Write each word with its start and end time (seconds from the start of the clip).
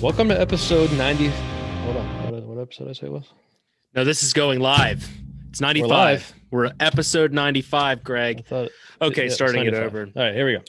Welcome 0.00 0.28
to 0.28 0.40
episode 0.40 0.92
90. 0.92 1.26
Hold 1.28 1.96
on. 1.96 2.32
What, 2.32 2.42
what 2.44 2.58
episode 2.62 2.84
did 2.84 2.90
I 2.90 2.92
say 2.92 3.06
it 3.06 3.12
was? 3.12 3.32
No, 3.94 4.04
this 4.04 4.22
is 4.22 4.32
going 4.32 4.60
live. 4.60 5.08
It's 5.50 5.60
95. 5.60 5.88
live. 5.90 6.34
We're, 6.50 6.70
episode 6.78 7.32
95, 7.32 8.04
Greg. 8.04 8.46
thought, 8.46 8.70
Okay, 9.02 9.24
yeah, 9.26 9.32
starting 9.32 9.66
it 9.66 9.74
over. 9.74 10.08
All 10.14 10.22
right, 10.22 10.34
here 10.34 10.46
we 10.46 10.52
go. 10.56 10.62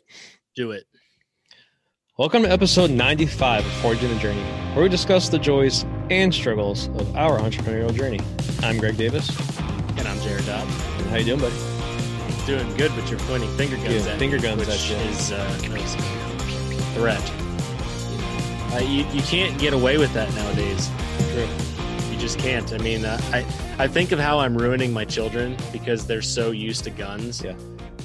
Do 0.56 0.72
it. 0.72 0.86
Welcome 2.18 2.42
to 2.44 2.52
episode 2.52 2.90
95 2.90 3.66
of 3.66 3.72
Forging 3.74 4.12
a 4.12 4.20
Journey, 4.20 4.42
where 4.74 4.84
we 4.84 4.90
discuss 4.90 5.30
the 5.30 5.40
joys 5.40 5.86
and 6.10 6.34
struggles 6.34 6.88
of 6.90 7.16
our 7.16 7.40
entrepreneurial 7.40 7.94
journey. 7.94 8.20
I'm 8.62 8.78
Greg 8.80 8.98
Davis. 8.98 9.30
And 9.98 10.08
I'm 10.08 10.20
Jared 10.22 10.46
Dodd. 10.48 10.68
How 11.10 11.18
you 11.18 11.26
doing, 11.26 11.40
buddy? 11.40 11.56
Doing 12.46 12.76
good, 12.78 12.92
but 12.96 13.10
you're 13.10 13.20
pointing 13.20 13.50
finger 13.58 13.76
guns 13.78 14.06
Yeah, 14.08 14.14
at 14.14 14.20
finger 14.20 14.38
me, 14.38 14.42
guns 14.42 14.60
which 14.62 14.70
at 14.70 14.90
you. 14.90 14.96
is 14.96 15.32
uh, 15.32 15.60
a 15.64 16.94
threat. 16.96 17.32
Uh, 18.72 18.78
you, 18.78 19.04
you 19.12 19.22
can't 19.24 19.58
get 19.60 19.74
away 19.74 19.98
with 19.98 20.14
that 20.14 20.32
nowadays. 20.36 20.90
True. 21.32 21.48
You 22.12 22.20
just 22.20 22.38
can't. 22.38 22.72
I 22.72 22.78
mean, 22.78 23.04
uh, 23.04 23.20
I 23.34 23.40
I 23.84 23.88
think 23.88 24.12
of 24.12 24.20
how 24.20 24.40
I'm 24.40 24.56
ruining 24.56 24.94
my 24.94 25.06
children 25.06 25.58
because 25.72 26.06
they're 26.06 26.22
so 26.22 26.52
used 26.52 26.84
to 26.84 26.92
guns. 26.92 27.44
Yeah. 27.44 27.56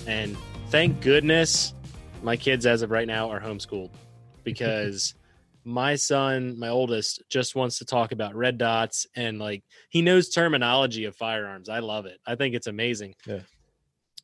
And 0.07 0.37
thank 0.69 1.01
goodness 1.01 1.75
my 2.23 2.37
kids, 2.37 2.65
as 2.65 2.83
of 2.83 2.91
right 2.91 3.07
now, 3.07 3.31
are 3.31 3.41
homeschooled 3.41 3.91
because 4.43 5.15
my 5.65 5.95
son, 5.97 6.59
my 6.59 6.69
oldest, 6.69 7.23
just 7.29 7.55
wants 7.55 7.79
to 7.79 7.85
talk 7.85 8.13
about 8.13 8.35
red 8.35 8.57
dots 8.57 9.07
and 9.15 9.39
like 9.39 9.63
he 9.91 10.01
knows 10.01 10.31
terminology 10.31 11.05
of 11.05 11.15
firearms. 11.15 11.69
I 11.69 11.81
love 11.81 12.07
it. 12.07 12.19
I 12.27 12.35
think 12.37 12.55
it's 12.55 12.67
amazing. 12.67 13.15
Yeah. 13.27 13.41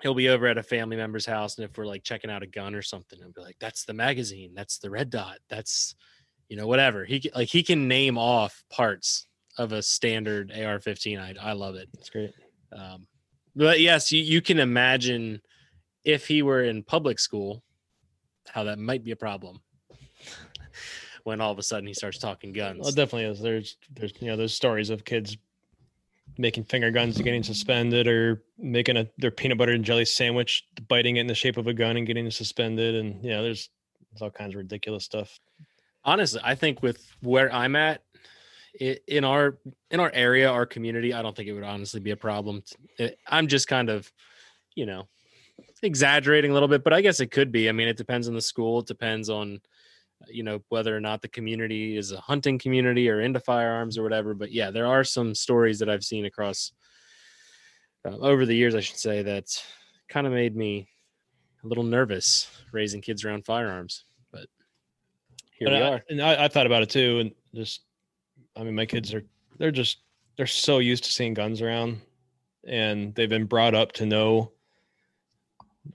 He'll 0.02 0.14
be 0.14 0.30
over 0.30 0.46
at 0.46 0.56
a 0.56 0.62
family 0.62 0.96
member's 0.96 1.26
house, 1.26 1.58
and 1.58 1.68
if 1.68 1.76
we're 1.76 1.84
like 1.84 2.02
checking 2.02 2.30
out 2.30 2.42
a 2.42 2.46
gun 2.46 2.74
or 2.74 2.80
something, 2.80 3.18
I'll 3.22 3.32
be 3.32 3.42
like, 3.42 3.58
"That's 3.60 3.84
the 3.84 3.92
magazine. 3.92 4.52
That's 4.54 4.78
the 4.78 4.88
red 4.88 5.10
dot. 5.10 5.38
That's 5.50 5.94
you 6.50 6.56
know 6.56 6.66
whatever." 6.66 7.06
He 7.06 7.30
like 7.34 7.48
he 7.48 7.62
can 7.62 7.88
name 7.88 8.18
off 8.18 8.62
parts 8.68 9.26
of 9.56 9.72
a 9.72 9.82
standard 9.82 10.52
AR-15. 10.52 11.18
I 11.18 11.50
I 11.50 11.52
love 11.52 11.76
it. 11.76 11.88
That's 11.94 12.10
great. 12.10 12.34
Um, 12.72 13.06
but 13.56 13.80
yes, 13.80 14.12
you, 14.12 14.22
you 14.22 14.40
can 14.40 14.58
imagine 14.58 15.40
if 16.04 16.26
he 16.26 16.42
were 16.42 16.62
in 16.62 16.82
public 16.82 17.18
school, 17.18 17.62
how 18.48 18.64
that 18.64 18.78
might 18.78 19.04
be 19.04 19.10
a 19.10 19.16
problem 19.16 19.60
when 21.24 21.40
all 21.40 21.52
of 21.52 21.58
a 21.58 21.62
sudden 21.62 21.86
he 21.86 21.94
starts 21.94 22.18
talking 22.18 22.52
guns. 22.52 22.80
Well, 22.80 22.88
it 22.88 22.96
definitely 22.96 23.24
is. 23.24 23.40
There's, 23.40 23.76
there's, 23.92 24.12
you 24.20 24.28
know, 24.28 24.36
there's 24.36 24.54
stories 24.54 24.90
of 24.90 25.04
kids 25.04 25.36
making 26.38 26.64
finger 26.64 26.90
guns 26.90 27.16
and 27.16 27.24
getting 27.24 27.42
suspended, 27.42 28.06
or 28.06 28.42
making 28.56 28.96
a 28.96 29.06
their 29.18 29.30
peanut 29.30 29.58
butter 29.58 29.72
and 29.72 29.84
jelly 29.84 30.04
sandwich, 30.04 30.64
biting 30.88 31.16
it 31.16 31.20
in 31.20 31.26
the 31.26 31.34
shape 31.34 31.56
of 31.56 31.66
a 31.66 31.74
gun 31.74 31.96
and 31.96 32.06
getting 32.06 32.30
suspended, 32.30 32.94
and 32.94 33.22
yeah, 33.22 33.42
there's, 33.42 33.68
there's 34.10 34.22
all 34.22 34.30
kinds 34.30 34.54
of 34.54 34.58
ridiculous 34.58 35.04
stuff. 35.04 35.38
Honestly, 36.04 36.40
I 36.42 36.54
think 36.54 36.82
with 36.82 37.06
where 37.20 37.52
I'm 37.52 37.76
at 37.76 38.02
i 38.80 38.98
in 39.06 39.24
our 39.24 39.58
in 39.90 40.00
our 40.00 40.10
area, 40.14 40.50
our 40.50 40.66
community, 40.66 41.12
I 41.12 41.22
don't 41.22 41.34
think 41.34 41.48
it 41.48 41.52
would 41.52 41.64
honestly 41.64 42.00
be 42.00 42.12
a 42.12 42.16
problem. 42.16 42.62
It, 42.98 43.18
I'm 43.26 43.48
just 43.48 43.68
kind 43.68 43.88
of, 43.88 44.10
you 44.74 44.86
know, 44.86 45.08
exaggerating 45.82 46.50
a 46.50 46.54
little 46.54 46.68
bit, 46.68 46.84
but 46.84 46.92
I 46.92 47.00
guess 47.00 47.20
it 47.20 47.30
could 47.30 47.50
be. 47.52 47.68
I 47.68 47.72
mean, 47.72 47.88
it 47.88 47.96
depends 47.96 48.28
on 48.28 48.34
the 48.34 48.40
school. 48.40 48.80
It 48.80 48.86
depends 48.86 49.28
on, 49.28 49.60
you 50.28 50.42
know, 50.42 50.60
whether 50.68 50.96
or 50.96 51.00
not 51.00 51.22
the 51.22 51.28
community 51.28 51.96
is 51.96 52.12
a 52.12 52.20
hunting 52.20 52.58
community 52.58 53.08
or 53.10 53.20
into 53.20 53.40
firearms 53.40 53.98
or 53.98 54.02
whatever. 54.02 54.34
But 54.34 54.52
yeah, 54.52 54.70
there 54.70 54.86
are 54.86 55.04
some 55.04 55.34
stories 55.34 55.78
that 55.80 55.90
I've 55.90 56.04
seen 56.04 56.26
across 56.26 56.72
uh, 58.06 58.16
over 58.18 58.46
the 58.46 58.56
years, 58.56 58.74
I 58.74 58.80
should 58.80 58.98
say, 58.98 59.22
that 59.22 59.46
kind 60.08 60.26
of 60.26 60.32
made 60.32 60.56
me 60.56 60.88
a 61.62 61.66
little 61.66 61.84
nervous 61.84 62.48
raising 62.72 63.00
kids 63.00 63.24
around 63.24 63.44
firearms. 63.44 64.04
But 65.60 65.72
here 65.72 65.74
And 65.74 65.74
we 65.74 65.82
I, 65.82 65.92
are. 65.92 66.04
and 66.08 66.22
I, 66.22 66.44
I 66.44 66.48
thought 66.48 66.66
about 66.66 66.82
it 66.82 66.90
too, 66.90 67.18
and 67.20 67.32
just, 67.54 67.82
I 68.56 68.62
mean, 68.62 68.74
my 68.74 68.86
kids 68.86 69.12
are 69.14 69.24
they're 69.58 69.70
just 69.70 69.98
they're 70.36 70.46
so 70.46 70.78
used 70.78 71.04
to 71.04 71.10
seeing 71.10 71.34
guns 71.34 71.60
around, 71.60 72.00
and 72.66 73.14
they've 73.14 73.28
been 73.28 73.46
brought 73.46 73.74
up 73.74 73.92
to 73.92 74.06
know 74.06 74.52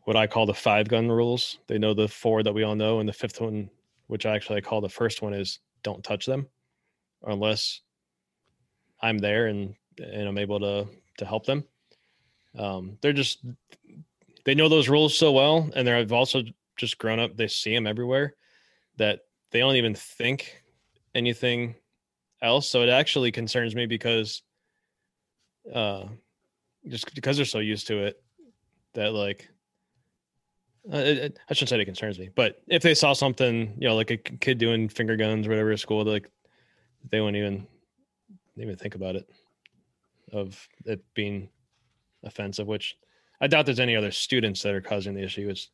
what 0.04 0.16
I 0.16 0.28
call 0.28 0.46
the 0.46 0.54
five 0.54 0.88
gun 0.88 1.10
rules. 1.10 1.58
They 1.68 1.78
know 1.78 1.94
the 1.94 2.08
four 2.08 2.44
that 2.44 2.54
we 2.54 2.64
all 2.64 2.76
know, 2.76 3.00
and 3.00 3.08
the 3.10 3.14
fifth 3.14 3.42
one, 3.42 3.70
which 4.08 4.26
I 4.26 4.36
actually 4.36 4.62
call 4.62 4.82
the 4.82 4.90
first 4.90 5.22
one, 5.22 5.34
is 5.34 5.60
don't 5.84 6.04
touch 6.04 6.26
them 6.26 6.48
unless 7.24 7.82
I'm 9.02 9.18
there 9.18 9.48
and 9.48 9.76
and 9.98 10.28
I'm 10.28 10.38
able 10.38 10.60
to 10.60 10.88
to 11.18 11.26
help 11.26 11.46
them. 11.46 11.64
Um, 12.58 12.98
they're 13.02 13.14
just 13.14 13.44
they 14.46 14.56
know 14.56 14.70
those 14.70 14.90
rules 14.90 15.18
so 15.18 15.32
well, 15.32 15.70
and 15.76 15.88
they're 15.88 15.98
I've 15.98 16.12
also 16.12 16.44
just 16.78 16.98
grown 16.98 17.20
up. 17.20 17.36
They 17.36 17.48
see 17.48 17.74
them 17.74 17.88
everywhere 17.88 18.36
that 18.98 19.22
they 19.56 19.62
don't 19.62 19.78
even 19.78 19.96
think 19.96 20.62
anything 21.16 21.76
else. 22.42 22.70
So 22.70 22.82
it 22.82 22.90
actually 22.90 23.32
concerns 23.32 23.74
me 23.74 23.86
because 23.86 24.42
uh 25.74 26.08
just 26.90 27.16
because 27.16 27.38
they're 27.38 27.46
so 27.46 27.60
used 27.60 27.88
to 27.88 28.00
it 28.00 28.22
that 28.96 29.14
like 29.14 29.48
uh, 30.94 30.98
it, 30.98 31.18
it- 31.18 31.40
I 31.50 31.54
shouldn't 31.54 31.70
say 31.70 31.80
it 31.80 31.86
concerns 31.86 32.20
me, 32.20 32.30
but 32.36 32.62
if 32.68 32.84
they 32.84 32.94
saw 32.94 33.14
something, 33.14 33.78
you 33.80 33.88
know, 33.88 33.96
like 33.96 34.12
a 34.12 34.18
kid 34.18 34.58
doing 34.58 34.90
finger 34.90 35.16
guns 35.16 35.48
or 35.48 35.52
whatever 35.52 35.72
at 35.72 35.80
school, 35.80 36.04
like 36.04 36.30
they 37.10 37.22
wouldn't 37.22 37.38
even 37.38 37.66
even 38.58 38.76
think 38.76 38.96
about 38.96 39.16
it 39.16 39.30
of 40.34 40.68
it 40.84 41.02
being 41.14 41.48
offensive, 42.26 42.68
which 42.68 42.98
I 43.40 43.48
doubt 43.48 43.66
there's 43.66 43.80
any 43.80 43.96
other 43.96 44.12
students 44.12 44.62
that 44.64 44.76
are 44.76 44.82
causing 44.82 45.14
the 45.16 45.24
issue. 45.24 45.48
It's 45.50 45.70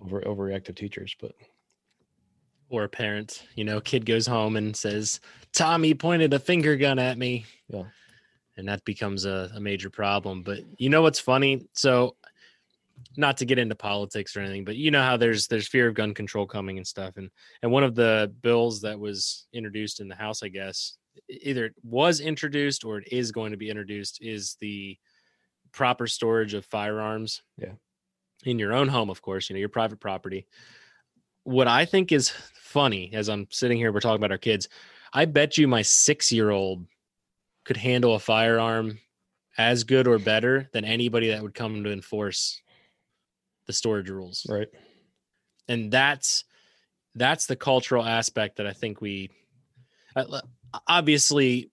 over 0.00 0.20
overreactive 0.20 0.76
teachers, 0.76 1.16
but 1.20 1.32
Or 2.68 2.84
a 2.84 2.88
parent, 2.88 3.46
you 3.54 3.64
know, 3.64 3.80
kid 3.80 4.04
goes 4.04 4.26
home 4.26 4.56
and 4.56 4.76
says, 4.76 5.20
Tommy 5.52 5.94
pointed 5.94 6.34
a 6.34 6.38
finger 6.40 6.76
gun 6.76 6.98
at 6.98 7.16
me. 7.16 7.46
Yeah. 7.68 7.84
And 8.56 8.68
that 8.68 8.84
becomes 8.84 9.24
a, 9.24 9.50
a 9.54 9.60
major 9.60 9.88
problem. 9.88 10.42
But 10.42 10.60
you 10.76 10.88
know 10.88 11.02
what's 11.02 11.20
funny? 11.20 11.68
So 11.74 12.16
not 13.16 13.36
to 13.36 13.44
get 13.44 13.58
into 13.58 13.74
politics 13.74 14.36
or 14.36 14.40
anything, 14.40 14.64
but 14.64 14.76
you 14.76 14.90
know 14.90 15.02
how 15.02 15.16
there's 15.16 15.46
there's 15.46 15.68
fear 15.68 15.88
of 15.88 15.94
gun 15.94 16.14
control 16.14 16.46
coming 16.46 16.76
and 16.76 16.86
stuff. 16.86 17.16
And 17.16 17.30
and 17.62 17.70
one 17.70 17.84
of 17.84 17.94
the 17.94 18.32
bills 18.42 18.80
that 18.82 18.98
was 18.98 19.46
introduced 19.52 20.00
in 20.00 20.08
the 20.08 20.14
House, 20.14 20.42
I 20.42 20.48
guess, 20.48 20.96
either 21.28 21.66
it 21.66 21.74
was 21.84 22.20
introduced 22.20 22.84
or 22.84 22.98
it 22.98 23.08
is 23.12 23.32
going 23.32 23.52
to 23.52 23.56
be 23.56 23.70
introduced, 23.70 24.18
is 24.22 24.56
the 24.60 24.98
proper 25.72 26.06
storage 26.06 26.54
of 26.54 26.64
firearms. 26.64 27.42
Yeah. 27.58 27.72
In 28.44 28.58
your 28.58 28.74
own 28.74 28.88
home, 28.88 29.10
of 29.10 29.22
course, 29.22 29.48
you 29.48 29.54
know, 29.54 29.60
your 29.60 29.68
private 29.68 30.00
property. 30.00 30.46
What 31.46 31.68
I 31.68 31.84
think 31.84 32.10
is 32.10 32.30
funny 32.30 33.10
as 33.14 33.28
I'm 33.28 33.46
sitting 33.50 33.78
here, 33.78 33.92
we're 33.92 34.00
talking 34.00 34.16
about 34.16 34.32
our 34.32 34.38
kids. 34.38 34.68
I 35.12 35.24
bet 35.24 35.56
you 35.56 35.68
my 35.68 35.82
six 35.82 36.32
year 36.32 36.50
old 36.50 36.84
could 37.64 37.76
handle 37.76 38.14
a 38.14 38.18
firearm 38.18 38.98
as 39.56 39.84
good 39.84 40.06
or 40.06 40.18
better 40.18 40.68
than 40.72 40.84
anybody 40.84 41.28
that 41.28 41.42
would 41.42 41.54
come 41.54 41.84
to 41.84 41.92
enforce 41.92 42.60
the 43.66 43.72
storage 43.72 44.10
rules 44.10 44.46
right. 44.48 44.68
and 45.68 45.90
that's 45.90 46.44
that's 47.14 47.46
the 47.46 47.56
cultural 47.56 48.04
aspect 48.04 48.56
that 48.56 48.66
i 48.66 48.72
think 48.72 49.00
we 49.00 49.30
uh, 50.14 50.40
obviously 50.86 51.70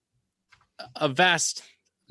a 0.96 1.08
vast 1.08 1.62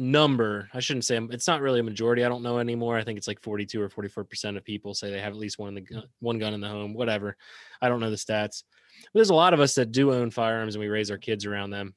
number 0.04 0.70
i 0.74 0.80
shouldn't 0.80 1.06
say 1.06 1.18
it's 1.32 1.48
not 1.48 1.62
really 1.62 1.80
a 1.80 1.84
majority 1.84 2.24
i 2.24 2.30
don't 2.30 2.44
know 2.44 2.60
anymore. 2.60 2.98
I 2.98 3.04
think 3.04 3.18
it's 3.18 3.28
like 3.28 3.42
42 3.42 3.82
or 3.82 3.90
44 3.90 4.24
percent 4.26 4.58
of 4.58 4.64
people 4.64 4.94
say 4.94 5.10
they 5.10 5.20
have 5.20 5.34
at 5.34 5.40
least 5.40 5.60
one 5.60 5.70
in 5.70 5.76
the 5.76 5.82
gun, 5.82 6.04
one 6.20 6.40
gun 6.40 6.54
in 6.54 6.62
the 6.62 6.68
home 6.68 6.94
whatever. 6.94 7.38
I 7.82 7.90
don't 7.90 8.00
know 8.00 8.10
the 8.10 8.16
stats. 8.16 8.64
But 9.06 9.16
there's 9.16 9.30
a 9.30 9.36
lot 9.36 9.54
of 9.54 9.60
us 9.60 9.76
that 9.76 9.92
do 9.92 10.14
own 10.14 10.32
firearms 10.32 10.76
and 10.76 10.82
we 10.82 10.90
raise 10.90 11.12
our 11.12 11.18
kids 11.18 11.46
around 11.46 11.72
them. 11.72 11.96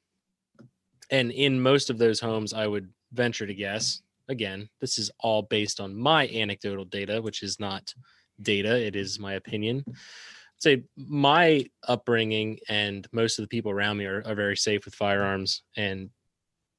And 1.11 1.31
in 1.31 1.61
most 1.61 1.89
of 1.89 1.97
those 1.97 2.19
homes 2.19 2.53
i 2.53 2.65
would 2.67 2.89
venture 3.13 3.47
to 3.47 3.53
guess 3.53 4.01
again 4.27 4.69
this 4.81 4.97
is 4.97 5.09
all 5.19 5.41
based 5.41 5.79
on 5.79 5.95
my 5.95 6.27
anecdotal 6.27 6.85
data 6.85 7.21
which 7.21 7.41
is 7.43 7.59
not 7.59 7.93
data 8.41 8.77
it 8.77 8.95
is 8.95 9.19
my 9.19 9.33
opinion. 9.33 9.83
I'd 9.87 10.61
say 10.61 10.83
my 10.95 11.65
upbringing 11.87 12.59
and 12.67 13.07
most 13.11 13.37
of 13.37 13.43
the 13.43 13.49
people 13.49 13.71
around 13.71 13.97
me 13.97 14.05
are, 14.05 14.23
are 14.25 14.35
very 14.35 14.57
safe 14.57 14.85
with 14.85 14.95
firearms 14.95 15.61
and 15.75 16.09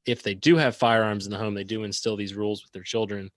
if 0.09 0.23
they 0.23 0.35
do 0.35 0.57
have 0.57 0.77
firearms 0.77 1.27
in 1.27 1.31
the 1.31 1.39
home 1.39 1.55
they 1.55 1.65
do 1.65 1.85
instill 1.85 2.17
these 2.17 2.35
rules 2.35 2.63
with 2.63 2.73
their 2.73 2.83
children. 2.83 3.31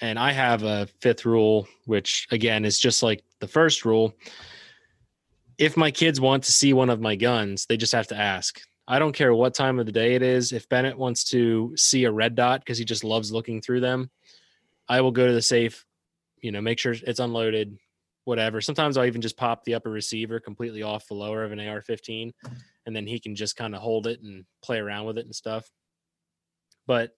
And 0.00 0.18
i 0.18 0.32
have 0.32 0.62
a 0.62 0.88
fifth 1.00 1.24
rule 1.24 1.68
which 1.84 2.26
again 2.30 2.64
is 2.64 2.78
just 2.78 3.02
like 3.02 3.22
the 3.40 3.48
first 3.48 3.84
rule. 3.84 4.14
If 5.58 5.76
my 5.76 5.90
kids 5.90 6.20
want 6.20 6.44
to 6.44 6.52
see 6.52 6.72
one 6.72 6.90
of 6.90 7.00
my 7.00 7.14
guns 7.14 7.66
they 7.66 7.76
just 7.76 7.92
have 7.92 8.08
to 8.08 8.16
ask. 8.16 8.60
I 8.88 8.98
don't 8.98 9.14
care 9.14 9.32
what 9.32 9.54
time 9.54 9.78
of 9.78 9.86
the 9.86 9.92
day 9.92 10.14
it 10.14 10.22
is. 10.22 10.52
If 10.52 10.68
bennett 10.68 10.98
wants 10.98 11.24
to 11.30 11.72
see 11.76 12.04
a 12.04 12.12
red 12.12 12.34
dot 12.34 12.60
because 12.60 12.78
he 12.78 12.84
just 12.84 13.04
loves 13.04 13.30
looking 13.30 13.60
through 13.60 13.80
them 13.80 14.10
i 14.88 15.00
will 15.00 15.12
go 15.12 15.26
to 15.26 15.32
the 15.32 15.42
safe 15.42 15.84
you 16.40 16.50
know 16.50 16.60
make 16.60 16.78
sure 16.78 16.92
it's 16.92 17.20
unloaded 17.20 17.76
whatever. 18.24 18.60
Sometimes 18.60 18.96
i'll 18.96 19.04
even 19.04 19.20
just 19.20 19.36
pop 19.36 19.64
the 19.64 19.74
upper 19.74 19.90
receiver 19.90 20.40
completely 20.40 20.82
off 20.82 21.06
the 21.08 21.14
lower 21.14 21.44
of 21.44 21.52
an 21.52 21.60
ar-15 21.60 22.32
and 22.86 22.96
then 22.96 23.06
he 23.06 23.20
can 23.20 23.34
just 23.34 23.56
kind 23.56 23.74
of 23.74 23.80
hold 23.80 24.06
it 24.06 24.20
and 24.22 24.44
play 24.62 24.78
around 24.78 25.06
with 25.06 25.18
it 25.18 25.26
and 25.26 25.34
stuff 25.34 25.68
but 26.86 27.16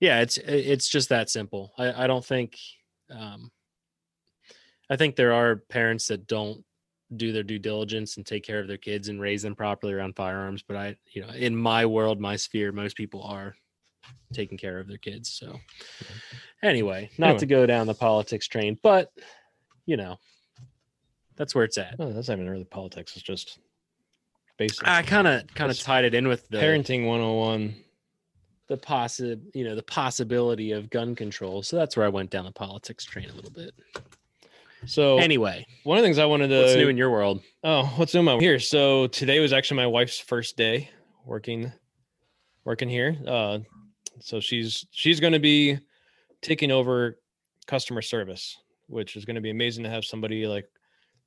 yeah 0.00 0.20
it's 0.20 0.38
it's 0.38 0.88
just 0.88 1.08
that 1.10 1.28
simple 1.30 1.72
i, 1.78 2.04
I 2.04 2.06
don't 2.06 2.24
think 2.24 2.56
um, 3.10 3.50
i 4.88 4.96
think 4.96 5.16
there 5.16 5.32
are 5.32 5.56
parents 5.56 6.08
that 6.08 6.26
don't 6.26 6.64
do 7.16 7.32
their 7.32 7.42
due 7.42 7.58
diligence 7.58 8.16
and 8.16 8.24
take 8.26 8.44
care 8.44 8.60
of 8.60 8.68
their 8.68 8.76
kids 8.76 9.08
and 9.08 9.20
raise 9.20 9.42
them 9.42 9.56
properly 9.56 9.92
around 9.92 10.14
firearms. 10.14 10.62
But 10.62 10.76
I, 10.76 10.96
you 11.12 11.22
know, 11.22 11.32
in 11.32 11.56
my 11.56 11.84
world, 11.84 12.20
my 12.20 12.36
sphere, 12.36 12.70
most 12.70 12.96
people 12.96 13.22
are 13.24 13.54
taking 14.32 14.56
care 14.56 14.78
of 14.78 14.86
their 14.86 14.98
kids. 14.98 15.28
So 15.28 15.58
anyway, 16.62 17.10
not 17.18 17.26
Anyway. 17.30 17.38
to 17.40 17.46
go 17.46 17.66
down 17.66 17.88
the 17.88 17.94
politics 17.94 18.46
train, 18.46 18.78
but 18.82 19.10
you 19.86 19.96
know, 19.96 20.18
that's 21.36 21.54
where 21.54 21.64
it's 21.64 21.78
at. 21.78 21.96
Oh, 21.98 22.12
that's 22.12 22.28
not 22.28 22.34
even 22.34 22.48
really 22.48 22.64
politics. 22.64 23.16
It's 23.16 23.24
just 23.24 23.58
basic. 24.56 24.86
I 24.86 25.02
kind 25.02 25.26
of 25.26 25.52
kind 25.54 25.70
of 25.70 25.80
tied 25.80 26.04
it 26.04 26.14
in 26.14 26.28
with 26.28 26.48
the 26.48 26.58
parenting 26.58 27.06
101. 27.06 27.74
The 28.70 28.76
possi 28.76 29.38
you 29.52 29.64
know 29.64 29.74
the 29.74 29.82
possibility 29.82 30.70
of 30.70 30.88
gun 30.90 31.16
control. 31.16 31.60
So 31.60 31.76
that's 31.76 31.96
where 31.96 32.06
I 32.06 32.08
went 32.08 32.30
down 32.30 32.44
the 32.44 32.52
politics 32.52 33.04
train 33.04 33.28
a 33.28 33.34
little 33.34 33.50
bit. 33.50 33.74
So 34.86 35.18
Anyway, 35.18 35.66
one 35.82 35.98
of 35.98 36.02
the 36.02 36.06
things 36.06 36.18
I 36.18 36.24
wanted 36.24 36.48
to 36.48 36.58
what's 36.58 36.76
new 36.76 36.88
in 36.88 36.96
your 36.96 37.10
world? 37.10 37.42
Oh, 37.64 37.92
what's 37.96 38.14
new 38.14 38.20
in 38.20 38.26
my 38.26 38.38
here? 38.38 38.60
So 38.60 39.08
today 39.08 39.40
was 39.40 39.52
actually 39.52 39.78
my 39.78 39.88
wife's 39.88 40.20
first 40.20 40.56
day 40.56 40.88
working 41.26 41.72
working 42.64 42.88
here. 42.88 43.16
Uh 43.26 43.58
so 44.20 44.38
she's 44.38 44.86
she's 44.92 45.18
going 45.18 45.32
to 45.32 45.40
be 45.40 45.78
taking 46.40 46.70
over 46.70 47.18
customer 47.66 48.02
service, 48.02 48.56
which 48.86 49.16
is 49.16 49.24
going 49.24 49.34
to 49.34 49.40
be 49.40 49.50
amazing 49.50 49.82
to 49.82 49.90
have 49.90 50.04
somebody 50.04 50.46
like 50.46 50.70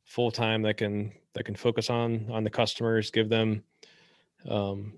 full 0.06 0.32
time 0.32 0.62
that 0.62 0.78
can 0.78 1.12
that 1.34 1.44
can 1.44 1.56
focus 1.56 1.90
on 1.90 2.30
on 2.32 2.46
the 2.46 2.50
customers, 2.50 3.12
give 3.12 3.28
them 3.28 3.64
um 4.48 4.94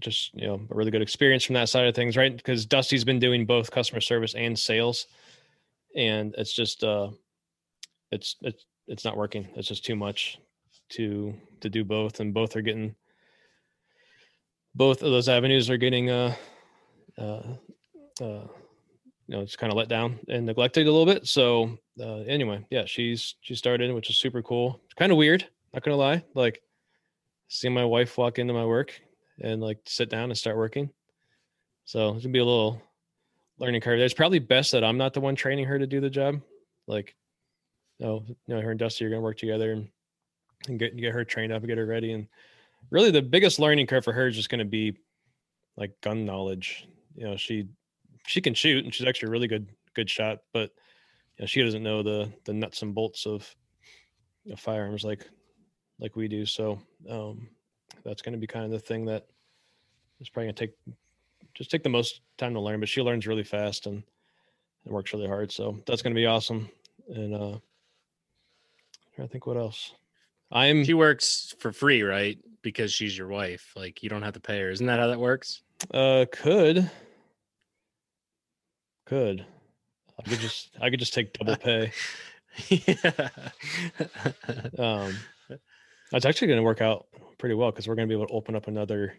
just, 0.00 0.34
you 0.34 0.46
know, 0.46 0.60
a 0.70 0.74
really 0.74 0.90
good 0.90 1.02
experience 1.02 1.44
from 1.44 1.54
that 1.54 1.68
side 1.68 1.86
of 1.86 1.94
things, 1.94 2.16
right? 2.16 2.36
Because 2.36 2.66
Dusty's 2.66 3.04
been 3.04 3.18
doing 3.18 3.46
both 3.46 3.70
customer 3.70 4.00
service 4.00 4.34
and 4.34 4.58
sales 4.58 5.06
and 5.94 6.34
it's 6.36 6.52
just 6.52 6.82
uh 6.84 7.08
it's 8.10 8.36
it's 8.42 8.64
it's 8.86 9.04
not 9.04 9.16
working. 9.16 9.48
It's 9.56 9.68
just 9.68 9.84
too 9.84 9.96
much 9.96 10.38
to 10.90 11.34
to 11.60 11.68
do 11.68 11.84
both, 11.84 12.20
and 12.20 12.34
both 12.34 12.56
are 12.56 12.62
getting 12.62 12.94
both 14.74 15.02
of 15.02 15.10
those 15.10 15.28
avenues 15.28 15.70
are 15.70 15.76
getting 15.76 16.10
uh 16.10 16.34
uh 17.18 17.42
uh 18.20 18.46
you 19.26 19.36
know 19.36 19.40
it's 19.40 19.56
kind 19.56 19.72
of 19.72 19.76
let 19.76 19.88
down 19.88 20.18
and 20.28 20.46
neglected 20.46 20.86
a 20.86 20.90
little 20.90 21.12
bit. 21.12 21.26
So 21.26 21.78
uh 22.00 22.20
anyway, 22.26 22.64
yeah, 22.70 22.84
she's 22.86 23.36
she 23.40 23.54
started, 23.54 23.92
which 23.94 24.10
is 24.10 24.18
super 24.18 24.42
cool. 24.42 24.80
It's 24.84 24.94
kind 24.94 25.12
of 25.12 25.18
weird, 25.18 25.46
not 25.72 25.82
gonna 25.82 25.96
lie. 25.96 26.24
Like 26.34 26.60
seeing 27.48 27.74
my 27.74 27.84
wife 27.84 28.18
walk 28.18 28.38
into 28.38 28.52
my 28.52 28.64
work 28.64 29.00
and 29.40 29.60
like 29.60 29.78
sit 29.86 30.10
down 30.10 30.30
and 30.30 30.38
start 30.38 30.56
working. 30.56 30.90
So 31.84 32.14
it's 32.14 32.24
gonna 32.24 32.32
be 32.32 32.38
a 32.38 32.44
little 32.44 32.80
learning 33.58 33.80
curve. 33.80 34.00
It's 34.00 34.14
probably 34.14 34.38
best 34.38 34.72
that 34.72 34.84
I'm 34.84 34.98
not 34.98 35.14
the 35.14 35.20
one 35.20 35.34
training 35.34 35.66
her 35.66 35.78
to 35.78 35.86
do 35.86 36.00
the 36.00 36.10
job. 36.10 36.40
Like 36.86 37.14
no, 38.00 38.24
you 38.26 38.54
know, 38.54 38.60
her 38.60 38.70
and 38.70 38.80
Dusty 38.80 39.04
are 39.04 39.10
gonna 39.10 39.20
work 39.20 39.38
together 39.38 39.72
and, 39.72 39.88
and 40.68 40.78
get 40.78 40.96
get 40.96 41.12
her 41.12 41.24
trained 41.24 41.52
up 41.52 41.62
and 41.62 41.68
get 41.68 41.78
her 41.78 41.86
ready. 41.86 42.12
And 42.12 42.28
really 42.90 43.10
the 43.10 43.22
biggest 43.22 43.58
learning 43.58 43.86
curve 43.86 44.04
for 44.04 44.12
her 44.12 44.28
is 44.28 44.36
just 44.36 44.50
gonna 44.50 44.64
be 44.64 44.96
like 45.76 46.00
gun 46.00 46.24
knowledge. 46.24 46.88
You 47.16 47.24
know, 47.24 47.36
she 47.36 47.68
she 48.26 48.40
can 48.40 48.54
shoot 48.54 48.84
and 48.84 48.94
she's 48.94 49.06
actually 49.06 49.28
a 49.28 49.32
really 49.32 49.48
good 49.48 49.68
good 49.94 50.10
shot, 50.10 50.38
but 50.52 50.70
you 51.36 51.42
know, 51.42 51.46
she 51.46 51.62
doesn't 51.62 51.82
know 51.82 52.02
the 52.02 52.32
the 52.44 52.52
nuts 52.52 52.82
and 52.82 52.94
bolts 52.94 53.26
of 53.26 53.54
know, 54.50 54.56
firearms 54.56 55.04
like 55.04 55.28
like 55.98 56.16
we 56.16 56.28
do. 56.28 56.46
So 56.46 56.80
um 57.08 57.48
that's 58.04 58.22
gonna 58.22 58.36
be 58.36 58.46
kind 58.46 58.64
of 58.64 58.70
the 58.70 58.78
thing 58.78 59.06
that 59.06 59.26
is 60.20 60.28
probably 60.28 60.46
gonna 60.46 60.54
take 60.54 60.74
just 61.54 61.70
take 61.70 61.82
the 61.82 61.88
most 61.88 62.20
time 62.36 62.52
to 62.54 62.60
learn, 62.60 62.80
but 62.80 62.88
she 62.88 63.00
learns 63.00 63.26
really 63.28 63.44
fast 63.44 63.86
and, 63.86 64.02
and 64.84 64.94
works 64.94 65.12
really 65.12 65.28
hard. 65.28 65.52
So 65.52 65.78
that's 65.86 66.02
gonna 66.02 66.14
be 66.14 66.26
awesome. 66.26 66.68
And 67.08 67.34
uh 67.34 67.58
I 69.22 69.26
think 69.26 69.46
what 69.46 69.56
else. 69.56 69.92
I'm 70.50 70.84
She 70.84 70.94
works 70.94 71.54
for 71.58 71.72
free, 71.72 72.02
right? 72.02 72.38
Because 72.62 72.92
she's 72.92 73.16
your 73.16 73.28
wife. 73.28 73.72
Like 73.76 74.02
you 74.02 74.08
don't 74.08 74.22
have 74.22 74.34
to 74.34 74.40
pay 74.40 74.60
her. 74.60 74.70
Isn't 74.70 74.86
that 74.86 74.98
how 74.98 75.08
that 75.08 75.20
works? 75.20 75.62
uh 75.92 76.24
could 76.30 76.90
could 79.06 79.44
I 80.18 80.28
could 80.28 80.38
just 80.38 80.70
I 80.80 80.90
could 80.90 81.00
just 81.00 81.14
take 81.14 81.32
double 81.32 81.56
pay. 81.56 81.92
yeah. 82.68 83.28
Um 84.78 85.14
that's 86.10 86.24
actually 86.24 86.48
gonna 86.48 86.62
work 86.62 86.80
out 86.80 87.06
pretty 87.44 87.54
well 87.54 87.70
because 87.70 87.86
we're 87.86 87.94
gonna 87.94 88.06
be 88.06 88.14
able 88.14 88.26
to 88.26 88.32
open 88.32 88.56
up 88.56 88.68
another 88.68 89.18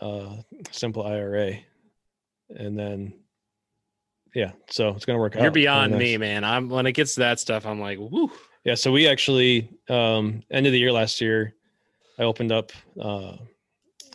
uh 0.00 0.36
simple 0.70 1.02
IRA 1.06 1.58
and 2.48 2.78
then 2.78 3.12
yeah, 4.34 4.52
so 4.70 4.88
it's 4.88 5.04
gonna 5.04 5.18
work 5.18 5.36
out. 5.36 5.42
You're 5.42 5.50
beyond 5.50 5.98
me, 5.98 6.16
man. 6.16 6.44
I'm 6.44 6.70
when 6.70 6.86
it 6.86 6.92
gets 6.92 7.12
to 7.16 7.20
that 7.20 7.38
stuff, 7.38 7.66
I'm 7.66 7.78
like, 7.78 7.98
woo. 7.98 8.32
Yeah, 8.64 8.74
so 8.74 8.90
we 8.90 9.06
actually 9.06 9.68
um 9.90 10.42
end 10.50 10.64
of 10.64 10.72
the 10.72 10.78
year 10.78 10.92
last 10.92 11.20
year, 11.20 11.54
I 12.18 12.22
opened 12.22 12.52
up 12.52 12.72
uh 12.98 13.36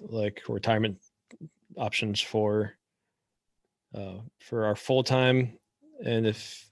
like 0.02 0.42
retirement 0.48 0.98
options 1.78 2.20
for 2.20 2.74
uh 3.94 4.18
for 4.40 4.66
our 4.66 4.76
full 4.76 5.04
time 5.04 5.60
and 6.04 6.26
if 6.26 6.68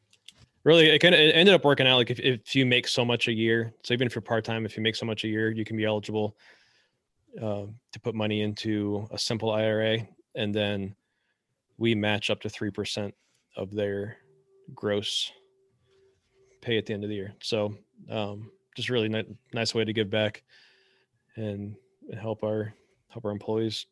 really 0.64 0.90
it 0.90 1.00
kind 1.00 1.14
of 1.14 1.20
ended 1.20 1.54
up 1.54 1.66
working 1.66 1.88
out 1.88 1.98
like 1.98 2.12
if, 2.12 2.20
if 2.20 2.56
you 2.56 2.66
make 2.66 2.88
so 2.88 3.04
much 3.04 3.28
a 3.28 3.34
year 3.34 3.74
so 3.84 3.94
even 3.94 4.08
if 4.08 4.16
you're 4.16 4.22
part-time 4.22 4.66
if 4.66 4.78
you 4.78 4.84
make 4.84 4.96
so 4.96 5.06
much 5.06 5.24
a 5.24 5.28
year 5.28 5.52
you 5.52 5.66
can 5.66 5.76
be 5.76 5.86
eligible 5.86 6.38
um, 7.42 7.76
to 7.92 8.00
put 8.00 8.16
money 8.16 8.42
into 8.42 9.08
a 9.12 9.18
simple 9.18 9.52
ira 9.52 9.98
and 10.36 10.54
then 10.54 10.96
we 11.78 11.96
match 11.96 12.30
up 12.30 12.42
to 12.42 12.48
3% 12.48 13.12
of 13.58 13.72
their 13.72 14.18
gross 14.74 15.32
pay 16.62 16.78
at 16.78 16.86
the 16.86 16.94
end 16.94 17.04
of 17.04 17.10
the 17.10 17.16
year. 17.16 17.34
So 17.42 17.76
um, 18.10 18.52
just 18.76 18.90
really 18.90 19.10
ni- 19.10 19.38
nice 19.54 19.76
way 19.76 19.84
to 19.84 19.94
give 19.94 20.10
back 20.10 20.44
and 21.36 21.76
help 22.20 22.44
our 22.44 22.74
help 23.10 23.26
our 23.26 23.32
employees 23.32 23.86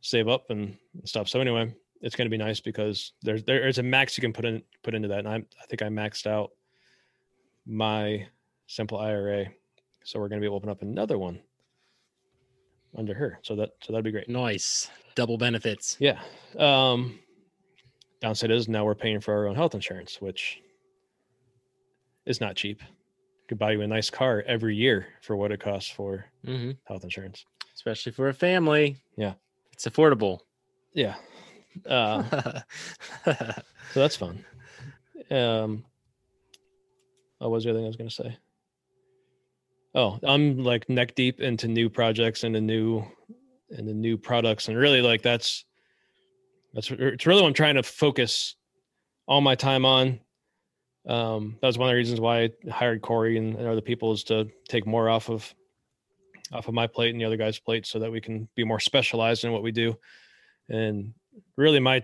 save 0.00 0.28
up 0.28 0.50
and 0.50 0.76
stuff. 1.04 1.28
So 1.28 1.40
anyway, 1.40 1.74
it's 2.00 2.14
going 2.14 2.26
to 2.26 2.30
be 2.30 2.42
nice 2.42 2.60
because 2.60 3.12
there's 3.22 3.44
there's 3.44 3.78
a 3.78 3.82
max 3.82 4.16
you 4.16 4.22
can 4.22 4.32
put 4.32 4.44
in 4.44 4.62
put 4.82 4.94
into 4.94 5.08
that, 5.08 5.20
and 5.20 5.28
I 5.28 5.36
I 5.36 5.66
think 5.68 5.82
I 5.82 5.86
maxed 5.86 6.26
out 6.26 6.50
my 7.66 8.26
simple 8.66 8.98
IRA, 8.98 9.46
so 10.04 10.18
we're 10.18 10.28
going 10.28 10.40
to 10.40 10.44
be 10.44 10.46
able 10.46 10.60
to 10.60 10.66
open 10.66 10.70
up 10.70 10.82
another 10.82 11.18
one 11.18 11.40
under 12.96 13.14
her. 13.14 13.38
So 13.42 13.56
that 13.56 13.70
so 13.82 13.92
that'd 13.92 14.04
be 14.04 14.10
great. 14.12 14.28
Nice. 14.28 14.90
Double 15.14 15.36
benefits. 15.36 15.96
Yeah. 15.98 16.20
Um, 16.58 17.18
downside 18.20 18.50
is 18.50 18.68
now 18.68 18.84
we're 18.84 18.94
paying 18.94 19.20
for 19.20 19.34
our 19.34 19.48
own 19.48 19.56
health 19.56 19.74
insurance, 19.74 20.20
which 20.20 20.60
is 22.26 22.40
not 22.40 22.56
cheap. 22.56 22.80
Could 23.48 23.58
buy 23.58 23.72
you 23.72 23.80
a 23.80 23.86
nice 23.86 24.10
car 24.10 24.44
every 24.46 24.76
year 24.76 25.06
for 25.22 25.36
what 25.36 25.52
it 25.52 25.60
costs 25.60 25.90
for 25.90 26.26
hmm 26.44 26.72
health 26.84 27.04
insurance. 27.04 27.44
Especially 27.74 28.12
for 28.12 28.28
a 28.28 28.34
family. 28.34 28.96
Yeah. 29.16 29.34
It's 29.72 29.86
affordable. 29.86 30.40
Yeah. 30.92 31.14
Uh, 31.86 32.22
so 33.24 33.62
that's 33.94 34.16
fun. 34.16 34.44
Um, 35.30 35.84
what 37.38 37.50
was 37.50 37.64
the 37.64 37.70
other 37.70 37.78
thing 37.78 37.84
I 37.84 37.88
was 37.88 37.96
going 37.96 38.10
to 38.10 38.14
say? 38.14 38.36
Oh, 39.94 40.18
I'm 40.22 40.62
like 40.62 40.88
neck 40.88 41.14
deep 41.14 41.40
into 41.40 41.68
new 41.68 41.88
projects 41.88 42.44
and 42.44 42.54
the 42.54 42.60
new 42.60 43.04
and 43.70 43.88
the 43.88 43.94
new 43.94 44.16
products, 44.16 44.68
and 44.68 44.76
really 44.76 45.02
like 45.02 45.22
that's 45.22 45.64
that's 46.74 46.90
it's 46.90 47.26
really 47.26 47.42
what 47.42 47.48
I'm 47.48 47.54
trying 47.54 47.76
to 47.76 47.82
focus 47.82 48.56
all 49.26 49.40
my 49.40 49.54
time 49.54 49.84
on. 49.84 50.20
Um, 51.06 51.56
that 51.60 51.66
was 51.66 51.78
one 51.78 51.88
of 51.88 51.92
the 51.92 51.96
reasons 51.96 52.20
why 52.20 52.42
I 52.42 52.50
hired 52.70 53.00
Corey 53.00 53.38
and, 53.38 53.56
and 53.56 53.66
other 53.66 53.80
people 53.80 54.12
is 54.12 54.24
to 54.24 54.48
take 54.68 54.86
more 54.86 55.08
off 55.08 55.30
of 55.30 55.54
off 56.52 56.68
of 56.68 56.74
my 56.74 56.86
plate 56.86 57.10
and 57.10 57.20
the 57.20 57.24
other 57.24 57.36
guy's 57.36 57.58
plate, 57.58 57.86
so 57.86 57.98
that 57.98 58.12
we 58.12 58.20
can 58.20 58.48
be 58.54 58.64
more 58.64 58.80
specialized 58.80 59.44
in 59.44 59.52
what 59.52 59.62
we 59.62 59.72
do. 59.72 59.96
And 60.68 61.14
really, 61.56 61.80
my 61.80 62.02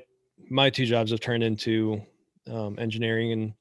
my 0.50 0.70
two 0.70 0.86
jobs 0.86 1.10
have 1.10 1.20
turned 1.20 1.42
into 1.42 2.02
um, 2.50 2.78
engineering 2.78 3.32
and 3.32 3.54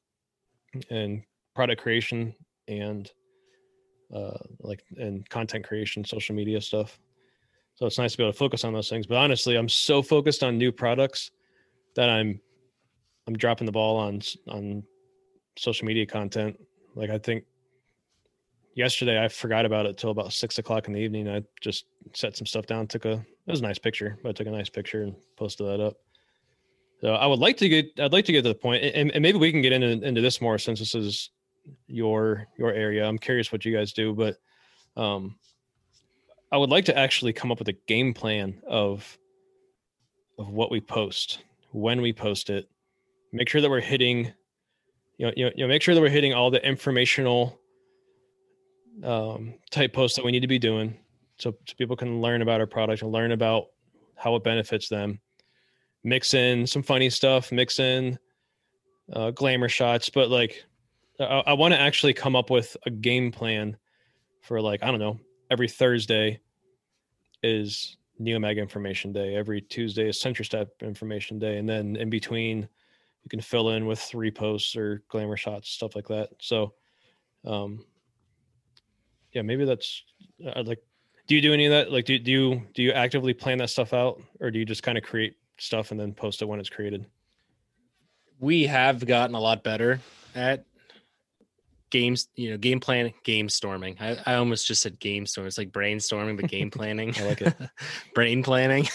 and 0.90 1.24
product 1.56 1.82
creation 1.82 2.34
and 2.68 3.12
uh, 4.14 4.38
like 4.60 4.84
and 4.98 5.28
content 5.30 5.66
creation, 5.66 6.04
social 6.06 6.36
media 6.36 6.62
stuff. 6.62 7.00
So 7.76 7.86
it's 7.86 7.98
nice 7.98 8.12
to 8.12 8.18
be 8.18 8.24
able 8.24 8.34
to 8.34 8.38
focus 8.38 8.64
on 8.64 8.74
those 8.74 8.90
things. 8.90 9.08
But 9.08 9.18
honestly, 9.18 9.56
I'm 9.56 9.70
so 9.70 10.02
focused 10.02 10.44
on 10.44 10.58
new 10.58 10.72
products 10.72 11.32
that 11.96 12.10
I'm 12.10 12.40
I'm 13.28 13.36
dropping 13.36 13.66
the 13.66 13.72
ball 13.72 13.98
on 13.98 14.22
on 14.48 14.84
social 15.58 15.86
media 15.86 16.06
content. 16.06 16.60
Like 16.96 17.10
I 17.10 17.18
think 17.18 17.46
yesterday 18.76 19.24
I 19.24 19.28
forgot 19.28 19.66
about 19.66 19.86
it 19.86 19.98
till 19.98 20.10
about 20.10 20.34
six 20.34 20.58
o'clock 20.58 20.88
in 20.88 20.94
the 20.94 21.00
evening. 21.00 21.30
I 21.30 21.44
just 21.62 21.86
set 22.14 22.36
some 22.36 22.46
stuff 22.46 22.66
down, 22.66 22.88
took 22.88 23.06
a 23.06 23.14
it 23.14 23.52
was 23.52 23.60
a 23.60 23.64
nice 23.64 23.80
picture, 23.80 24.18
but 24.24 24.30
I 24.30 24.32
took 24.34 24.48
a 24.48 24.52
nice 24.52 24.70
picture 24.70 25.04
and 25.04 25.16
posted 25.36 25.68
that 25.68 25.82
up. 25.82 25.98
So 27.02 27.14
I 27.14 27.26
would 27.26 27.40
like 27.40 27.58
to 27.58 27.70
get 27.70 28.00
I'd 28.00 28.14
like 28.14 28.26
to 28.26 28.32
get 28.32 28.44
to 28.44 28.50
the 28.50 28.56
point, 28.56 28.84
and, 28.84 29.12
and 29.12 29.22
maybe 29.22 29.38
we 29.38 29.52
can 29.52 29.62
get 29.62 29.74
into 29.74 30.06
into 30.06 30.22
this 30.22 30.42
more 30.42 30.58
since 30.58 30.80
this 30.80 30.96
is 30.96 31.30
your 31.88 32.48
your 32.58 32.72
area. 32.72 33.06
I'm 33.06 33.18
curious 33.18 33.52
what 33.52 33.66
you 33.66 33.76
guys 33.76 33.94
do, 33.94 34.14
but 34.14 34.38
um, 34.96 35.36
I 36.52 36.58
would 36.58 36.70
like 36.70 36.86
to 36.86 36.98
actually 36.98 37.34
come 37.34 37.52
up 37.52 37.60
with 37.60 37.68
a 37.68 37.78
game 37.88 38.14
plan 38.14 38.62
of 38.68 39.18
of 40.40 40.50
what 40.50 40.72
we 40.72 40.82
post, 40.82 41.44
when 41.72 42.02
we 42.02 42.12
post 42.12 42.50
it, 42.50 42.70
make 43.32 43.50
sure 43.50 43.62
that 43.62 43.70
we're 43.70 43.82
hitting, 43.82 44.32
you 45.18 45.28
know, 45.28 45.34
you 45.36 45.52
know 45.58 45.68
make 45.68 45.82
sure 45.82 45.94
that 45.94 46.02
we're 46.02 46.10
hitting 46.10 46.34
all 46.34 46.50
the 46.50 46.66
informational 46.66 47.60
um, 49.04 49.56
type 49.72 49.94
posts 49.94 50.16
that 50.16 50.26
we 50.26 50.32
need 50.32 50.42
to 50.42 50.48
be 50.48 50.60
doing 50.60 50.98
so, 51.38 51.52
so 51.66 51.74
people 51.78 51.96
can 51.96 52.22
learn 52.22 52.42
about 52.42 52.60
our 52.60 52.68
product 52.68 53.02
and 53.02 53.12
learn 53.12 53.32
about 53.32 53.66
how 54.16 54.36
it 54.36 54.44
benefits 54.44 54.88
them. 54.88 55.20
Mix 56.04 56.34
in 56.34 56.68
some 56.68 56.84
funny 56.84 57.10
stuff 57.10 57.52
mix 57.52 57.80
in 57.80 58.20
uh, 59.12 59.32
glamour 59.32 59.70
shots 59.70 60.10
but 60.10 60.30
like 60.30 60.66
i, 61.20 61.44
I 61.48 61.54
want 61.54 61.74
to 61.74 61.80
actually 61.80 62.14
come 62.14 62.36
up 62.36 62.50
with 62.50 62.76
a 62.86 62.90
game 62.90 63.32
plan 63.32 63.78
for 64.42 64.62
like 64.62 64.84
i 64.84 64.92
don't 64.92 65.00
know 65.00 65.20
every 65.50 65.70
thursday 65.70 66.40
is 67.42 67.98
neomag 68.20 68.58
information 68.58 69.12
day 69.14 69.36
every 69.36 69.62
tuesday 69.62 70.10
is 70.10 70.20
Sentry 70.20 70.46
Strap 70.46 70.68
information 70.82 71.40
day 71.40 71.58
and 71.58 71.68
then 71.68 71.96
in 71.96 72.10
between 72.10 72.68
you 73.24 73.30
can 73.30 73.42
fill 73.42 73.70
in 73.70 73.86
with 73.86 74.00
three 74.00 74.32
posts 74.32 74.76
or 74.76 75.04
glamour 75.10 75.38
shots 75.38 75.70
stuff 75.70 75.96
like 75.96 76.08
that. 76.08 76.30
So 76.40 76.74
um 77.46 77.86
yeah 79.34 79.42
maybe 79.42 79.66
that's 79.66 80.04
i'd 80.56 80.58
uh, 80.58 80.64
like 80.64 80.80
do 81.28 81.36
you 81.36 81.42
do 81.42 81.54
any 81.54 81.66
of 81.66 81.72
that? 81.72 81.92
Like 81.92 82.06
do, 82.06 82.20
do 82.20 82.32
you 82.32 82.62
do 82.74 82.84
you 82.84 82.92
actively 82.92 83.34
plan 83.34 83.58
that 83.60 83.70
stuff 83.70 83.94
out 83.94 84.22
or 84.40 84.52
do 84.52 84.60
you 84.60 84.66
just 84.66 84.84
kind 84.84 84.98
of 84.98 85.04
create 85.04 85.36
stuff 85.58 85.92
and 85.92 86.00
then 86.00 86.14
post 86.14 86.42
it 86.42 86.46
when 86.46 86.60
it's 86.60 86.70
created? 86.70 87.06
We 88.40 88.66
have 88.66 89.06
gotten 89.06 89.36
a 89.36 89.40
lot 89.40 89.64
better 89.64 90.02
at 90.36 90.66
games 91.92 92.28
you 92.36 92.50
know 92.50 92.58
game 92.58 92.80
planning 92.80 93.14
game 93.24 93.48
storming. 93.48 93.96
I, 94.00 94.18
I 94.26 94.36
almost 94.36 94.68
just 94.68 94.82
said 94.82 95.00
game 95.00 95.26
storm 95.26 95.48
it's 95.48 95.58
like 95.58 95.72
brainstorming 95.72 96.40
but 96.40 96.50
game 96.50 96.72
planning. 96.72 97.14
I 97.18 97.24
like 97.24 97.42
it. 97.42 97.56
Brain 98.16 98.44
planning. 98.44 98.88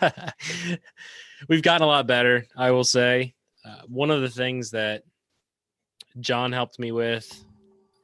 We've 1.48 1.62
gotten 1.62 1.84
a 1.84 1.88
lot 1.88 2.06
better 2.06 2.46
i 2.56 2.70
will 2.70 2.84
say. 2.84 3.34
Uh, 3.64 3.82
one 3.88 4.10
of 4.10 4.22
the 4.22 4.30
things 4.30 4.70
that 4.70 5.02
john 6.18 6.50
helped 6.50 6.78
me 6.78 6.92
with 6.92 7.44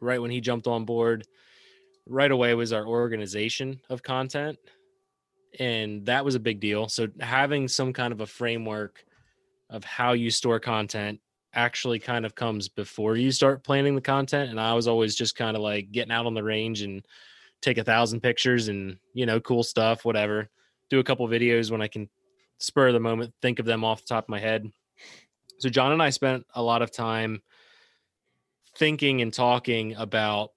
right 0.00 0.20
when 0.20 0.30
he 0.30 0.40
jumped 0.40 0.66
on 0.66 0.84
board 0.84 1.26
right 2.06 2.30
away 2.30 2.54
was 2.54 2.72
our 2.72 2.86
organization 2.86 3.80
of 3.90 4.02
content 4.02 4.58
and 5.58 6.04
that 6.06 6.24
was 6.24 6.34
a 6.34 6.40
big 6.40 6.60
deal. 6.60 6.88
So 6.88 7.08
having 7.20 7.68
some 7.68 7.92
kind 7.92 8.12
of 8.12 8.20
a 8.20 8.26
framework 8.26 9.04
of 9.70 9.84
how 9.84 10.12
you 10.12 10.30
store 10.30 10.60
content 10.60 11.20
actually 11.54 11.98
kind 11.98 12.26
of 12.26 12.34
comes 12.34 12.68
before 12.68 13.16
you 13.16 13.32
start 13.32 13.64
planning 13.64 13.94
the 13.94 14.00
content 14.00 14.50
and 14.50 14.60
i 14.60 14.74
was 14.74 14.86
always 14.86 15.14
just 15.14 15.34
kind 15.34 15.56
of 15.56 15.62
like 15.62 15.90
getting 15.90 16.12
out 16.12 16.26
on 16.26 16.34
the 16.34 16.42
range 16.42 16.82
and 16.82 17.06
take 17.62 17.78
a 17.78 17.84
thousand 17.84 18.20
pictures 18.20 18.68
and 18.68 18.98
you 19.14 19.24
know 19.24 19.40
cool 19.40 19.62
stuff 19.62 20.04
whatever. 20.04 20.50
Do 20.90 21.00
a 21.00 21.04
couple 21.04 21.26
videos 21.26 21.70
when 21.70 21.80
i 21.80 21.88
can 21.88 22.08
spur 22.58 22.88
of 22.88 22.94
the 22.94 23.00
moment 23.00 23.32
think 23.40 23.58
of 23.58 23.64
them 23.64 23.84
off 23.84 24.02
the 24.02 24.06
top 24.06 24.24
of 24.24 24.28
my 24.28 24.38
head. 24.38 24.70
So 25.58 25.70
john 25.70 25.92
and 25.92 26.02
i 26.02 26.10
spent 26.10 26.44
a 26.54 26.62
lot 26.62 26.82
of 26.82 26.92
time 26.92 27.42
thinking 28.76 29.22
and 29.22 29.32
talking 29.32 29.94
about 29.94 30.50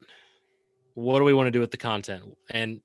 what 1.00 1.20
do 1.20 1.25
we 1.25 1.34
want 1.34 1.48
to 1.48 1.51
do 1.51 1.60
with 1.62 1.72
the 1.72 1.77
content? 1.77 2.24
And 2.50 2.82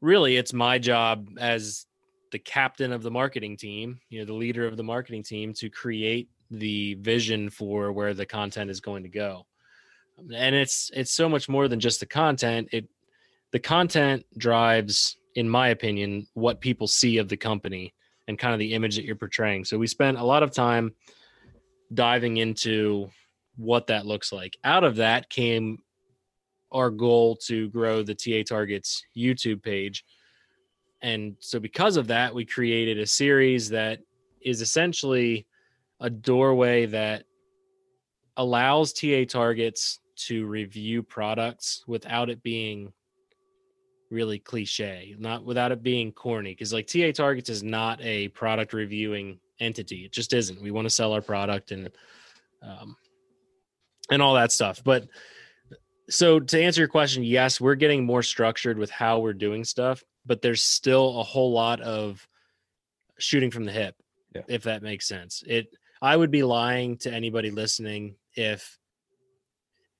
really, 0.00 0.36
it's 0.36 0.52
my 0.52 0.78
job 0.78 1.28
as 1.38 1.86
the 2.30 2.38
captain 2.38 2.92
of 2.92 3.02
the 3.02 3.10
marketing 3.10 3.56
team, 3.56 3.98
you 4.10 4.20
know, 4.20 4.24
the 4.24 4.34
leader 4.34 4.66
of 4.66 4.76
the 4.76 4.84
marketing 4.84 5.22
team 5.22 5.52
to 5.54 5.68
create 5.68 6.28
the 6.50 6.94
vision 6.94 7.50
for 7.50 7.92
where 7.92 8.14
the 8.14 8.26
content 8.26 8.70
is 8.70 8.80
going 8.80 9.02
to 9.02 9.08
go. 9.08 9.46
And 10.18 10.54
it's 10.54 10.90
it's 10.94 11.12
so 11.12 11.28
much 11.28 11.48
more 11.48 11.68
than 11.68 11.80
just 11.80 12.00
the 12.00 12.06
content. 12.06 12.68
It 12.72 12.88
the 13.52 13.58
content 13.58 14.24
drives 14.36 15.16
in 15.34 15.48
my 15.48 15.68
opinion 15.68 16.26
what 16.34 16.60
people 16.60 16.86
see 16.86 17.18
of 17.18 17.28
the 17.28 17.36
company 17.36 17.94
and 18.26 18.38
kind 18.38 18.52
of 18.52 18.58
the 18.58 18.74
image 18.74 18.96
that 18.96 19.04
you're 19.04 19.16
portraying. 19.16 19.64
So 19.64 19.78
we 19.78 19.86
spent 19.86 20.18
a 20.18 20.24
lot 20.24 20.42
of 20.42 20.52
time 20.52 20.94
diving 21.94 22.36
into 22.36 23.10
what 23.56 23.86
that 23.86 24.06
looks 24.06 24.32
like. 24.32 24.56
Out 24.64 24.84
of 24.84 24.96
that 24.96 25.30
came 25.30 25.78
our 26.72 26.90
goal 26.90 27.36
to 27.46 27.68
grow 27.70 28.02
the 28.02 28.14
TA 28.14 28.42
Targets 28.46 29.04
YouTube 29.16 29.62
page. 29.62 30.04
And 31.00 31.36
so, 31.40 31.60
because 31.60 31.96
of 31.96 32.08
that, 32.08 32.34
we 32.34 32.44
created 32.44 32.98
a 32.98 33.06
series 33.06 33.68
that 33.70 34.00
is 34.40 34.60
essentially 34.60 35.46
a 36.00 36.10
doorway 36.10 36.86
that 36.86 37.24
allows 38.36 38.92
TA 38.92 39.24
Targets 39.28 40.00
to 40.16 40.46
review 40.46 41.02
products 41.02 41.84
without 41.86 42.30
it 42.30 42.42
being 42.42 42.92
really 44.10 44.38
cliche, 44.38 45.14
not 45.18 45.44
without 45.44 45.72
it 45.72 45.82
being 45.82 46.12
corny. 46.12 46.52
Because, 46.52 46.72
like, 46.72 46.86
TA 46.86 47.12
Targets 47.12 47.50
is 47.50 47.62
not 47.62 48.00
a 48.00 48.28
product 48.28 48.72
reviewing 48.72 49.38
entity, 49.60 50.04
it 50.04 50.12
just 50.12 50.32
isn't. 50.32 50.62
We 50.62 50.70
want 50.70 50.86
to 50.86 50.90
sell 50.90 51.12
our 51.12 51.20
product 51.20 51.72
and, 51.72 51.90
um, 52.62 52.96
and 54.10 54.22
all 54.22 54.34
that 54.34 54.52
stuff. 54.52 54.82
But 54.82 55.08
so 56.08 56.40
to 56.40 56.62
answer 56.62 56.80
your 56.80 56.88
question, 56.88 57.22
yes, 57.22 57.60
we're 57.60 57.74
getting 57.74 58.04
more 58.04 58.22
structured 58.22 58.78
with 58.78 58.90
how 58.90 59.18
we're 59.18 59.34
doing 59.34 59.64
stuff, 59.64 60.02
but 60.24 60.42
there's 60.42 60.62
still 60.62 61.20
a 61.20 61.22
whole 61.22 61.52
lot 61.52 61.80
of 61.80 62.26
shooting 63.18 63.50
from 63.50 63.64
the 63.64 63.72
hip, 63.72 63.94
yeah. 64.34 64.42
if 64.48 64.62
that 64.64 64.82
makes 64.82 65.06
sense. 65.06 65.42
It 65.46 65.68
I 66.00 66.16
would 66.16 66.30
be 66.30 66.42
lying 66.42 66.96
to 66.98 67.12
anybody 67.12 67.50
listening 67.50 68.16
if 68.34 68.78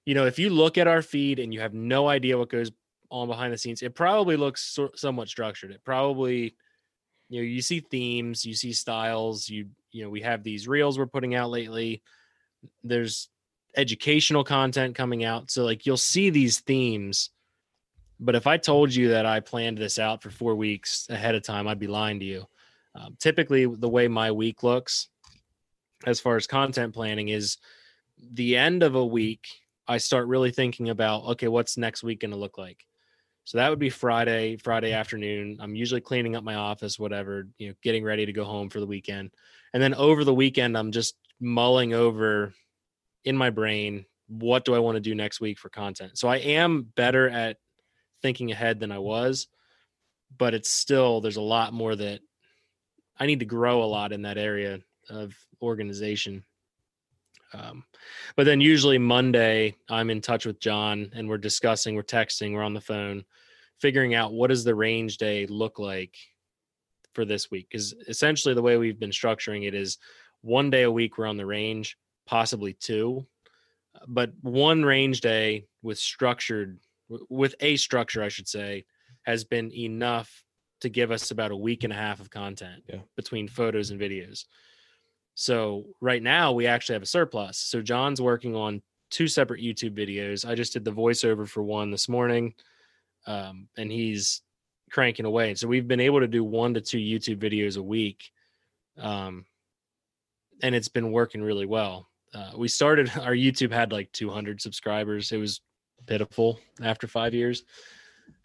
you 0.06 0.14
know, 0.14 0.24
if 0.24 0.38
you 0.38 0.48
look 0.48 0.78
at 0.78 0.86
our 0.86 1.02
feed 1.02 1.38
and 1.38 1.52
you 1.52 1.60
have 1.60 1.74
no 1.74 2.08
idea 2.08 2.38
what 2.38 2.48
goes 2.48 2.70
on 3.10 3.28
behind 3.28 3.52
the 3.52 3.58
scenes, 3.58 3.82
it 3.82 3.94
probably 3.94 4.36
looks 4.36 4.64
so, 4.64 4.90
somewhat 4.94 5.28
structured. 5.28 5.70
It 5.70 5.84
probably 5.84 6.56
you 7.28 7.42
know, 7.42 7.44
you 7.44 7.60
see 7.60 7.80
themes, 7.80 8.46
you 8.46 8.54
see 8.54 8.72
styles, 8.72 9.48
you 9.48 9.66
you 9.92 10.04
know, 10.04 10.10
we 10.10 10.22
have 10.22 10.42
these 10.42 10.68
reels 10.68 10.98
we're 10.98 11.06
putting 11.06 11.34
out 11.34 11.50
lately. 11.50 12.02
There's 12.82 13.28
educational 13.76 14.44
content 14.44 14.94
coming 14.94 15.24
out. 15.24 15.50
So 15.50 15.64
like 15.64 15.86
you'll 15.86 15.96
see 15.96 16.30
these 16.30 16.60
themes. 16.60 17.30
But 18.20 18.34
if 18.34 18.46
I 18.46 18.56
told 18.56 18.92
you 18.92 19.08
that 19.10 19.26
I 19.26 19.40
planned 19.40 19.78
this 19.78 19.98
out 19.98 20.22
for 20.22 20.30
four 20.30 20.56
weeks 20.56 21.06
ahead 21.08 21.34
of 21.34 21.42
time, 21.42 21.68
I'd 21.68 21.78
be 21.78 21.86
lying 21.86 22.18
to 22.20 22.26
you. 22.26 22.46
Um, 22.94 23.16
typically, 23.20 23.66
the 23.66 23.88
way 23.88 24.08
my 24.08 24.32
week 24.32 24.62
looks, 24.64 25.08
as 26.04 26.18
far 26.18 26.36
as 26.36 26.46
content 26.46 26.94
planning, 26.94 27.28
is 27.28 27.58
the 28.32 28.56
end 28.56 28.82
of 28.82 28.96
a 28.96 29.06
week. 29.06 29.46
I 29.86 29.98
start 29.98 30.26
really 30.26 30.50
thinking 30.50 30.88
about 30.88 31.24
okay, 31.24 31.48
what's 31.48 31.76
next 31.76 32.02
week 32.02 32.20
going 32.20 32.32
to 32.32 32.36
look 32.36 32.58
like. 32.58 32.84
So 33.44 33.56
that 33.56 33.70
would 33.70 33.78
be 33.78 33.88
Friday, 33.88 34.56
Friday 34.56 34.92
afternoon. 34.92 35.56
I'm 35.60 35.74
usually 35.74 36.02
cleaning 36.02 36.36
up 36.36 36.44
my 36.44 36.56
office, 36.56 36.98
whatever, 36.98 37.46
you 37.56 37.68
know, 37.68 37.74
getting 37.82 38.04
ready 38.04 38.26
to 38.26 38.32
go 38.32 38.44
home 38.44 38.68
for 38.68 38.78
the 38.78 38.86
weekend. 38.86 39.30
And 39.72 39.82
then 39.82 39.94
over 39.94 40.22
the 40.22 40.34
weekend, 40.34 40.76
I'm 40.76 40.92
just 40.92 41.16
mulling 41.40 41.94
over 41.94 42.52
in 43.24 43.36
my 43.36 43.50
brain 43.50 44.06
what 44.28 44.64
do 44.64 44.74
I 44.74 44.78
want 44.78 44.96
to 44.96 45.00
do 45.00 45.14
next 45.14 45.40
week 45.40 45.58
for 45.58 45.70
content. 45.70 46.18
So 46.18 46.28
I 46.28 46.36
am 46.36 46.82
better 46.94 47.28
at 47.28 47.56
thinking 48.22 48.52
ahead 48.52 48.78
than 48.78 48.92
I 48.92 48.98
was, 48.98 49.48
but 50.36 50.54
it's 50.54 50.70
still 50.70 51.20
there's 51.20 51.36
a 51.36 51.42
lot 51.42 51.72
more 51.72 51.96
that 51.96 52.20
I 53.18 53.26
need 53.26 53.40
to 53.40 53.46
grow 53.46 53.82
a 53.82 53.86
lot 53.86 54.12
in 54.12 54.22
that 54.22 54.38
area 54.38 54.80
of 55.08 55.34
organization. 55.62 56.44
Um, 57.54 57.84
but 58.36 58.44
then 58.44 58.60
usually 58.60 58.98
Monday 58.98 59.74
I'm 59.88 60.10
in 60.10 60.20
touch 60.20 60.44
with 60.44 60.60
John 60.60 61.10
and 61.14 61.28
we're 61.28 61.38
discussing, 61.38 61.94
we're 61.94 62.02
texting, 62.02 62.52
we're 62.52 62.62
on 62.62 62.74
the 62.74 62.80
phone, 62.80 63.24
figuring 63.80 64.14
out 64.14 64.34
what 64.34 64.48
does 64.48 64.64
the 64.64 64.74
range 64.74 65.16
day 65.16 65.46
look 65.46 65.78
like 65.78 66.14
for 67.14 67.24
this 67.24 67.50
week. 67.50 67.68
Because 67.70 67.94
essentially 68.06 68.54
the 68.54 68.62
way 68.62 68.76
we've 68.76 69.00
been 69.00 69.10
structuring 69.10 69.66
it 69.66 69.74
is 69.74 69.96
one 70.42 70.68
day 70.68 70.82
a 70.82 70.90
week 70.90 71.16
we're 71.16 71.26
on 71.26 71.38
the 71.38 71.46
range 71.46 71.96
possibly 72.28 72.74
two, 72.74 73.26
but 74.06 74.30
one 74.42 74.84
range 74.84 75.22
day 75.22 75.64
with 75.82 75.98
structured 75.98 76.78
with 77.30 77.54
a 77.60 77.76
structure, 77.76 78.22
I 78.22 78.28
should 78.28 78.46
say, 78.46 78.84
has 79.22 79.44
been 79.44 79.72
enough 79.72 80.44
to 80.82 80.90
give 80.90 81.10
us 81.10 81.30
about 81.30 81.50
a 81.50 81.56
week 81.56 81.84
and 81.84 81.92
a 81.92 81.96
half 81.96 82.20
of 82.20 82.28
content 82.28 82.84
yeah. 82.86 83.00
between 83.16 83.48
photos 83.48 83.90
and 83.90 84.00
videos. 84.00 84.44
So 85.34 85.86
right 86.02 86.22
now 86.22 86.52
we 86.52 86.66
actually 86.66 86.94
have 86.94 87.02
a 87.02 87.06
surplus. 87.06 87.56
So 87.56 87.80
John's 87.80 88.20
working 88.20 88.54
on 88.54 88.82
two 89.10 89.26
separate 89.26 89.62
YouTube 89.62 89.96
videos. 89.96 90.46
I 90.46 90.54
just 90.54 90.74
did 90.74 90.84
the 90.84 90.92
voiceover 90.92 91.48
for 91.48 91.62
one 91.62 91.90
this 91.90 92.10
morning, 92.10 92.54
um, 93.26 93.68
and 93.78 93.90
he's 93.90 94.42
cranking 94.90 95.24
away. 95.24 95.54
So 95.54 95.66
we've 95.66 95.88
been 95.88 96.00
able 96.00 96.20
to 96.20 96.28
do 96.28 96.44
one 96.44 96.74
to 96.74 96.82
two 96.82 96.98
YouTube 96.98 97.38
videos 97.38 97.78
a 97.78 97.82
week, 97.82 98.30
um, 98.98 99.46
and 100.62 100.74
it's 100.74 100.88
been 100.88 101.10
working 101.10 101.40
really 101.40 101.66
well 101.66 102.08
uh, 102.34 102.52
we 102.56 102.68
started 102.68 103.10
our 103.20 103.34
YouTube 103.34 103.72
had 103.72 103.92
like 103.92 104.10
200 104.12 104.60
subscribers. 104.60 105.32
It 105.32 105.38
was 105.38 105.60
pitiful 106.06 106.60
after 106.82 107.06
five 107.06 107.34
years, 107.34 107.64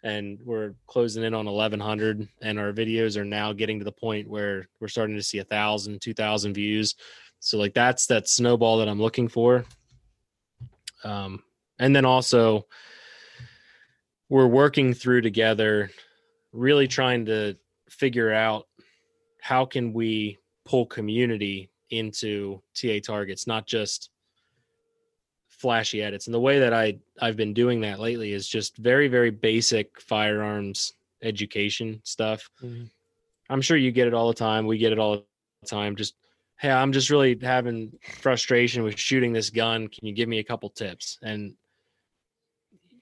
and 0.02 0.38
we're 0.44 0.74
closing 0.86 1.24
in 1.24 1.34
on 1.34 1.46
1100. 1.46 2.28
And 2.42 2.58
our 2.58 2.72
videos 2.72 3.16
are 3.16 3.24
now 3.24 3.52
getting 3.52 3.78
to 3.78 3.84
the 3.84 3.92
point 3.92 4.28
where 4.28 4.68
we're 4.80 4.88
starting 4.88 5.16
to 5.16 5.22
see 5.22 5.38
a 5.38 5.44
thousand, 5.44 6.00
two 6.00 6.14
thousand 6.14 6.54
views. 6.54 6.94
So 7.40 7.58
like 7.58 7.74
that's 7.74 8.06
that 8.06 8.28
snowball 8.28 8.78
that 8.78 8.88
I'm 8.88 9.00
looking 9.00 9.28
for. 9.28 9.64
Um, 11.02 11.42
and 11.78 11.94
then 11.94 12.06
also 12.06 12.66
we're 14.30 14.46
working 14.46 14.94
through 14.94 15.20
together, 15.20 15.90
really 16.52 16.88
trying 16.88 17.26
to 17.26 17.56
figure 17.90 18.32
out 18.32 18.66
how 19.40 19.66
can 19.66 19.92
we 19.92 20.38
pull 20.64 20.86
community 20.86 21.70
into 21.94 22.62
TA 22.74 23.00
targets, 23.00 23.46
not 23.46 23.66
just 23.66 24.10
flashy 25.48 26.02
edits. 26.02 26.26
And 26.26 26.34
the 26.34 26.40
way 26.40 26.58
that 26.58 26.72
I 26.74 26.98
I've 27.20 27.36
been 27.36 27.54
doing 27.54 27.80
that 27.82 28.00
lately 28.00 28.32
is 28.32 28.46
just 28.48 28.76
very 28.76 29.08
very 29.08 29.30
basic 29.30 30.00
firearms 30.00 30.92
education 31.22 32.00
stuff. 32.04 32.50
Mhm. 32.62 32.90
I'm 33.48 33.60
sure 33.60 33.76
you 33.76 33.92
get 33.92 34.06
it 34.06 34.14
all 34.14 34.28
the 34.28 34.34
time. 34.34 34.66
We 34.66 34.78
get 34.78 34.92
it 34.92 34.98
all 34.98 35.24
the 35.62 35.66
time. 35.66 35.96
Just 35.96 36.14
hey, 36.58 36.70
I'm 36.70 36.92
just 36.92 37.10
really 37.10 37.38
having 37.40 37.98
frustration 38.20 38.82
with 38.82 38.98
shooting 38.98 39.32
this 39.32 39.50
gun. 39.50 39.88
Can 39.88 40.06
you 40.06 40.12
give 40.14 40.28
me 40.28 40.38
a 40.38 40.44
couple 40.44 40.68
tips? 40.70 41.18
And 41.22 41.56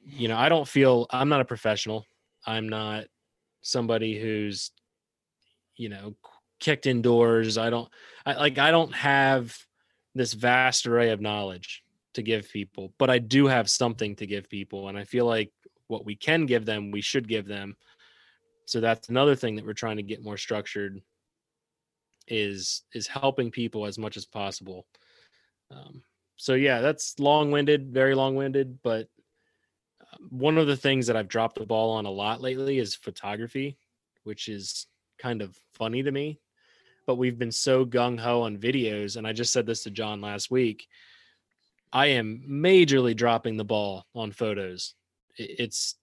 you 0.05 0.29
know, 0.29 0.37
I 0.37 0.49
don't 0.49 0.67
feel 0.67 1.07
I'm 1.11 1.29
not 1.29 1.41
a 1.41 1.45
professional. 1.45 2.07
I'm 2.47 2.69
not 2.69 3.07
somebody 3.63 4.21
who's 4.21 4.73
you 5.77 5.89
know 5.89 6.15
kicked 6.63 6.87
indoors. 6.87 7.59
I 7.59 7.69
don't 7.69 7.89
I 8.25 8.35
like 8.35 8.59
I 8.59 8.71
don't 8.71 8.95
have 8.95 9.57
this 10.15 10.33
vast 10.33 10.87
array 10.87 11.11
of 11.11 11.21
knowledge 11.21 11.83
to 12.15 12.23
give 12.23 12.51
people, 12.51 12.95
but 12.99 13.11
I 13.11 13.19
do 13.19 13.47
have 13.47 13.69
something 13.69 14.17
to 14.17 14.27
give 14.27 14.49
people 14.49 14.89
and 14.89 14.97
I 14.97 15.05
feel 15.05 15.27
like 15.27 15.53
what 15.89 16.07
we 16.07 16.15
can 16.15 16.47
give 16.47 16.65
them, 16.65 16.91
we 16.91 17.01
should 17.03 17.29
give 17.29 17.47
them. 17.47 17.77
So 18.67 18.81
that's 18.81 19.09
another 19.09 19.35
thing 19.35 19.57
that 19.57 19.67
we're 19.67 19.73
trying 19.73 19.97
to 19.97 20.03
get 20.03 20.23
more 20.23 20.39
structured 20.39 21.03
is 22.29 22.83
is 22.95 23.07
helping 23.07 23.51
people 23.51 23.85
as 23.85 23.99
much 23.99 24.17
as 24.17 24.25
possible. 24.25 24.87
Um, 25.71 26.03
so 26.37 26.55
yeah, 26.55 26.81
that's 26.81 27.19
long-winded, 27.19 27.93
very 27.93 28.15
long-winded, 28.15 28.83
but 28.83 29.09
uh, 30.01 30.17
one 30.31 30.59
of 30.59 30.67
the 30.67 30.77
things 30.77 31.07
that 31.07 31.17
I've 31.17 31.29
dropped 31.29 31.59
the 31.59 31.67
ball 31.67 31.93
on 31.93 32.07
a 32.07 32.11
lot 32.11 32.41
lately 32.41 32.79
is 32.79 32.95
photography, 32.95 33.79
which 34.25 34.49
is 34.49 34.87
kind 35.19 35.43
of 35.43 35.57
funny 35.75 36.03
to 36.03 36.11
me. 36.11 36.41
But 37.07 37.17
we've 37.17 37.39
been 37.39 37.53
so 37.53 37.85
gung 37.85 38.19
ho 38.19 38.43
on 38.43 38.59
videos, 38.59 39.17
and 39.17 39.27
I 39.27 39.33
just 39.33 39.53
said 39.53 39.67
this 39.67 39.83
to 39.85 39.91
John 39.91 40.21
last 40.21 40.51
week. 40.51 40.87
I 41.93 42.07
am 42.07 42.45
majorly 42.49 43.15
dropping 43.15 43.57
the 43.57 43.65
ball 43.65 44.07
on 44.15 44.33
photos. 44.33 44.95
It's 45.37 45.97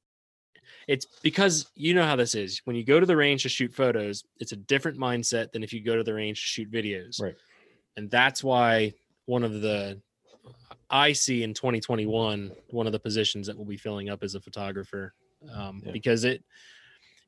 it's 0.88 1.06
because 1.22 1.70
you 1.76 1.94
know 1.94 2.04
how 2.04 2.16
this 2.16 2.36
is. 2.36 2.62
When 2.66 2.76
you 2.76 2.84
go 2.84 3.00
to 3.00 3.06
the 3.06 3.16
range 3.16 3.44
to 3.44 3.50
shoot 3.50 3.74
photos, 3.74 4.24
it's 4.40 4.52
a 4.52 4.56
different 4.56 4.98
mindset 4.98 5.52
than 5.52 5.64
if 5.64 5.72
you 5.72 5.82
go 5.84 5.96
to 5.96 6.04
the 6.04 6.14
range 6.14 6.42
to 6.42 6.48
shoot 6.48 6.72
videos. 6.72 7.22
Right. 7.22 7.36
And 7.96 8.10
that's 8.10 8.44
why 8.44 8.94
one 9.26 9.44
of 9.44 9.62
the 9.62 10.02
I 10.90 11.14
see 11.14 11.44
in 11.44 11.54
2021 11.54 12.52
one 12.72 12.88
of 12.88 12.92
the 12.92 13.00
positions 13.00 13.48
that 13.48 13.58
will 13.58 13.66
be 13.66 13.78
filling 13.78 14.10
up 14.10 14.24
as 14.24 14.34
a 14.36 14.42
photographer 14.42 15.14
um, 15.54 15.82
Yeah. 15.86 15.92
because 15.92 16.24
it 16.24 16.44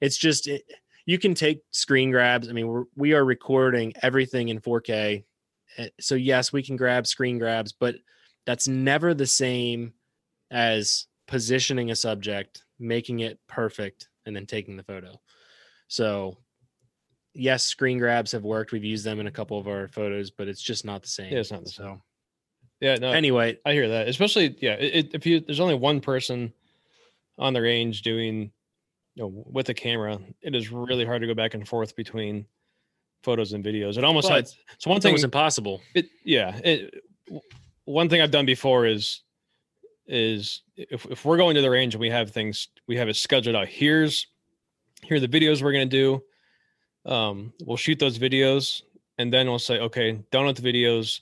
it's 0.02 0.18
just 0.18 0.48
it, 0.48 0.64
you 1.12 1.20
can 1.20 1.34
take 1.34 1.60
screen 1.72 2.10
grabs. 2.10 2.48
I 2.48 2.54
mean, 2.54 2.68
we're, 2.68 2.86
we 2.96 3.14
are 3.14 3.26
recording 3.26 3.92
everything 4.02 4.48
in 4.48 4.62
4K, 4.62 5.26
Uh, 5.78 5.86
so 6.00 6.16
yes, 6.16 6.54
we 6.54 6.64
can 6.64 6.78
grab 6.78 7.06
screen 7.06 7.38
grabs, 7.38 7.74
but 7.74 7.96
that's 8.46 8.68
never 8.68 9.14
the 9.14 9.28
same 9.28 9.94
as 10.50 11.08
positioning 11.28 11.92
a 11.92 11.96
subject, 11.96 12.64
making 12.80 13.20
it 13.20 13.40
perfect, 13.48 14.08
and 14.26 14.34
then 14.34 14.46
taking 14.46 14.78
the 14.78 14.84
photo. 14.84 15.20
So 15.90 16.38
yes, 17.34 17.66
screen 17.66 17.98
grabs 18.00 18.32
have 18.32 18.44
worked. 18.44 18.72
We've 18.72 18.84
used 18.96 19.06
them 19.06 19.20
in 19.20 19.28
a 19.28 19.32
couple 19.32 19.60
of 19.60 19.68
our 19.68 19.90
photos, 19.90 20.32
but 20.32 20.48
it's 20.48 20.62
just 20.62 20.86
not 20.86 21.02
the 21.02 21.10
same. 21.10 21.34
Yeah, 21.34 21.40
it's 21.40 21.52
not 21.52 21.64
the 21.66 21.70
so, 21.72 21.84
same. 21.84 22.02
Yeah, 22.80 22.96
no, 22.96 23.12
Anyway, 23.12 23.60
I 23.66 23.74
hear 23.74 23.90
that. 23.90 24.08
Especially, 24.08 24.56
yeah, 24.62 24.74
it- 24.74 25.14
if 25.14 25.26
you 25.26 25.42
there's 25.42 25.60
only 25.60 25.76
one 25.76 26.00
person 26.00 26.54
on 27.38 27.54
the 27.54 27.62
range 27.62 28.02
doing, 28.02 28.52
you 29.16 29.24
know, 29.24 29.44
with 29.46 29.70
a 29.70 29.74
camera, 29.74 30.20
it 30.42 30.56
is 30.56 30.72
really 30.72 31.06
hard 31.06 31.22
to 31.22 31.28
go 31.28 31.34
back 31.34 31.54
and 31.54 31.68
forth 31.68 31.96
between 31.96 32.46
photos 33.24 33.54
and 33.54 33.64
videos. 33.64 33.98
It 33.98 34.04
almost 34.04 34.30
had 34.30 34.48
so 34.48 34.90
one 34.90 35.02
thing. 35.02 35.14
was 35.14 35.24
impossible. 35.24 35.82
It 35.94 36.08
yeah. 36.24 36.58
It, 36.64 37.04
one 37.86 38.10
thing 38.10 38.22
I've 38.22 38.32
done 38.32 38.46
before 38.46 38.86
is 38.86 39.22
is 40.08 40.64
if 40.76 41.06
if 41.06 41.26
we're 41.26 41.38
going 41.38 41.56
to 41.56 41.62
the 41.62 41.70
range 41.70 41.94
and 41.94 42.02
we 42.02 42.10
have 42.10 42.32
things 42.32 42.70
we 42.88 42.98
have 42.98 43.10
it 43.10 43.16
scheduled 43.16 43.56
out. 43.56 43.68
Here's 43.68 44.28
here 45.04 45.18
are 45.18 45.20
the 45.20 45.28
videos 45.28 45.62
we're 45.62 45.72
gonna 45.72 45.86
do. 45.86 46.22
Um, 47.06 47.54
we'll 47.66 47.78
shoot 47.78 48.00
those 48.00 48.20
videos 48.20 48.84
and 49.18 49.32
then 49.32 49.48
we'll 49.48 49.60
say, 49.60 49.80
okay, 49.80 50.20
done 50.32 50.46
with 50.46 50.62
the 50.62 50.74
videos. 50.74 51.22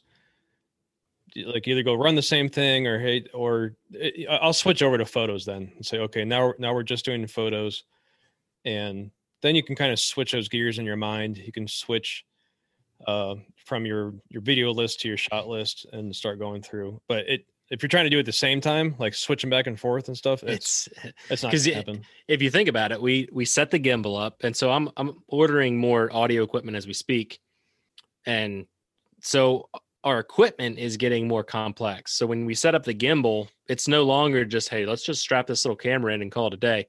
Like 1.36 1.68
either 1.68 1.84
go 1.84 1.96
run 1.96 2.16
the 2.16 2.22
same 2.22 2.50
thing 2.50 2.88
or 2.88 3.00
hey, 3.00 3.26
or 3.34 3.76
eh, 4.00 4.26
I'll 4.30 4.54
switch 4.54 4.82
over 4.82 4.98
to 4.98 5.06
photos 5.06 5.46
then 5.46 5.72
and 5.76 5.86
say, 5.86 6.00
okay, 6.00 6.26
now 6.26 6.54
now 6.58 6.74
we're 6.74 6.84
just 6.84 7.06
doing 7.06 7.26
photos, 7.28 7.84
and 8.66 9.12
then 9.42 9.56
you 9.56 9.64
can 9.64 9.76
kind 9.76 9.92
of 9.92 10.00
switch 10.00 10.32
those 10.32 10.50
gears 10.50 10.80
in 10.80 10.86
your 10.86 10.98
mind. 10.98 11.38
You 11.38 11.52
can 11.52 11.68
switch 11.68 12.26
uh, 13.08 13.36
from 13.66 13.86
your 13.86 14.14
your 14.30 14.42
video 14.42 14.72
list 14.72 15.02
to 15.02 15.08
your 15.08 15.18
shot 15.18 15.48
list 15.48 15.86
and 15.94 16.16
start 16.16 16.40
going 16.40 16.62
through. 16.62 17.02
But 17.08 17.28
it 17.28 17.46
if 17.70 17.84
you're 17.84 17.90
trying 17.90 18.06
to 18.06 18.10
do 18.10 18.18
it 18.18 18.22
at 18.22 18.26
the 18.26 18.32
same 18.32 18.62
time, 18.62 18.96
like 18.98 19.14
switching 19.14 19.50
back 19.50 19.68
and 19.68 19.80
forth 19.80 20.08
and 20.08 20.18
stuff, 20.18 20.44
it's 20.44 20.88
It's 21.04 21.14
it's 21.30 21.44
not 21.44 21.54
gonna 21.54 21.76
happen. 21.76 22.02
if 22.28 22.42
you 22.42 22.50
think 22.50 22.68
about 22.68 22.92
it, 22.92 23.02
we 23.02 23.30
we 23.32 23.46
set 23.46 23.72
the 23.72 23.80
gimbal 23.80 24.20
up, 24.20 24.38
and 24.44 24.56
so 24.56 24.72
I'm 24.72 24.90
I'm 24.98 25.22
ordering 25.28 25.78
more 25.78 26.14
audio 26.14 26.44
equipment 26.44 26.76
as 26.78 26.88
we 26.88 26.94
speak, 26.94 27.40
and 28.26 28.66
so 29.22 29.70
our 30.04 30.20
equipment 30.20 30.78
is 30.78 30.98
getting 30.98 31.28
more 31.28 31.44
complex. 31.44 32.14
So 32.14 32.26
when 32.26 32.46
we 32.46 32.56
set 32.56 32.76
up 32.76 32.84
the 32.84 32.94
gimbal, 32.94 33.50
it's 33.68 33.88
no 33.88 34.04
longer 34.04 34.46
just 34.46 34.70
hey, 34.70 34.86
let's 34.86 35.04
just 35.04 35.22
strap 35.22 35.48
this 35.48 35.66
little 35.66 35.76
camera 35.76 36.14
in 36.14 36.22
and 36.22 36.32
call 36.32 36.48
it 36.48 36.54
a 36.54 36.58
day. 36.58 36.88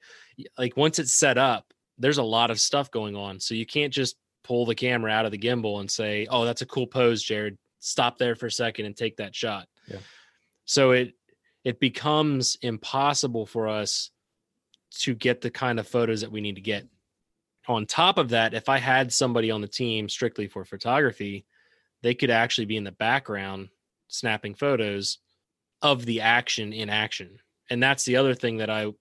Like 0.56 0.76
once 0.76 0.98
it's 0.98 1.12
set 1.12 1.36
up, 1.36 1.72
there's 1.98 2.18
a 2.18 2.22
lot 2.22 2.50
of 2.50 2.60
stuff 2.60 2.90
going 2.90 3.16
on, 3.16 3.40
so 3.40 3.54
you 3.54 3.66
can't 3.66 3.92
just 3.92 4.16
pull 4.44 4.64
the 4.64 4.74
camera 4.74 5.10
out 5.10 5.26
of 5.26 5.32
the 5.32 5.38
gimbal 5.38 5.80
and 5.80 5.90
say, 5.90 6.26
"Oh, 6.30 6.44
that's 6.44 6.62
a 6.62 6.66
cool 6.66 6.86
pose, 6.86 7.22
Jared. 7.22 7.58
Stop 7.80 8.16
there 8.18 8.34
for 8.34 8.46
a 8.46 8.52
second 8.52 8.86
and 8.86 8.96
take 8.96 9.16
that 9.16 9.34
shot." 9.34 9.68
Yeah. 9.86 9.98
So 10.64 10.92
it 10.92 11.14
it 11.64 11.80
becomes 11.80 12.56
impossible 12.62 13.44
for 13.44 13.68
us 13.68 14.10
to 15.00 15.14
get 15.14 15.40
the 15.40 15.50
kind 15.50 15.78
of 15.78 15.86
photos 15.86 16.20
that 16.22 16.32
we 16.32 16.40
need 16.40 16.54
to 16.54 16.60
get. 16.60 16.86
On 17.68 17.86
top 17.86 18.18
of 18.18 18.30
that, 18.30 18.54
if 18.54 18.68
I 18.68 18.78
had 18.78 19.12
somebody 19.12 19.50
on 19.50 19.60
the 19.60 19.68
team 19.68 20.08
strictly 20.08 20.48
for 20.48 20.64
photography, 20.64 21.44
they 22.02 22.14
could 22.14 22.30
actually 22.30 22.64
be 22.66 22.76
in 22.76 22.84
the 22.84 22.92
background 22.92 23.68
snapping 24.08 24.54
photos 24.54 25.18
of 25.82 26.04
the 26.06 26.20
action 26.20 26.72
in 26.72 26.90
action. 26.90 27.38
And 27.70 27.82
that's 27.82 28.04
the 28.04 28.16
other 28.16 28.34
thing 28.34 28.58
that 28.58 28.70
I 28.70 28.92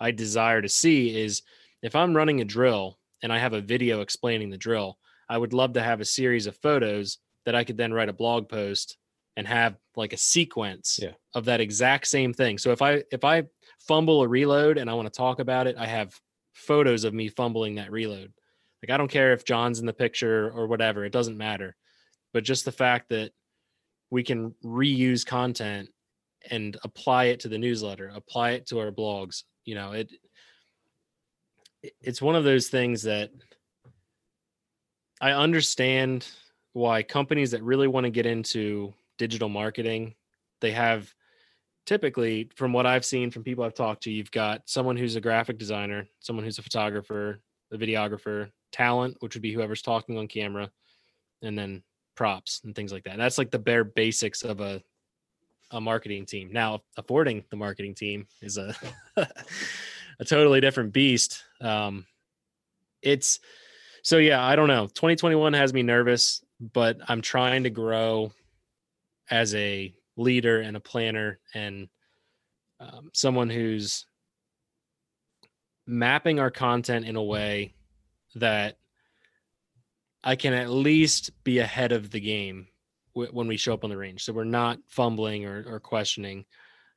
I 0.00 0.10
desire 0.10 0.60
to 0.60 0.68
see 0.68 1.16
is 1.22 1.42
if 1.82 1.94
I'm 1.94 2.16
running 2.16 2.40
a 2.40 2.44
drill 2.44 2.98
and 3.22 3.32
I 3.32 3.38
have 3.38 3.52
a 3.52 3.60
video 3.60 4.00
explaining 4.00 4.50
the 4.50 4.58
drill, 4.58 4.98
I 5.28 5.38
would 5.38 5.52
love 5.52 5.74
to 5.74 5.82
have 5.82 6.00
a 6.00 6.04
series 6.04 6.46
of 6.46 6.56
photos 6.56 7.18
that 7.44 7.54
I 7.54 7.64
could 7.64 7.76
then 7.76 7.92
write 7.92 8.08
a 8.08 8.12
blog 8.14 8.48
post 8.48 8.96
and 9.36 9.46
have 9.46 9.76
like 9.96 10.12
a 10.12 10.16
sequence 10.18 10.98
Yeah. 11.02 11.12
of 11.34 11.44
that 11.46 11.60
exact 11.60 12.06
same 12.06 12.32
thing. 12.32 12.58
So 12.58 12.70
if 12.72 12.82
I 12.82 13.04
if 13.10 13.24
I 13.24 13.44
fumble 13.80 14.22
a 14.22 14.28
reload 14.28 14.78
and 14.78 14.88
I 14.88 14.94
want 14.94 15.06
to 15.12 15.16
talk 15.16 15.40
about 15.40 15.66
it, 15.66 15.76
I 15.76 15.86
have 15.86 16.18
photos 16.52 17.04
of 17.04 17.14
me 17.14 17.28
fumbling 17.28 17.76
that 17.76 17.90
reload. 17.90 18.32
Like 18.82 18.90
I 18.90 18.96
don't 18.96 19.10
care 19.10 19.32
if 19.32 19.44
John's 19.44 19.80
in 19.80 19.86
the 19.86 19.92
picture 19.92 20.50
or 20.50 20.66
whatever, 20.66 21.04
it 21.04 21.12
doesn't 21.12 21.36
matter. 21.38 21.76
But 22.34 22.44
just 22.44 22.66
the 22.66 22.72
fact 22.72 23.08
that 23.10 23.30
we 24.10 24.22
can 24.24 24.54
reuse 24.62 25.24
content 25.24 25.88
and 26.50 26.76
apply 26.82 27.26
it 27.26 27.40
to 27.40 27.48
the 27.48 27.56
newsletter, 27.56 28.12
apply 28.14 28.50
it 28.50 28.66
to 28.66 28.80
our 28.80 28.90
blogs, 28.90 29.44
you 29.64 29.74
know, 29.74 29.92
it 29.92 30.12
it- 31.82 31.96
it's 32.00 32.20
one 32.20 32.34
of 32.34 32.44
those 32.44 32.68
things 32.68 33.02
that 33.02 33.30
I 35.20 35.32
understand 35.32 36.26
why 36.72 37.02
companies 37.02 37.52
that 37.52 37.62
really 37.62 37.88
want 37.88 38.04
to 38.04 38.10
get 38.10 38.26
into 38.26 38.92
digital 39.16 39.48
marketing, 39.48 40.16
they 40.60 40.72
have 40.72 41.14
typically 41.86 42.50
from 42.56 42.72
what 42.72 42.86
I've 42.86 43.04
seen 43.04 43.30
from 43.30 43.44
people 43.44 43.64
I've 43.64 43.74
talked 43.74 44.02
to, 44.04 44.10
you've 44.10 44.30
got 44.30 44.68
someone 44.68 44.96
who's 44.96 45.14
a 45.16 45.20
graphic 45.20 45.58
designer, 45.58 46.08
someone 46.20 46.44
who's 46.44 46.58
a 46.58 46.62
photographer, 46.62 47.40
a 47.70 47.76
videographer, 47.76 48.50
talent, 48.72 49.18
which 49.20 49.34
would 49.34 49.42
be 49.42 49.52
whoever's 49.52 49.82
talking 49.82 50.18
on 50.18 50.26
camera, 50.26 50.70
and 51.42 51.56
then 51.56 51.84
props 52.14 52.60
and 52.64 52.74
things 52.74 52.92
like 52.92 53.04
that. 53.04 53.18
that's 53.18 53.38
like 53.38 53.50
the 53.50 53.58
bare 53.58 53.84
basics 53.84 54.42
of 54.42 54.60
a 54.60 54.82
a 55.70 55.80
marketing 55.80 56.26
team. 56.26 56.50
Now, 56.52 56.82
affording 56.96 57.44
the 57.50 57.56
marketing 57.56 57.94
team 57.94 58.26
is 58.40 58.58
a 58.58 58.74
a 59.16 60.24
totally 60.24 60.60
different 60.60 60.92
beast. 60.92 61.42
Um, 61.60 62.06
it's 63.02 63.40
so 64.02 64.18
yeah, 64.18 64.44
I 64.44 64.56
don't 64.56 64.68
know. 64.68 64.86
2021 64.86 65.52
has 65.54 65.72
me 65.72 65.82
nervous, 65.82 66.44
but 66.60 66.98
I'm 67.08 67.22
trying 67.22 67.64
to 67.64 67.70
grow 67.70 68.32
as 69.30 69.54
a 69.54 69.92
leader 70.16 70.60
and 70.60 70.76
a 70.76 70.80
planner 70.80 71.38
and 71.54 71.88
um, 72.80 73.10
someone 73.12 73.50
who's 73.50 74.06
mapping 75.86 76.38
our 76.38 76.50
content 76.50 77.06
in 77.06 77.16
a 77.16 77.22
way 77.22 77.74
that 78.36 78.76
I 80.24 80.36
can 80.36 80.54
at 80.54 80.70
least 80.70 81.30
be 81.44 81.58
ahead 81.58 81.92
of 81.92 82.10
the 82.10 82.20
game 82.20 82.68
w- 83.14 83.30
when 83.32 83.46
we 83.46 83.58
show 83.58 83.74
up 83.74 83.84
on 83.84 83.90
the 83.90 83.96
range. 83.96 84.24
So 84.24 84.32
we're 84.32 84.44
not 84.44 84.78
fumbling 84.88 85.44
or, 85.44 85.64
or 85.68 85.80
questioning. 85.80 86.46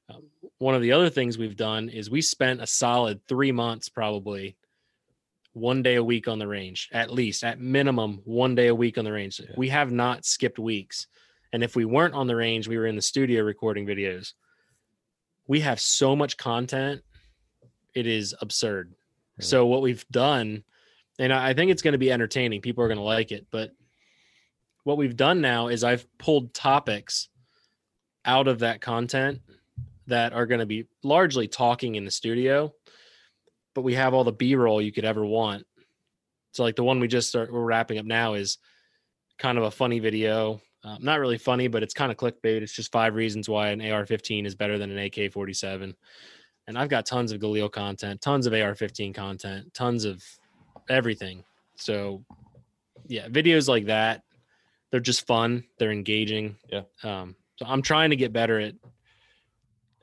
Um, 0.09 0.23
one 0.59 0.73
of 0.73 0.81
the 0.81 0.93
other 0.93 1.09
things 1.09 1.37
we've 1.37 1.57
done 1.57 1.89
is 1.89 2.09
we 2.09 2.21
spent 2.21 2.61
a 2.61 2.67
solid 2.67 3.19
three 3.27 3.51
months 3.51 3.89
probably 3.89 4.55
one 5.51 5.83
day 5.83 5.95
a 5.95 6.03
week 6.03 6.27
on 6.27 6.39
the 6.39 6.47
range, 6.47 6.87
at 6.93 7.11
least 7.11 7.43
at 7.43 7.59
minimum 7.59 8.21
one 8.23 8.55
day 8.55 8.67
a 8.67 8.75
week 8.75 8.97
on 8.97 9.03
the 9.03 9.11
range. 9.11 9.39
Yeah. 9.41 9.55
We 9.57 9.69
have 9.69 9.91
not 9.91 10.23
skipped 10.23 10.59
weeks. 10.59 11.07
And 11.51 11.63
if 11.63 11.75
we 11.75 11.83
weren't 11.83 12.13
on 12.13 12.27
the 12.27 12.35
range, 12.35 12.67
we 12.67 12.77
were 12.77 12.85
in 12.85 12.95
the 12.95 13.01
studio 13.01 13.43
recording 13.43 13.85
videos. 13.85 14.33
we 15.47 15.61
have 15.61 15.79
so 15.79 16.15
much 16.15 16.37
content, 16.37 17.01
it 17.93 18.05
is 18.05 18.35
absurd. 18.41 18.93
So 19.39 19.65
what 19.65 19.81
we've 19.81 20.05
done, 20.09 20.63
and 21.19 21.33
I 21.33 21.53
think 21.53 21.71
it's 21.71 21.81
going 21.81 21.93
to 21.93 21.97
be 21.97 22.11
entertaining. 22.11 22.61
People 22.61 22.83
are 22.83 22.87
going 22.87 22.99
to 22.99 23.03
like 23.03 23.31
it, 23.31 23.47
but 23.51 23.71
what 24.83 24.97
we've 24.97 25.17
done 25.17 25.41
now 25.41 25.67
is 25.67 25.83
I've 25.83 26.07
pulled 26.17 26.53
topics 26.53 27.29
out 28.23 28.47
of 28.47 28.59
that 28.59 28.81
content 28.81 29.41
that 30.07 30.33
are 30.33 30.45
going 30.45 30.59
to 30.59 30.65
be 30.65 30.87
largely 31.03 31.47
talking 31.47 31.95
in 31.95 32.05
the 32.05 32.11
studio, 32.11 32.73
but 33.75 33.81
we 33.81 33.95
have 33.95 34.13
all 34.13 34.23
the 34.23 34.31
B-roll 34.31 34.81
you 34.81 34.91
could 34.91 35.05
ever 35.05 35.25
want. 35.25 35.65
So 36.53 36.63
like 36.63 36.75
the 36.75 36.83
one 36.83 36.99
we 36.99 37.07
just 37.07 37.29
start, 37.29 37.51
we're 37.51 37.61
wrapping 37.61 37.97
up 37.97 38.05
now 38.05 38.35
is 38.35 38.57
kind 39.37 39.57
of 39.57 39.65
a 39.65 39.71
funny 39.71 39.99
video. 39.99 40.61
Um, 40.83 40.99
not 41.01 41.19
really 41.19 41.37
funny, 41.37 41.67
but 41.67 41.83
it's 41.83 41.93
kind 41.93 42.11
of 42.11 42.17
clickbait. 42.17 42.61
It's 42.61 42.73
just 42.73 42.91
five 42.91 43.15
reasons 43.15 43.49
why 43.49 43.69
an 43.69 43.81
AR-15 43.81 44.45
is 44.45 44.55
better 44.55 44.77
than 44.77 44.91
an 44.91 44.97
AK-47. 44.97 45.93
And 46.67 46.77
I've 46.77 46.89
got 46.89 47.05
tons 47.05 47.31
of 47.31 47.39
Galil 47.39 47.71
content, 47.71 48.21
tons 48.21 48.45
of 48.45 48.53
AR-15 48.53 49.13
content, 49.13 49.73
tons 49.73 50.05
of 50.05 50.23
everything. 50.89 51.43
So 51.75 52.23
yeah, 53.07 53.27
videos 53.27 53.67
like 53.67 53.85
that, 53.85 54.23
they're 54.91 54.99
just 54.99 55.27
fun. 55.27 55.63
They're 55.77 55.91
engaging. 55.91 56.57
Yeah. 56.71 56.83
Um, 57.03 57.35
so 57.57 57.65
I'm 57.65 57.81
trying 57.81 58.09
to 58.09 58.15
get 58.15 58.33
better 58.33 58.59
at 58.59 58.73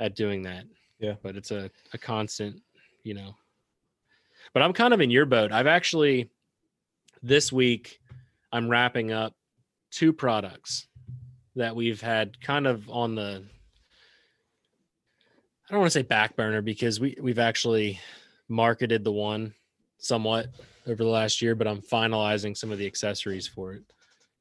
at 0.01 0.17
doing 0.17 0.43
that. 0.43 0.65
Yeah. 0.99 1.15
But 1.23 1.37
it's 1.37 1.51
a, 1.51 1.71
a 1.93 1.99
constant, 1.99 2.61
you 3.03 3.15
know. 3.15 3.35
But 4.53 4.63
I'm 4.63 4.73
kind 4.73 4.95
of 4.95 5.01
in 5.01 5.11
your 5.11 5.27
boat. 5.27 5.53
I've 5.53 5.67
actually 5.67 6.31
this 7.23 7.53
week 7.53 8.01
I'm 8.53 8.69
wrapping 8.69 9.13
up 9.13 9.35
two 9.91 10.13
products 10.13 10.87
that 11.57 11.75
we've 11.75 12.01
had 12.01 12.41
kind 12.41 12.67
of 12.67 12.89
on 12.91 13.15
the 13.15 13.45
I 15.69 15.73
don't 15.73 15.81
want 15.81 15.93
to 15.93 15.99
say 15.99 16.03
back 16.03 16.37
burner 16.37 16.61
because 16.61 17.01
we 17.01 17.17
we've 17.21 17.39
actually 17.39 17.99
marketed 18.49 19.03
the 19.03 19.13
one 19.13 19.55
somewhat 19.99 20.49
over 20.87 21.03
the 21.03 21.09
last 21.09 21.41
year, 21.43 21.55
but 21.55 21.67
I'm 21.67 21.81
finalizing 21.81 22.57
some 22.57 22.71
of 22.71 22.79
the 22.79 22.87
accessories 22.87 23.47
for 23.47 23.73
it. 23.75 23.83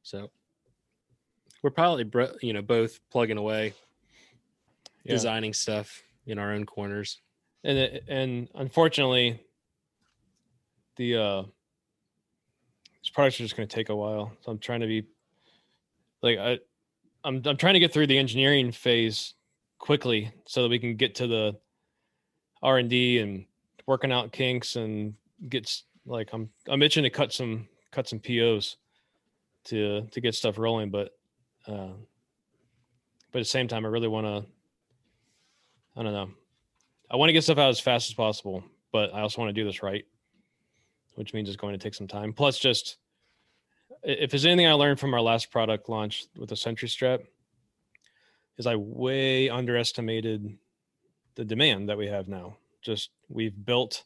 So 0.03 0.29
we're 1.61 1.69
probably 1.71 2.05
you 2.41 2.53
know 2.53 2.61
both 2.61 2.99
plugging 3.11 3.37
away, 3.37 3.73
Yeah. 5.03 5.13
designing 5.13 5.53
stuff 5.53 6.01
in 6.25 6.37
our 6.39 6.51
own 6.53 6.65
corners. 6.65 7.19
and 7.63 7.77
it, 7.77 8.03
and 8.09 8.49
unfortunately 8.55 9.39
the 10.97 11.15
uh 11.17 11.41
these 13.01 13.09
products 13.13 13.39
are 13.39 13.43
just 13.43 13.55
going 13.57 13.67
to 13.67 13.73
take 13.75 13.89
a 13.89 13.95
while 13.95 14.31
so 14.41 14.51
i'm 14.51 14.59
trying 14.59 14.79
to 14.81 14.87
be 14.87 15.03
like 16.21 16.37
i 16.37 16.59
i'm 17.23 17.41
i'm 17.45 17.57
trying 17.57 17.73
to 17.73 17.79
get 17.79 17.91
through 17.93 18.07
the 18.07 18.17
engineering 18.17 18.71
phase 18.71 19.33
quickly 19.79 20.31
so 20.45 20.61
that 20.63 20.69
we 20.69 20.77
can 20.79 20.95
get 20.95 21.15
to 21.15 21.27
the 21.27 21.57
r&d 22.61 23.19
and 23.19 23.45
working 23.87 24.11
out 24.11 24.31
kinks 24.31 24.75
and 24.75 25.13
gets 25.49 25.83
like 26.05 26.29
i'm 26.33 26.49
i'm 26.67 26.81
itching 26.81 27.03
to 27.03 27.09
cut 27.09 27.31
some 27.31 27.67
cut 27.91 28.07
some 28.07 28.19
pos 28.19 28.77
to 29.63 30.05
to 30.11 30.21
get 30.21 30.35
stuff 30.35 30.57
rolling 30.57 30.89
but 30.89 31.11
uh 31.67 31.89
but 33.31 33.39
at 33.39 33.41
the 33.41 33.45
same 33.45 33.67
time 33.67 33.85
i 33.85 33.89
really 33.89 34.07
want 34.07 34.25
to 34.25 34.45
i 35.95 36.03
don't 36.03 36.13
know 36.13 36.29
I 37.13 37.15
want 37.15 37.29
to 37.29 37.33
get 37.33 37.43
stuff 37.43 37.59
out 37.59 37.69
as 37.69 37.79
fast 37.79 38.09
as 38.09 38.15
possible, 38.15 38.63
but 38.91 39.13
I 39.13 39.21
also 39.21 39.39
want 39.39 39.49
to 39.49 39.61
do 39.61 39.65
this 39.65 39.83
right, 39.83 40.03
which 41.13 41.31
means 41.31 41.47
it's 41.47 41.55
going 41.55 41.73
to 41.73 41.77
take 41.77 41.93
some 41.93 42.07
time. 42.07 42.33
Plus, 42.33 42.57
just 42.57 42.97
if 44.01 44.31
there's 44.31 44.47
anything 44.47 44.65
I 44.65 44.73
learned 44.73 44.99
from 44.99 45.13
our 45.13 45.21
last 45.21 45.51
product 45.51 45.89
launch 45.89 46.25
with 46.35 46.49
the 46.49 46.55
Sentry 46.55 46.89
Strap, 46.89 47.21
is 48.57 48.65
I 48.65 48.75
way 48.75 49.47
underestimated 49.47 50.57
the 51.35 51.45
demand 51.45 51.87
that 51.89 51.99
we 51.99 52.07
have 52.07 52.27
now. 52.27 52.57
Just 52.81 53.11
we've 53.29 53.63
built 53.63 54.05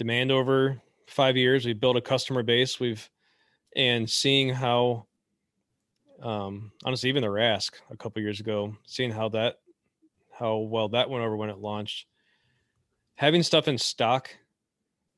demand 0.00 0.32
over 0.32 0.80
five 1.06 1.36
years. 1.36 1.66
We've 1.66 1.78
built 1.78 1.98
a 1.98 2.00
customer 2.00 2.42
base. 2.42 2.80
We've 2.80 3.06
and 3.76 4.08
seeing 4.08 4.48
how, 4.48 5.04
um, 6.22 6.72
honestly, 6.86 7.10
even 7.10 7.20
the 7.20 7.28
Rask 7.28 7.72
a 7.90 7.98
couple 7.98 8.22
years 8.22 8.40
ago, 8.40 8.74
seeing 8.86 9.10
how 9.10 9.28
that 9.28 9.56
how 10.32 10.56
well 10.56 10.88
that 10.88 11.10
went 11.10 11.22
over 11.22 11.36
when 11.36 11.50
it 11.50 11.58
launched. 11.58 12.06
Having 13.16 13.42
stuff 13.42 13.68
in 13.68 13.76
stock 13.76 14.34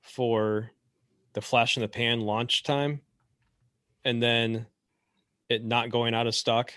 for 0.00 0.72
the 1.34 1.40
flash 1.40 1.76
in 1.76 1.82
the 1.82 1.88
pan 1.88 2.20
launch 2.20 2.64
time 2.64 3.02
and 4.04 4.20
then 4.20 4.66
it 5.48 5.64
not 5.64 5.90
going 5.90 6.12
out 6.12 6.26
of 6.26 6.34
stock 6.34 6.72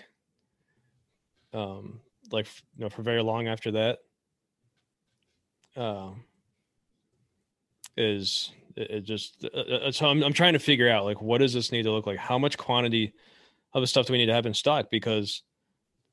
um 1.52 2.00
like 2.30 2.46
you 2.76 2.84
know 2.84 2.88
for 2.88 3.02
very 3.02 3.20
long 3.20 3.48
after 3.48 3.72
that 3.72 3.98
um 5.76 6.22
is 7.96 8.52
it, 8.76 9.02
just 9.02 9.44
uh, 9.54 9.58
uh, 9.58 9.92
so 9.92 10.06
I'm, 10.06 10.22
I'm 10.22 10.32
trying 10.32 10.52
to 10.52 10.58
figure 10.58 10.90
out 10.90 11.04
like 11.04 11.20
what 11.20 11.38
does 11.38 11.52
this 11.52 11.72
need 11.72 11.84
to 11.84 11.92
look 11.92 12.06
like? 12.06 12.18
How 12.18 12.38
much 12.38 12.58
quantity 12.58 13.12
of 13.72 13.82
the 13.82 13.86
stuff 13.86 14.06
do 14.06 14.12
we 14.12 14.18
need 14.18 14.26
to 14.26 14.34
have 14.34 14.46
in 14.46 14.54
stock? 14.54 14.90
Because 14.90 15.42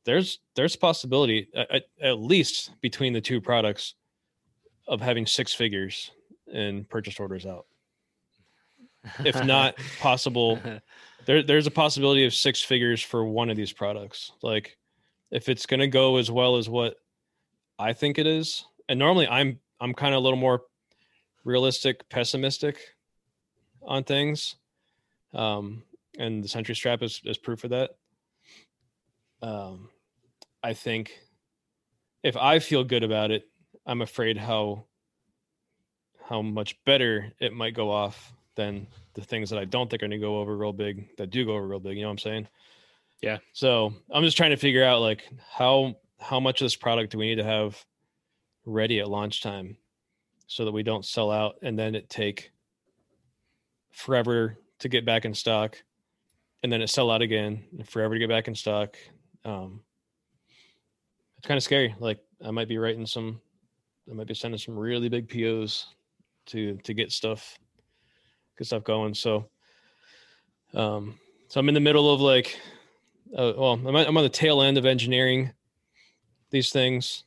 there's 0.05 0.39
there's 0.55 0.75
a 0.75 0.79
possibility 0.79 1.49
at, 1.55 1.71
at- 1.71 1.83
at 2.01 2.19
least 2.19 2.71
between 2.81 3.13
the 3.13 3.21
two 3.21 3.41
products 3.41 3.95
of 4.87 5.01
having 5.01 5.25
six 5.25 5.53
figures 5.53 6.11
in 6.51 6.83
purchase 6.85 7.19
orders 7.19 7.45
out. 7.45 7.65
If 9.25 9.43
not 9.43 9.75
possible 9.99 10.59
there, 11.25 11.43
there's 11.43 11.67
a 11.67 11.71
possibility 11.71 12.25
of 12.25 12.33
six 12.33 12.61
figures 12.61 13.01
for 13.01 13.25
one 13.25 13.49
of 13.49 13.57
these 13.57 13.73
products. 13.73 14.31
Like 14.41 14.77
if 15.33 15.49
it's 15.49 15.65
going 15.65 15.79
to 15.79 15.87
go 15.87 16.17
as 16.17 16.31
well 16.31 16.55
as 16.57 16.69
what 16.69 16.95
i 17.79 17.91
think 17.91 18.17
it 18.19 18.27
is 18.27 18.65
and 18.87 18.97
normally 18.97 19.27
i'm 19.27 19.59
i'm 19.81 19.93
kind 19.93 20.13
of 20.13 20.19
a 20.19 20.23
little 20.23 20.37
more 20.37 20.61
realistic 21.43 22.07
pessimistic 22.09 22.77
on 23.81 24.03
things. 24.03 24.55
Um 25.33 25.83
and 26.17 26.43
the 26.43 26.47
sentry 26.47 26.75
strap 26.75 27.01
is, 27.01 27.21
is 27.25 27.37
proof 27.37 27.63
of 27.63 27.71
that. 27.71 27.91
Um 29.41 29.89
i 30.63 30.73
think 30.73 31.19
if 32.23 32.35
i 32.37 32.57
feel 32.57 32.83
good 32.83 33.03
about 33.03 33.29
it 33.29 33.43
i'm 33.85 34.01
afraid 34.01 34.37
how 34.37 34.85
how 36.27 36.41
much 36.41 36.81
better 36.85 37.31
it 37.39 37.53
might 37.53 37.75
go 37.75 37.91
off 37.91 38.33
than 38.55 38.87
the 39.13 39.21
things 39.21 39.49
that 39.49 39.59
i 39.59 39.65
don't 39.65 39.89
think 39.89 40.01
are 40.01 40.07
going 40.07 40.19
to 40.19 40.25
go 40.25 40.39
over 40.39 40.55
real 40.55 40.73
big 40.73 41.15
that 41.17 41.29
do 41.29 41.45
go 41.45 41.53
over 41.53 41.67
real 41.67 41.79
big 41.79 41.97
you 41.97 42.01
know 42.01 42.07
what 42.07 42.13
i'm 42.13 42.17
saying? 42.17 42.47
Yeah. 43.21 43.37
so 43.51 43.93
i'm 44.11 44.23
just 44.23 44.37
trying 44.37 44.51
to 44.51 44.57
figure 44.57 44.83
out 44.83 45.01
like 45.01 45.29
how 45.51 45.95
how 46.19 46.39
much 46.39 46.61
of 46.61 46.65
this 46.65 46.75
product 46.75 47.11
do 47.11 47.17
we 47.17 47.27
need 47.27 47.35
to 47.35 47.43
have 47.43 47.83
ready 48.65 48.99
at 48.99 49.09
launch 49.09 49.41
time 49.41 49.77
so 50.47 50.65
that 50.65 50.71
we 50.71 50.83
don't 50.83 51.05
sell 51.05 51.31
out 51.31 51.55
and 51.61 51.77
then 51.77 51.95
it 51.95 52.09
take 52.09 52.51
forever 53.91 54.57
to 54.79 54.89
get 54.89 55.05
back 55.05 55.25
in 55.25 55.33
stock 55.33 55.81
and 56.63 56.71
then 56.71 56.81
it 56.81 56.89
sell 56.89 57.11
out 57.11 57.21
again 57.21 57.63
and 57.77 57.87
forever 57.87 58.15
to 58.15 58.19
get 58.19 58.29
back 58.29 58.47
in 58.47 58.55
stock 58.55 58.97
um 59.45 59.81
it's 61.37 61.47
kind 61.47 61.57
of 61.57 61.63
scary. 61.63 61.93
Like 61.99 62.19
i 62.45 62.51
might 62.51 62.67
be 62.67 62.77
writing 62.77 63.05
some 63.05 63.41
i 64.09 64.13
might 64.13 64.27
be 64.27 64.33
sending 64.33 64.57
some 64.57 64.77
really 64.77 65.09
big 65.09 65.29
pos 65.29 65.87
to 66.47 66.77
to 66.77 66.93
get 66.93 67.11
stuff 67.11 67.57
get 68.57 68.67
stuff 68.67 68.83
going. 68.83 69.13
So 69.13 69.49
um 70.73 71.19
so 71.49 71.59
i'm 71.59 71.67
in 71.67 71.75
the 71.75 71.79
middle 71.79 72.11
of 72.11 72.21
like 72.21 72.59
uh, 73.37 73.53
well 73.57 73.73
I'm, 73.73 73.95
I'm 73.95 74.17
on 74.17 74.23
the 74.23 74.29
tail 74.29 74.61
end 74.61 74.77
of 74.77 74.85
engineering 74.85 75.53
these 76.49 76.71
things 76.71 77.23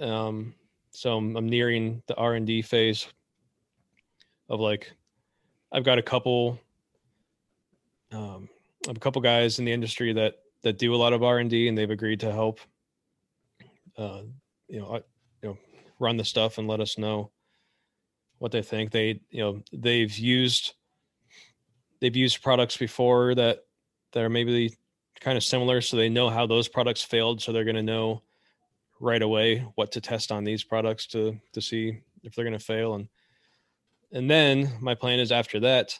um 0.00 0.54
so 0.96 1.16
i'm, 1.16 1.36
I'm 1.36 1.48
nearing 1.48 2.02
the 2.06 2.14
r&d 2.16 2.62
phase 2.62 3.06
of 4.48 4.60
like 4.60 4.92
i've 5.72 5.84
got 5.84 5.98
a 5.98 6.02
couple 6.02 6.58
um 8.12 8.48
a 8.88 8.94
couple 8.94 9.20
guys 9.22 9.58
in 9.58 9.64
the 9.64 9.72
industry 9.72 10.12
that 10.12 10.34
that 10.62 10.78
do 10.78 10.94
a 10.94 10.96
lot 10.96 11.12
of 11.12 11.22
r&d 11.22 11.68
and 11.68 11.76
they've 11.76 11.90
agreed 11.90 12.20
to 12.20 12.32
help 12.32 12.60
uh 13.98 14.22
you 14.68 14.80
know 14.80 14.86
I, 14.86 14.96
you 15.42 15.50
know 15.50 15.58
run 15.98 16.16
the 16.16 16.24
stuff 16.24 16.58
and 16.58 16.68
let 16.68 16.80
us 16.80 16.98
know 16.98 17.30
what 18.38 18.52
they 18.52 18.62
think. 18.62 18.90
They 18.90 19.20
you 19.30 19.40
know 19.42 19.62
they've 19.72 20.16
used 20.16 20.74
they've 22.00 22.16
used 22.16 22.42
products 22.42 22.76
before 22.76 23.34
that 23.34 23.64
that 24.12 24.22
are 24.22 24.28
maybe 24.28 24.74
kind 25.20 25.36
of 25.36 25.44
similar 25.44 25.80
so 25.80 25.96
they 25.96 26.08
know 26.08 26.28
how 26.28 26.46
those 26.46 26.68
products 26.68 27.02
failed 27.02 27.40
so 27.40 27.50
they're 27.50 27.64
going 27.64 27.76
to 27.76 27.82
know 27.82 28.22
right 29.00 29.22
away 29.22 29.66
what 29.74 29.92
to 29.92 30.00
test 30.00 30.32
on 30.32 30.44
these 30.44 30.64
products 30.64 31.06
to 31.08 31.38
to 31.52 31.60
see 31.60 32.00
if 32.22 32.34
they're 32.34 32.44
going 32.44 32.58
to 32.58 32.64
fail. 32.64 32.94
And 32.94 33.08
and 34.12 34.30
then 34.30 34.72
my 34.80 34.94
plan 34.94 35.18
is 35.20 35.32
after 35.32 35.60
that 35.60 35.98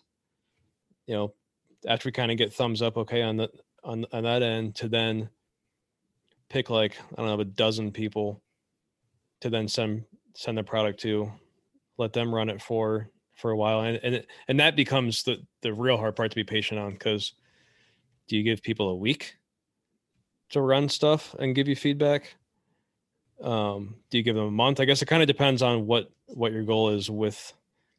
you 1.07 1.15
know 1.15 1.35
after 1.87 2.09
we 2.09 2.13
kind 2.13 2.31
of 2.31 2.39
get 2.39 2.53
thumbs 2.53 2.83
up 2.83 2.97
okay 2.97 3.23
on 3.23 3.37
the 3.37 3.51
on 3.85 4.07
on 4.13 4.23
that 4.23 4.43
end 4.43 4.75
to 4.77 4.89
then 4.89 5.29
pick 6.49 6.71
like 6.71 6.97
i 7.13 7.17
don't 7.17 7.27
know 7.27 7.41
a 7.41 7.45
dozen 7.45 7.91
people 7.91 8.43
to 9.41 9.51
then 9.51 9.69
send 9.69 10.05
send 10.35 10.57
the 10.57 10.63
product 10.63 11.01
to 11.01 11.31
let 11.99 12.13
them 12.13 12.35
run 12.35 12.49
it 12.49 12.63
for 12.63 13.11
for 13.35 13.51
a 13.51 13.57
while. 13.57 13.81
And 13.83 13.99
and, 14.03 14.15
it- 14.17 14.27
and 14.49 14.61
that 14.61 14.77
becomes 14.77 15.23
the 15.23 15.39
the 15.63 15.73
real 15.73 15.97
hard 15.97 16.17
part 16.17 16.31
to 16.31 16.37
be 16.37 16.45
patient 16.45 16.81
on 16.81 16.93
because 16.93 17.35
do 18.29 18.37
you 18.37 18.43
give 18.43 18.63
people 18.63 18.89
a 18.89 18.97
week 18.97 19.37
to 20.51 20.61
run 20.61 20.89
stuff 20.89 21.35
and 21.39 21.55
give 21.55 21.69
you 21.69 21.77
feedback 21.77 22.35
Um, 23.42 23.96
do 24.11 24.16
you 24.18 24.25
give 24.25 24.35
them 24.35 24.46
a 24.46 24.51
month? 24.51 24.81
I 24.81 24.85
guess 24.87 25.03
it 25.03 25.07
kind 25.07 25.22
of 25.22 25.27
depends 25.29 25.62
on 25.62 25.87
what 25.87 26.11
what 26.27 26.53
your 26.53 26.62
goal 26.64 26.90
is 26.90 27.11
with 27.11 27.53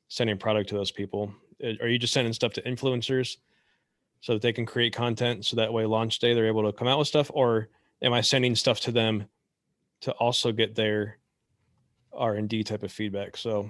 sending 0.08 0.38
product 0.38 0.70
to 0.70 0.76
those 0.76 0.92
people. 0.92 1.34
Uh, 1.64 1.74
Are 1.82 1.88
you 1.88 2.00
just 2.00 2.14
sending 2.14 2.34
stuff 2.34 2.54
to 2.54 2.62
influencers 2.64 3.38
so 4.22 4.34
that 4.34 4.42
they 4.42 4.52
can 4.54 4.66
create 4.66 4.94
content 4.94 5.46
so 5.46 5.56
that 5.58 5.72
way 5.72 5.86
launch 5.86 6.20
day 6.20 6.34
they're 6.34 6.48
able 6.48 6.64
to 6.64 6.74
come 6.78 6.88
out 6.88 6.98
with 7.00 7.08
stuff, 7.08 7.30
or 7.34 7.70
am 8.02 8.14
I 8.14 8.22
sending 8.22 8.56
stuff 8.56 8.80
to 8.82 8.92
them 8.92 9.26
to 10.02 10.12
also 10.14 10.52
get 10.52 10.76
their 10.76 11.18
R 12.14 12.34
and 12.36 12.50
D 12.50 12.64
type 12.64 12.84
of 12.84 12.92
feedback? 12.92 13.38
So, 13.38 13.70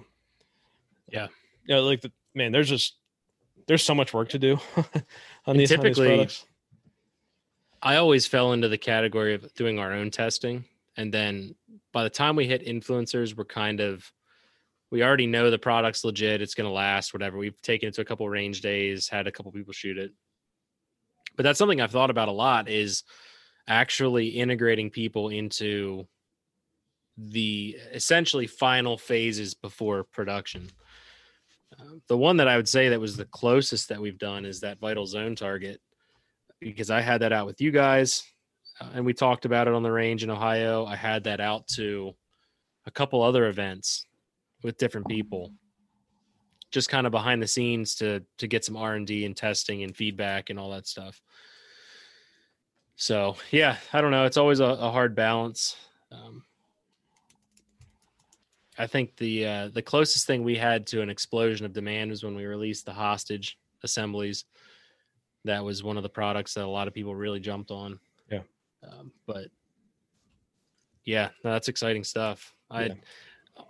Yeah. 1.12 1.27
yeah, 1.65 1.80
like 1.80 2.01
the 2.01 2.12
man, 2.34 2.51
there's 2.53 2.69
just 2.69 2.95
there's 3.67 3.84
so 3.84 3.93
much 3.95 4.13
work 4.13 4.30
to 4.30 4.39
do 4.39 4.53
on 4.77 4.84
these 4.93 5.03
on 5.45 5.58
these 5.58 5.69
typically- 5.69 6.08
products. 6.08 6.45
I 7.82 7.97
always 7.97 8.25
fell 8.25 8.53
into 8.53 8.69
the 8.69 8.77
category 8.77 9.36
of 9.36 9.53
doing 9.53 9.77
our 9.80 9.93
own 9.93 10.10
testing. 10.12 10.65
And 10.98 11.14
then 11.14 11.56
by 11.94 12.04
the 12.04 12.10
time 12.10 12.36
we 12.36 12.48
hit 12.48 12.66
influencers, 12.66 13.38
we're 13.38 13.46
kind 13.46 13.80
of, 13.80 14.12
we 14.90 15.04
already 15.04 15.28
know 15.28 15.52
the 15.52 15.60
product's 15.60 16.04
legit. 16.04 16.42
It's 16.42 16.56
going 16.56 16.68
to 16.68 16.74
last, 16.74 17.14
whatever. 17.14 17.38
We've 17.38 17.62
taken 17.62 17.90
it 17.90 17.96
to 17.96 18.02
a 18.02 18.06
couple 18.06 18.28
range 18.28 18.62
days, 18.62 19.08
had 19.08 19.28
a 19.28 19.32
couple 19.32 19.52
people 19.52 19.74
shoot 19.74 19.98
it. 19.98 20.12
But 21.36 21.44
that's 21.44 21.60
something 21.60 21.80
I've 21.80 21.92
thought 21.92 22.10
about 22.10 22.30
a 22.30 22.34
lot 22.34 22.68
is 22.68 23.04
actually 23.68 24.30
integrating 24.30 24.90
people 24.90 25.30
into 25.30 26.08
the 27.18 27.78
essentially 27.94 28.48
final 28.48 28.98
phases 28.98 29.54
before 29.54 30.04
production. 30.04 30.70
Uh, 31.78 31.96
the 32.08 32.18
one 32.18 32.38
that 32.38 32.48
I 32.48 32.56
would 32.56 32.70
say 32.70 32.90
that 32.90 33.00
was 33.00 33.18
the 33.18 33.26
closest 33.26 33.90
that 33.90 34.02
we've 34.02 34.18
done 34.18 34.46
is 34.46 34.62
that 34.62 34.80
vital 34.80 35.06
zone 35.06 35.36
target 35.36 35.80
because 36.60 36.90
I 36.90 37.02
had 37.02 37.22
that 37.22 37.34
out 37.34 37.46
with 37.46 37.62
you 37.62 37.72
guys 37.72 38.24
and 38.94 39.06
we 39.06 39.13
talked 39.13 39.46
about 39.46 39.68
it 39.68 39.74
on 39.74 39.84
the 39.84 39.92
range 39.92 40.24
in 40.24 40.30
Ohio. 40.30 40.86
I 40.86 40.96
had 40.96 41.24
that 41.26 41.40
out 41.40 41.68
to 41.70 42.16
a 42.86 42.92
couple 42.92 43.22
other 43.22 43.48
events 43.48 44.06
with 44.63 44.78
different 44.78 45.08
people. 45.08 45.52
Just 46.72 46.90
kind 46.90 47.08
of 47.08 47.12
behind 47.12 47.42
the 47.42 47.48
scenes 47.48 47.96
to 47.96 48.24
to 48.38 48.48
get 48.48 48.66
some 48.66 48.78
R&D 48.78 49.26
and 49.26 49.36
testing 49.36 49.84
and 49.84 49.96
feedback 49.96 50.50
and 50.50 50.60
all 50.60 50.72
that 50.72 50.88
stuff. 50.88 51.22
So, 52.96 53.36
yeah, 53.52 53.78
I 53.94 54.02
don't 54.02 54.12
know, 54.12 54.26
it's 54.26 54.38
always 54.38 54.60
a, 54.60 54.66
a 54.66 54.92
hard 54.92 55.16
balance. 55.16 55.76
Um, 56.12 56.44
I 58.78 58.88
think 58.88 59.16
the 59.18 59.46
uh, 59.46 59.68
the 59.70 59.82
closest 59.82 60.28
thing 60.28 60.44
we 60.44 60.56
had 60.56 60.86
to 60.88 61.02
an 61.02 61.10
explosion 61.10 61.66
of 61.66 61.74
demand 61.74 62.12
was 62.12 62.24
when 62.24 62.36
we 62.36 62.46
released 62.46 62.86
the 62.86 62.94
hostage 62.94 63.58
assemblies 63.84 64.46
that 65.46 65.63
was 65.63 65.84
one 65.84 65.98
of 65.98 66.04
the 66.04 66.10
products 66.10 66.54
that 66.54 66.66
a 66.66 66.68
lot 66.68 66.88
of 66.88 66.94
people 66.94 67.16
really 67.16 67.40
jumped 67.40 67.72
on. 67.72 68.00
Um, 68.84 69.12
but 69.26 69.48
yeah, 71.06 71.30
no, 71.44 71.52
that's 71.52 71.68
exciting 71.70 72.04
stuff. 72.04 72.54
I 72.70 72.88
Yeah. 72.88 72.94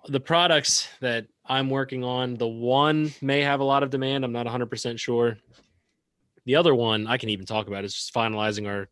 the 0.09 0.19
products 0.19 0.89
that 1.01 1.27
I'm 1.45 1.69
working 1.69 2.03
on, 2.03 2.35
the 2.35 2.47
one 2.47 3.13
may 3.21 3.41
have 3.41 3.59
a 3.59 3.63
lot 3.63 3.83
of 3.83 3.89
demand. 3.89 4.25
I'm 4.25 4.33
not 4.33 4.45
100% 4.45 4.99
sure. 4.99 5.37
The 6.45 6.55
other 6.55 6.75
one 6.75 7.07
I 7.07 7.17
can 7.17 7.29
even 7.29 7.45
talk 7.45 7.67
about 7.67 7.85
is 7.85 7.93
just 7.93 8.13
finalizing 8.13 8.67
our 8.67 8.89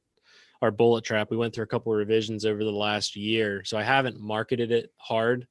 our 0.62 0.72
bullet 0.72 1.04
trap. 1.04 1.30
We 1.30 1.38
went 1.38 1.54
through 1.54 1.66
a 1.66 1.68
couple 1.68 1.92
of 1.92 1.98
revisions 1.98 2.46
over 2.46 2.64
the 2.64 2.72
last 2.72 3.16
year, 3.16 3.64
so 3.66 3.78
I 3.78 3.84
haven't 3.84 4.20
marketed 4.20 4.72
it 4.72 4.92
hard. 4.98 5.48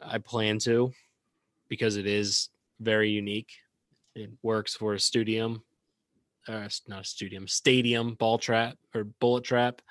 I 0.00 0.18
plan 0.18 0.58
to 0.60 0.92
because 1.68 1.96
it 1.96 2.06
is 2.06 2.50
very 2.78 3.10
unique. 3.10 3.52
It 4.14 4.30
works 4.42 4.74
for 4.74 4.94
a 4.94 5.00
studium 5.00 5.62
uh, 6.48 6.68
not 6.86 7.02
a 7.02 7.04
studium, 7.04 7.46
stadium 7.46 8.14
ball 8.14 8.38
trap 8.38 8.76
or 8.94 9.04
bullet 9.04 9.44
trap, 9.44 9.82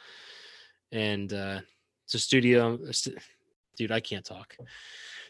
and 0.91 1.31
uh, 1.31 1.59
it's 2.05 2.15
a 2.15 2.19
studio. 2.19 2.79
st- 2.91 3.17
Dude, 3.77 3.91
I 3.91 3.99
can't 3.99 4.25
talk. 4.25 4.55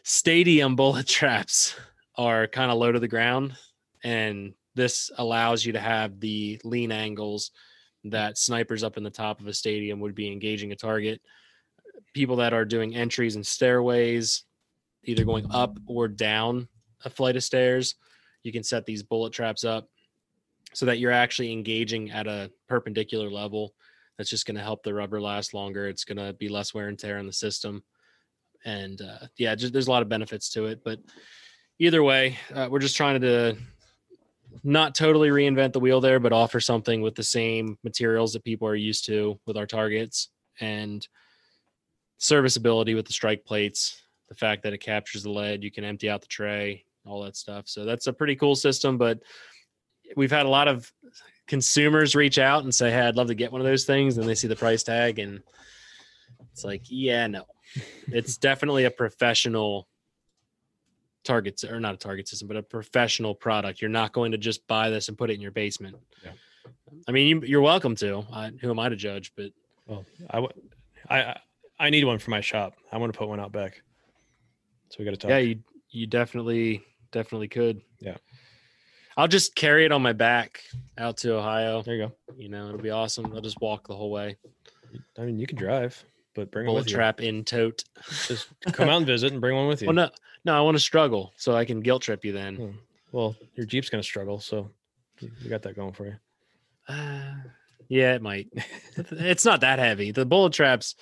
Stadium 0.04 0.74
bullet 0.76 1.06
traps 1.06 1.74
are 2.16 2.46
kind 2.46 2.70
of 2.70 2.78
low 2.78 2.92
to 2.92 3.00
the 3.00 3.08
ground, 3.08 3.54
and 4.02 4.54
this 4.74 5.10
allows 5.18 5.64
you 5.64 5.72
to 5.72 5.80
have 5.80 6.20
the 6.20 6.60
lean 6.64 6.92
angles 6.92 7.50
that 8.04 8.38
snipers 8.38 8.82
up 8.82 8.96
in 8.96 9.02
the 9.02 9.10
top 9.10 9.40
of 9.40 9.46
a 9.48 9.52
stadium 9.52 10.00
would 10.00 10.14
be 10.14 10.30
engaging 10.32 10.72
a 10.72 10.76
target. 10.76 11.20
People 12.14 12.36
that 12.36 12.54
are 12.54 12.64
doing 12.64 12.94
entries 12.94 13.36
and 13.36 13.46
stairways, 13.46 14.44
either 15.04 15.24
going 15.24 15.46
up 15.50 15.78
or 15.86 16.08
down 16.08 16.68
a 17.04 17.10
flight 17.10 17.36
of 17.36 17.44
stairs, 17.44 17.96
you 18.44 18.52
can 18.52 18.62
set 18.62 18.86
these 18.86 19.02
bullet 19.02 19.32
traps 19.32 19.64
up 19.64 19.88
so 20.74 20.86
that 20.86 20.98
you're 20.98 21.12
actually 21.12 21.52
engaging 21.52 22.10
at 22.10 22.26
a 22.26 22.50
perpendicular 22.68 23.30
level. 23.30 23.74
That's 24.16 24.30
just 24.30 24.46
going 24.46 24.56
to 24.56 24.62
help 24.62 24.82
the 24.82 24.94
rubber 24.94 25.20
last 25.20 25.54
longer. 25.54 25.86
It's 25.86 26.04
going 26.04 26.18
to 26.18 26.32
be 26.32 26.48
less 26.48 26.74
wear 26.74 26.88
and 26.88 26.98
tear 26.98 27.18
on 27.18 27.26
the 27.26 27.32
system. 27.32 27.82
And 28.64 29.00
uh, 29.00 29.26
yeah, 29.36 29.54
just, 29.54 29.72
there's 29.72 29.86
a 29.86 29.90
lot 29.90 30.02
of 30.02 30.08
benefits 30.08 30.50
to 30.50 30.66
it. 30.66 30.82
But 30.84 31.00
either 31.78 32.02
way, 32.02 32.36
uh, 32.54 32.68
we're 32.70 32.80
just 32.80 32.96
trying 32.96 33.20
to 33.20 33.56
not 34.64 34.94
totally 34.94 35.28
reinvent 35.28 35.72
the 35.72 35.80
wheel 35.80 36.00
there, 36.00 36.18
but 36.18 36.32
offer 36.32 36.60
something 36.60 37.00
with 37.00 37.14
the 37.14 37.22
same 37.22 37.78
materials 37.84 38.32
that 38.32 38.44
people 38.44 38.66
are 38.66 38.74
used 38.74 39.06
to 39.06 39.38
with 39.46 39.56
our 39.56 39.66
targets 39.66 40.28
and 40.60 41.06
serviceability 42.18 42.94
with 42.94 43.06
the 43.06 43.12
strike 43.12 43.44
plates. 43.44 44.02
The 44.28 44.34
fact 44.34 44.62
that 44.64 44.72
it 44.72 44.78
captures 44.78 45.22
the 45.22 45.30
lead, 45.30 45.62
you 45.62 45.70
can 45.70 45.84
empty 45.84 46.10
out 46.10 46.20
the 46.20 46.26
tray, 46.26 46.84
all 47.06 47.22
that 47.22 47.36
stuff. 47.36 47.68
So 47.68 47.84
that's 47.84 48.08
a 48.08 48.12
pretty 48.12 48.36
cool 48.36 48.56
system. 48.56 48.98
But 48.98 49.20
we've 50.16 50.30
had 50.30 50.46
a 50.46 50.48
lot 50.48 50.68
of 50.68 50.92
consumers 51.46 52.14
reach 52.14 52.38
out 52.38 52.62
and 52.64 52.74
say, 52.74 52.90
"Hey, 52.90 53.00
I'd 53.00 53.16
love 53.16 53.28
to 53.28 53.34
get 53.34 53.52
one 53.52 53.60
of 53.60 53.66
those 53.66 53.84
things," 53.84 54.18
and 54.18 54.28
they 54.28 54.34
see 54.34 54.48
the 54.48 54.56
price 54.56 54.82
tag, 54.82 55.18
and 55.18 55.42
it's 56.52 56.64
like, 56.64 56.82
"Yeah, 56.88 57.26
no, 57.26 57.44
it's 58.08 58.36
definitely 58.36 58.84
a 58.84 58.90
professional 58.90 59.88
target 61.24 61.62
or 61.64 61.80
not 61.80 61.94
a 61.94 61.98
target 61.98 62.28
system, 62.28 62.48
but 62.48 62.56
a 62.56 62.62
professional 62.62 63.34
product. 63.34 63.80
You're 63.80 63.90
not 63.90 64.12
going 64.12 64.32
to 64.32 64.38
just 64.38 64.66
buy 64.66 64.90
this 64.90 65.08
and 65.08 65.18
put 65.18 65.30
it 65.30 65.34
in 65.34 65.40
your 65.40 65.50
basement. 65.50 65.96
Yeah. 66.24 66.30
I 67.06 67.12
mean, 67.12 67.26
you, 67.26 67.42
you're 67.46 67.60
welcome 67.60 67.94
to. 67.96 68.24
I, 68.32 68.50
who 68.60 68.70
am 68.70 68.78
I 68.78 68.88
to 68.88 68.96
judge? 68.96 69.32
But 69.36 69.52
Well, 69.86 70.06
I, 70.30 70.36
w- 70.40 70.52
I, 71.08 71.20
I- 71.22 71.40
I 71.80 71.90
need 71.90 72.02
one 72.04 72.18
for 72.18 72.30
my 72.32 72.40
shop. 72.40 72.74
I 72.90 72.96
want 72.98 73.12
to 73.12 73.16
put 73.18 73.28
one 73.28 73.38
out 73.38 73.52
back. 73.52 73.82
So 74.90 74.96
we 74.98 75.04
got 75.04 75.12
to 75.12 75.16
talk. 75.16 75.28
yeah, 75.30 75.38
you 75.38 75.60
you 75.90 76.08
definitely 76.08 76.82
definitely 77.12 77.46
could. 77.46 77.80
Yeah. 78.00 78.16
I'll 79.18 79.26
just 79.26 79.56
carry 79.56 79.84
it 79.84 79.90
on 79.90 80.00
my 80.00 80.12
back 80.12 80.62
out 80.96 81.16
to 81.18 81.34
Ohio. 81.34 81.82
there 81.82 81.96
you 81.96 82.06
go. 82.06 82.12
You 82.36 82.48
know, 82.48 82.68
it'll 82.68 82.80
be 82.80 82.90
awesome. 82.90 83.32
I'll 83.34 83.40
just 83.40 83.60
walk 83.60 83.88
the 83.88 83.96
whole 83.96 84.12
way. 84.12 84.36
I 85.18 85.22
mean, 85.22 85.40
you 85.40 85.46
can 85.46 85.58
drive, 85.58 86.02
but 86.36 86.52
bring 86.52 86.66
it 86.66 86.68
Bullet 86.68 86.86
trap 86.86 87.20
in 87.20 87.44
tote. 87.44 87.82
Just 88.28 88.46
come 88.72 88.88
out 88.88 88.98
and 88.98 89.06
visit 89.06 89.32
and 89.32 89.40
bring 89.40 89.56
one 89.56 89.66
with 89.66 89.82
you. 89.82 89.86
Well, 89.88 89.96
no, 89.96 90.10
no, 90.44 90.56
I 90.56 90.60
want 90.60 90.76
to 90.76 90.82
struggle 90.82 91.32
so 91.36 91.56
I 91.56 91.64
can 91.64 91.80
guilt 91.80 92.02
trip 92.02 92.24
you 92.24 92.30
then. 92.30 92.54
Hmm. 92.54 92.70
Well, 93.10 93.34
your 93.56 93.66
Jeep's 93.66 93.90
gonna 93.90 94.04
struggle, 94.04 94.38
so 94.38 94.70
you 95.18 95.32
you 95.42 95.50
got 95.50 95.62
that 95.62 95.74
going 95.74 95.94
for 95.94 96.06
you. 96.06 96.14
Uh, 96.86 97.34
yeah, 97.88 98.14
it 98.14 98.22
might. 98.22 98.46
it's 98.96 99.44
not 99.44 99.62
that 99.62 99.80
heavy. 99.80 100.12
The 100.12 100.26
bullet 100.26 100.52
traps, 100.52 100.94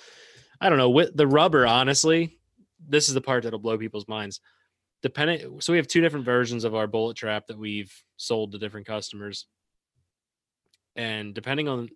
I 0.59 0.69
don't 0.69 0.79
know. 0.79 0.89
With 0.89 1.15
the 1.15 1.27
rubber, 1.27 1.67
honestly, 1.67 2.39
this 2.89 3.09
is 3.09 3.13
the 3.13 3.21
part 3.21 3.43
that'll 3.43 3.59
blow 3.59 3.77
people's 3.77 4.07
minds. 4.07 4.41
Depending, 5.03 5.61
so 5.61 5.73
we 5.73 5.77
have 5.77 5.87
two 5.87 6.01
different 6.01 6.25
versions 6.25 6.63
of 6.63 6.73
our 6.73 6.87
bullet 6.87 7.15
trap 7.15 7.47
that 7.47 7.57
we've 7.57 7.93
sold 8.17 8.51
to 8.51 8.57
different 8.57 8.87
customers, 8.87 9.45
and 10.95 11.33
depending 11.33 11.67
on 11.67 11.89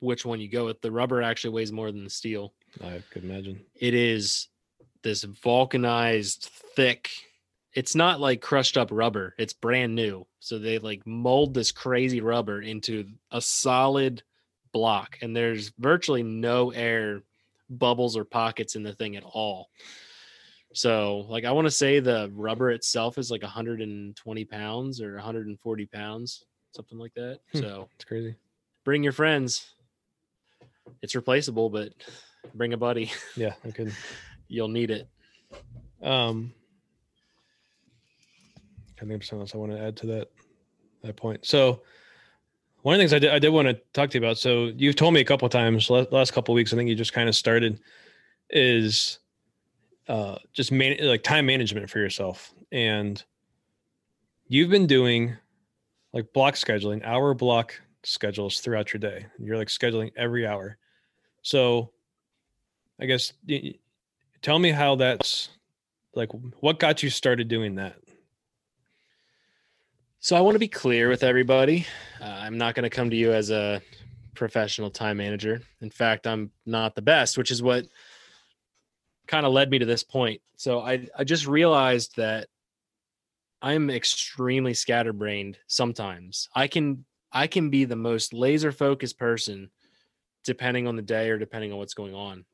which 0.00 0.24
one 0.24 0.40
you 0.40 0.48
go 0.48 0.64
with, 0.66 0.80
the 0.80 0.90
rubber 0.90 1.22
actually 1.22 1.50
weighs 1.50 1.72
more 1.72 1.92
than 1.92 2.04
the 2.04 2.10
steel. 2.10 2.54
I 2.82 3.02
could 3.10 3.24
imagine. 3.24 3.60
It 3.74 3.94
is 3.94 4.48
this 5.02 5.22
vulcanized, 5.24 6.50
thick. 6.74 7.10
It's 7.74 7.94
not 7.94 8.20
like 8.20 8.40
crushed 8.40 8.78
up 8.78 8.88
rubber. 8.90 9.34
It's 9.38 9.52
brand 9.52 9.94
new. 9.94 10.26
So 10.40 10.58
they 10.58 10.78
like 10.78 11.06
mold 11.06 11.54
this 11.54 11.72
crazy 11.72 12.20
rubber 12.20 12.62
into 12.62 13.06
a 13.30 13.40
solid 13.40 14.22
block, 14.72 15.18
and 15.20 15.36
there's 15.36 15.72
virtually 15.78 16.22
no 16.22 16.70
air 16.70 17.22
bubbles 17.68 18.16
or 18.16 18.24
pockets 18.24 18.76
in 18.76 18.82
the 18.82 18.94
thing 18.94 19.16
at 19.16 19.24
all. 19.24 19.68
So, 20.76 21.24
like, 21.30 21.46
I 21.46 21.52
want 21.52 21.66
to 21.66 21.70
say 21.70 22.00
the 22.00 22.30
rubber 22.34 22.70
itself 22.70 23.16
is 23.16 23.30
like 23.30 23.40
120 23.42 24.44
pounds 24.44 25.00
or 25.00 25.14
140 25.14 25.86
pounds, 25.86 26.44
something 26.72 26.98
like 26.98 27.14
that. 27.14 27.40
Hmm. 27.52 27.58
So, 27.60 27.88
It's 27.94 28.04
crazy. 28.04 28.34
bring 28.84 29.02
your 29.02 29.14
friends. 29.14 29.70
It's 31.00 31.14
replaceable, 31.14 31.70
but 31.70 31.94
bring 32.54 32.74
a 32.74 32.76
buddy. 32.76 33.10
Yeah, 33.36 33.54
I 33.64 33.70
could. 33.70 33.90
You'll 34.48 34.68
need 34.68 34.90
it. 34.90 35.08
Um, 36.02 36.52
I 39.00 39.06
think 39.06 39.24
something 39.24 39.40
else 39.40 39.54
I 39.54 39.58
want 39.58 39.72
to 39.72 39.80
add 39.80 39.96
to 39.98 40.06
that 40.08 40.28
that 41.02 41.16
point. 41.16 41.46
So, 41.46 41.80
one 42.82 42.94
of 42.94 42.98
the 42.98 43.02
things 43.02 43.14
I 43.14 43.18
did 43.18 43.30
I 43.30 43.38
did 43.38 43.48
want 43.48 43.68
to 43.68 43.80
talk 43.94 44.10
to 44.10 44.18
you 44.18 44.22
about. 44.24 44.36
So, 44.36 44.72
you've 44.76 44.96
told 44.96 45.14
me 45.14 45.20
a 45.22 45.24
couple 45.24 45.46
of 45.46 45.52
times 45.52 45.88
last 45.88 46.32
couple 46.34 46.52
of 46.52 46.56
weeks. 46.56 46.74
I 46.74 46.76
think 46.76 46.90
you 46.90 46.94
just 46.94 47.14
kind 47.14 47.30
of 47.30 47.34
started 47.34 47.80
is 48.50 49.20
uh 50.08 50.36
just 50.52 50.72
man 50.72 50.96
like 51.02 51.22
time 51.22 51.46
management 51.46 51.90
for 51.90 51.98
yourself, 51.98 52.54
and 52.72 53.22
you've 54.48 54.70
been 54.70 54.86
doing 54.86 55.36
like 56.12 56.32
block 56.32 56.54
scheduling, 56.54 57.04
hour 57.04 57.34
block 57.34 57.80
schedules 58.04 58.60
throughout 58.60 58.92
your 58.92 59.00
day. 59.00 59.26
You're 59.38 59.56
like 59.56 59.68
scheduling 59.68 60.12
every 60.16 60.46
hour. 60.46 60.78
So, 61.42 61.92
I 63.00 63.06
guess 63.06 63.32
tell 64.42 64.58
me 64.58 64.70
how 64.70 64.96
that's 64.96 65.50
like 66.14 66.30
what 66.60 66.78
got 66.78 67.02
you 67.02 67.10
started 67.10 67.48
doing 67.48 67.74
that 67.76 67.96
So 70.20 70.36
I 70.36 70.40
want 70.40 70.54
to 70.54 70.58
be 70.60 70.68
clear 70.68 71.08
with 71.08 71.22
everybody. 71.22 71.86
Uh, 72.20 72.24
I'm 72.24 72.58
not 72.58 72.74
going 72.74 72.84
to 72.84 72.90
come 72.90 73.10
to 73.10 73.16
you 73.16 73.32
as 73.32 73.50
a 73.50 73.80
professional 74.34 74.90
time 74.90 75.18
manager. 75.18 75.62
In 75.80 75.90
fact, 75.90 76.26
I'm 76.26 76.50
not 76.64 76.94
the 76.94 77.02
best, 77.02 77.38
which 77.38 77.50
is 77.50 77.62
what 77.62 77.86
kind 79.26 79.46
of 79.46 79.52
led 79.52 79.70
me 79.70 79.78
to 79.78 79.86
this 79.86 80.02
point. 80.02 80.40
So 80.56 80.80
I 80.80 81.08
I 81.16 81.24
just 81.24 81.46
realized 81.46 82.16
that 82.16 82.48
I'm 83.62 83.90
extremely 83.90 84.74
scatterbrained 84.74 85.58
sometimes. 85.66 86.48
I 86.54 86.66
can 86.68 87.04
I 87.32 87.46
can 87.46 87.70
be 87.70 87.84
the 87.84 87.96
most 87.96 88.32
laser 88.32 88.72
focused 88.72 89.18
person 89.18 89.70
depending 90.44 90.86
on 90.86 90.96
the 90.96 91.02
day 91.02 91.28
or 91.30 91.38
depending 91.38 91.72
on 91.72 91.78
what's 91.78 91.94
going 91.94 92.14
on. 92.14 92.44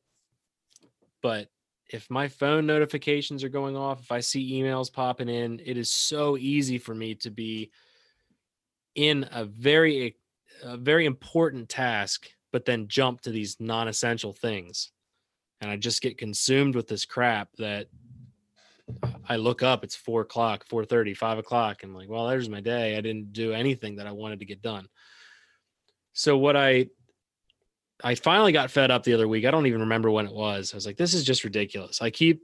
But 1.22 1.48
if 1.90 2.08
my 2.10 2.26
phone 2.26 2.66
notifications 2.66 3.44
are 3.44 3.50
going 3.50 3.76
off, 3.76 4.00
if 4.00 4.10
I 4.10 4.20
see 4.20 4.54
emails 4.54 4.92
popping 4.92 5.28
in, 5.28 5.60
it 5.64 5.76
is 5.76 5.90
so 5.90 6.38
easy 6.38 6.78
for 6.78 6.94
me 6.94 7.14
to 7.16 7.30
be 7.30 7.70
in 8.94 9.28
a 9.30 9.44
very 9.44 10.16
a 10.62 10.76
very 10.76 11.06
important 11.06 11.68
task, 11.68 12.28
but 12.52 12.64
then 12.64 12.88
jump 12.88 13.20
to 13.22 13.30
these 13.30 13.58
non-essential 13.58 14.32
things. 14.32 14.92
And 15.62 15.70
I 15.70 15.76
just 15.76 16.02
get 16.02 16.18
consumed 16.18 16.74
with 16.74 16.88
this 16.88 17.04
crap 17.04 17.48
that 17.58 17.86
I 19.28 19.36
look 19.36 19.62
up, 19.62 19.84
it's 19.84 19.94
four 19.94 20.22
o'clock, 20.22 20.66
4 20.68 20.84
30, 20.84 21.14
5 21.14 21.38
o'clock. 21.38 21.82
I'm 21.82 21.94
like, 21.94 22.08
well, 22.08 22.26
there's 22.26 22.48
my 22.48 22.60
day. 22.60 22.96
I 22.96 23.00
didn't 23.00 23.32
do 23.32 23.52
anything 23.52 23.96
that 23.96 24.08
I 24.08 24.12
wanted 24.12 24.40
to 24.40 24.44
get 24.44 24.60
done. 24.60 24.88
So 26.12 26.36
what 26.36 26.56
I 26.56 26.88
I 28.02 28.16
finally 28.16 28.50
got 28.50 28.72
fed 28.72 28.90
up 28.90 29.04
the 29.04 29.14
other 29.14 29.28
week. 29.28 29.44
I 29.44 29.52
don't 29.52 29.68
even 29.68 29.82
remember 29.82 30.10
when 30.10 30.26
it 30.26 30.34
was. 30.34 30.74
I 30.74 30.76
was 30.76 30.84
like, 30.84 30.96
this 30.96 31.14
is 31.14 31.22
just 31.22 31.44
ridiculous. 31.44 32.02
I 32.02 32.10
keep 32.10 32.42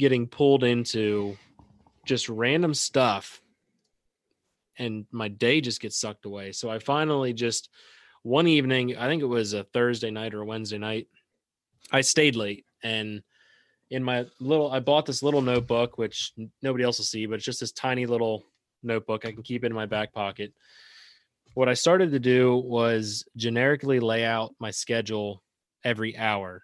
getting 0.00 0.26
pulled 0.26 0.64
into 0.64 1.36
just 2.04 2.28
random 2.28 2.74
stuff 2.74 3.40
and 4.78 5.06
my 5.12 5.28
day 5.28 5.60
just 5.60 5.80
gets 5.80 6.00
sucked 6.00 6.24
away. 6.24 6.50
So 6.50 6.70
I 6.70 6.80
finally 6.80 7.32
just 7.32 7.68
one 8.22 8.48
evening, 8.48 8.96
I 8.96 9.06
think 9.06 9.22
it 9.22 9.26
was 9.26 9.52
a 9.52 9.62
Thursday 9.62 10.10
night 10.10 10.34
or 10.34 10.42
a 10.42 10.46
Wednesday 10.46 10.78
night, 10.78 11.08
I 11.92 12.00
stayed 12.02 12.36
late 12.36 12.64
and 12.82 13.22
in 13.90 14.02
my 14.04 14.26
little 14.40 14.70
I 14.70 14.80
bought 14.80 15.06
this 15.06 15.22
little 15.22 15.42
notebook 15.42 15.98
which 15.98 16.32
nobody 16.62 16.84
else 16.84 16.98
will 16.98 17.04
see, 17.04 17.26
but 17.26 17.36
it's 17.36 17.44
just 17.44 17.60
this 17.60 17.72
tiny 17.72 18.06
little 18.06 18.44
notebook 18.82 19.24
I 19.24 19.32
can 19.32 19.42
keep 19.42 19.64
in 19.64 19.72
my 19.72 19.86
back 19.86 20.12
pocket 20.12 20.52
what 21.58 21.68
I 21.68 21.74
started 21.74 22.12
to 22.12 22.20
do 22.20 22.56
was 22.56 23.24
generically 23.36 23.98
lay 23.98 24.24
out 24.24 24.54
my 24.60 24.70
schedule 24.70 25.42
every 25.84 26.16
hour. 26.16 26.62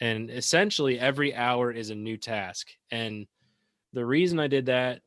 And 0.00 0.30
essentially, 0.30 1.00
every 1.00 1.34
hour 1.34 1.72
is 1.72 1.90
a 1.90 1.96
new 1.96 2.16
task. 2.16 2.68
And 2.92 3.26
the 3.92 4.06
reason 4.06 4.38
I 4.38 4.46
did 4.46 4.66
that, 4.66 5.00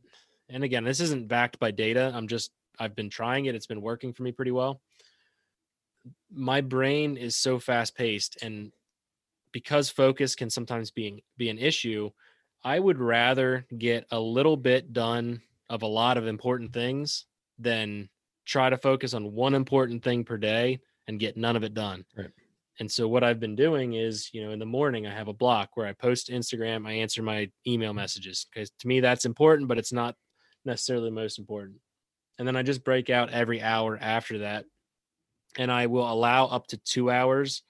and 0.50 0.64
again, 0.64 0.84
this 0.84 1.00
isn't 1.00 1.30
backed 1.30 1.58
by 1.58 1.72
data, 1.72 2.12
I'm 2.14 2.28
just, 2.28 2.52
I've 2.78 2.98
been 2.98 3.10
trying 3.10 3.46
it, 3.46 3.56
it's 3.56 3.66
been 3.66 3.82
working 3.82 4.12
for 4.12 4.24
me 4.24 4.34
pretty 4.34 4.52
well. 4.52 4.82
My 6.30 6.60
brain 6.60 7.16
is 7.16 7.38
so 7.38 7.60
fast 7.60 7.96
paced. 7.96 8.38
And 8.42 8.74
because 9.54 9.90
focus 9.90 10.36
can 10.36 10.50
sometimes 10.50 10.92
be, 10.92 11.24
be 11.38 11.50
an 11.50 11.58
issue, 11.58 12.10
I 12.64 12.80
would 12.80 13.00
rather 13.00 13.66
get 13.78 14.06
a 14.12 14.20
little 14.20 14.58
bit 14.58 14.92
done 14.92 15.42
of 15.70 15.84
a 15.84 15.88
lot 15.88 16.18
of 16.18 16.28
important 16.28 16.74
things 16.74 17.26
than 17.58 18.10
try 18.46 18.70
to 18.70 18.78
focus 18.78 19.14
on 19.14 19.32
one 19.32 19.54
important 19.54 20.04
thing 20.04 20.26
per 20.26 20.38
day 20.38 20.82
and 21.08 21.20
get 21.20 21.38
none 21.38 21.56
of 21.56 21.64
it 21.64 21.74
done. 21.74 22.04
Right. 22.18 22.32
And 22.80 22.92
so 22.92 23.08
what 23.08 23.24
I've 23.24 23.40
been 23.40 23.56
doing 23.56 23.94
is, 23.94 24.30
you 24.34 24.44
know, 24.44 24.52
in 24.52 24.60
the 24.60 24.66
morning 24.66 25.06
I 25.06 25.14
have 25.14 25.28
a 25.28 25.34
block 25.34 25.72
where 25.76 25.86
I 25.86 25.94
post 25.94 26.30
Instagram, 26.30 26.88
I 26.88 26.94
answer 26.94 27.22
my 27.22 27.50
email 27.68 27.94
messages 27.94 28.48
because 28.52 28.72
to 28.80 28.88
me 28.88 29.00
that's 29.00 29.26
important, 29.26 29.68
but 29.68 29.78
it's 29.78 29.94
not 29.94 30.16
necessarily 30.66 31.10
the 31.10 31.16
most 31.16 31.38
important. 31.38 31.78
And 32.40 32.48
then 32.48 32.56
I 32.56 32.64
just 32.64 32.84
break 32.84 33.10
out 33.12 33.30
every 33.30 33.62
hour 33.62 33.98
after 34.02 34.40
that. 34.40 34.66
And 35.58 35.72
I 35.72 35.86
will 35.86 36.12
allow 36.12 36.48
up 36.48 36.66
to 36.68 36.78
two 36.78 37.12
hours 37.12 37.62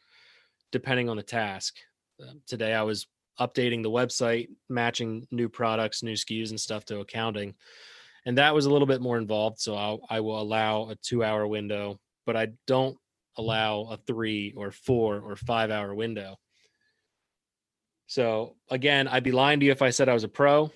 depending 0.73 1.07
on 1.07 1.15
the 1.15 1.23
task. 1.23 1.75
Uh, 2.21 2.33
today 2.45 2.73
I 2.73 2.83
was 2.83 3.07
updating 3.39 3.81
the 3.81 3.89
website, 3.89 4.49
matching 4.67 5.25
new 5.31 5.47
products, 5.47 6.03
new 6.03 6.13
SKUs 6.13 6.49
and 6.49 6.59
stuff 6.59 6.83
to 6.85 6.99
accounting 6.99 7.55
and 8.25 8.37
that 8.37 8.55
was 8.55 8.65
a 8.65 8.69
little 8.69 8.87
bit 8.87 9.01
more 9.01 9.17
involved. 9.17 9.59
So 9.59 9.75
I'll, 9.75 10.01
I 10.09 10.21
will 10.21 10.39
allow 10.39 10.89
a 10.89 10.95
two 10.95 11.23
hour 11.23 11.45
window, 11.45 11.99
but 12.25 12.37
I 12.37 12.49
don't 12.67 12.97
allow 13.37 13.87
a 13.91 13.97
three 13.97 14.53
or 14.55 14.71
four 14.71 15.19
or 15.19 15.35
five 15.35 15.71
hour 15.71 15.93
window. 15.93 16.37
So 18.07 18.55
again, 18.69 19.07
I'd 19.07 19.23
be 19.23 19.31
lying 19.31 19.59
to 19.59 19.65
you 19.65 19.71
if 19.71 19.81
I 19.81 19.89
said 19.89 20.09
I 20.09 20.13
was 20.13 20.23
a 20.23 20.29
pro. 20.29 20.71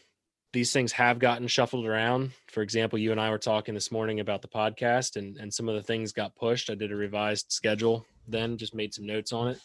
These 0.53 0.73
things 0.73 0.91
have 0.93 1.19
gotten 1.19 1.47
shuffled 1.47 1.86
around. 1.86 2.31
For 2.47 2.63
example, 2.63 2.97
you 2.97 3.12
and 3.12 3.21
I 3.21 3.29
were 3.29 3.38
talking 3.38 3.73
this 3.73 3.91
morning 3.91 4.21
about 4.21 4.41
the 4.41 4.47
podcast, 4.47 5.17
and 5.17 5.38
and 5.38 5.53
some 5.53 5.67
of 5.69 5.75
the 5.75 5.83
things 5.83 6.13
got 6.13 6.36
pushed. 6.36 6.69
I 6.69 6.75
did 6.75 6.91
a 6.91 6.95
revised 6.95 7.47
schedule, 7.49 8.05
then 8.27 8.57
just 8.57 8.73
made 8.73 8.93
some 8.93 9.05
notes 9.05 9.33
on 9.33 9.49
it. 9.49 9.60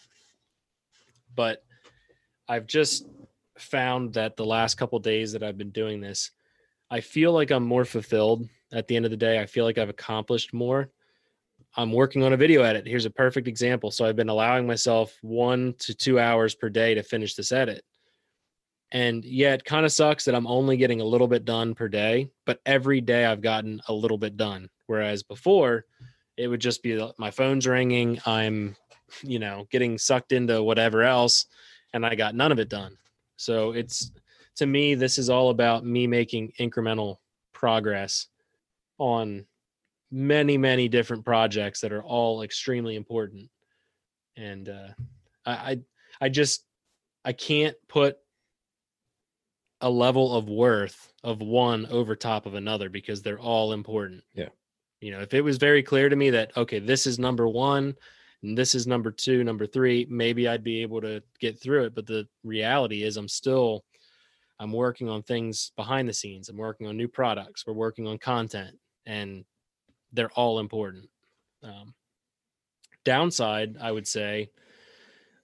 But 1.35 1.65
I've 2.49 2.67
just 2.67 3.07
found 3.59 4.15
that 4.15 4.37
the 4.37 4.45
last 4.45 4.77
couple 4.77 4.99
days 4.99 5.33
that 5.33 5.43
I've 5.43 5.59
been 5.59 5.71
doing 5.71 6.01
this, 6.01 6.31
I 6.91 7.01
feel 7.01 7.33
like 7.33 7.51
I'm 7.51 7.65
more 7.65 7.85
fulfilled 7.85 8.49
at 8.73 8.87
the 8.87 8.97
end 8.97 9.05
of 9.05 9.11
the 9.11 9.17
day. 9.17 9.41
I 9.41 9.47
feel 9.47 9.65
like 9.65 9.79
I've 9.79 9.89
accomplished 9.89 10.53
more. 10.53 10.91
I'm 11.75 11.93
working 11.93 12.23
on 12.23 12.35
a 12.35 12.37
video 12.37 12.63
edit. 12.63 12.87
Here's 12.87 13.07
a 13.07 13.11
perfect 13.11 13.49
example. 13.49 13.91
So 13.91 14.05
I've 14.05 14.17
been 14.17 14.29
allowing 14.29 14.67
myself 14.67 15.17
one 15.23 15.75
to 15.79 15.95
two 15.95 16.19
hours 16.19 16.55
per 16.55 16.69
day 16.69 16.95
to 16.95 17.03
finish 17.03 17.35
this 17.35 17.53
edit. 17.53 17.83
And 18.91 19.25
yeah, 19.25 19.55
it 19.55 19.65
kind 19.65 19.87
of 19.87 19.93
sucks 19.93 20.27
that 20.27 20.35
I'm 20.35 20.47
only 20.47 20.77
getting 20.77 21.01
a 21.01 21.05
little 21.05 21.29
bit 21.29 21.47
done 21.47 21.75
per 21.75 21.89
day, 21.89 22.31
but 22.45 22.61
every 22.67 23.01
day 23.01 23.25
I've 23.25 23.41
gotten 23.41 23.81
a 23.89 23.93
little 23.95 24.19
bit 24.19 24.37
done. 24.37 24.69
Whereas 24.87 25.23
before, 25.23 25.87
it 26.37 26.47
would 26.47 26.61
just 26.61 26.83
be 26.83 27.03
my 27.17 27.31
phone's 27.31 27.67
ringing, 27.67 28.21
I'm, 28.27 28.77
you 29.23 29.39
know, 29.39 29.67
getting 29.71 29.99
sucked 29.99 30.33
into 30.33 30.63
whatever 30.63 31.03
else, 31.03 31.47
and 31.93 32.05
I 32.05 32.15
got 32.15 32.35
none 32.35 32.53
of 32.53 32.59
it 32.59 32.69
done. 32.69 32.97
So 33.37 33.73
it's 33.73 34.13
to 34.57 34.67
me, 34.67 34.95
this 34.95 35.19
is 35.19 35.31
all 35.31 35.51
about 35.51 35.85
me 35.85 36.07
making 36.07 36.53
incremental 36.59 37.19
progress 37.53 38.29
on 38.99 39.47
many, 40.11 40.59
many 40.59 40.89
different 40.89 41.25
projects 41.25 41.81
that 41.81 41.93
are 41.93 42.03
all 42.03 42.43
extremely 42.43 42.97
important. 42.97 43.49
And 44.37 44.69
uh, 44.69 44.89
I, 45.47 45.53
I, 45.53 45.81
I 46.21 46.29
just, 46.29 46.65
I 47.25 47.33
can't 47.33 47.77
put 47.89 48.19
a 49.81 49.91
level 49.91 50.37
of 50.37 50.49
worth 50.49 51.13
of 51.25 51.41
one 51.41 51.87
over 51.87 52.15
top 52.15 52.47
of 52.47 52.55
another 52.55 52.89
because 52.89 53.23
they're 53.23 53.41
all 53.41 53.73
important. 53.73 54.23
Yeah. 54.35 54.49
You 55.01 55.11
know, 55.11 55.21
if 55.21 55.35
it 55.35 55.41
was 55.41 55.57
very 55.57 55.83
clear 55.83 56.09
to 56.09 56.15
me 56.15 56.31
that, 56.31 56.57
okay, 56.57 56.79
this 56.79 57.07
is 57.07 57.19
number 57.19 57.49
one 57.49 57.97
and 58.43 58.59
this 58.59 58.75
is 58.75 58.87
number 58.87 59.11
two, 59.11 59.45
number 59.45 59.67
three, 59.67 60.07
maybe 60.11 60.49
I'd 60.49 60.65
be 60.65 60.83
able 60.83 61.01
to 61.03 61.23
get 61.39 61.61
through 61.61 61.85
it. 61.85 61.95
But 61.95 62.07
the 62.07 62.27
reality 62.43 63.05
is, 63.05 63.17
I'm 63.17 63.29
still 63.29 63.85
I'm 64.59 64.73
working 64.73 65.09
on 65.09 65.23
things 65.23 65.73
behind 65.77 66.09
the 66.09 66.13
scenes. 66.13 66.49
I'm 66.49 66.57
working 66.57 66.87
on 66.87 66.97
new 66.97 67.09
products. 67.09 67.67
We're 67.67 67.73
working 67.73 68.07
on 68.07 68.19
content, 68.19 68.79
and 69.07 69.45
they're 70.13 70.31
all 70.31 70.59
important. 70.59 71.09
Um, 71.63 71.95
downside, 73.05 73.77
I 73.81 73.91
would 73.91 74.07
say, 74.07 74.51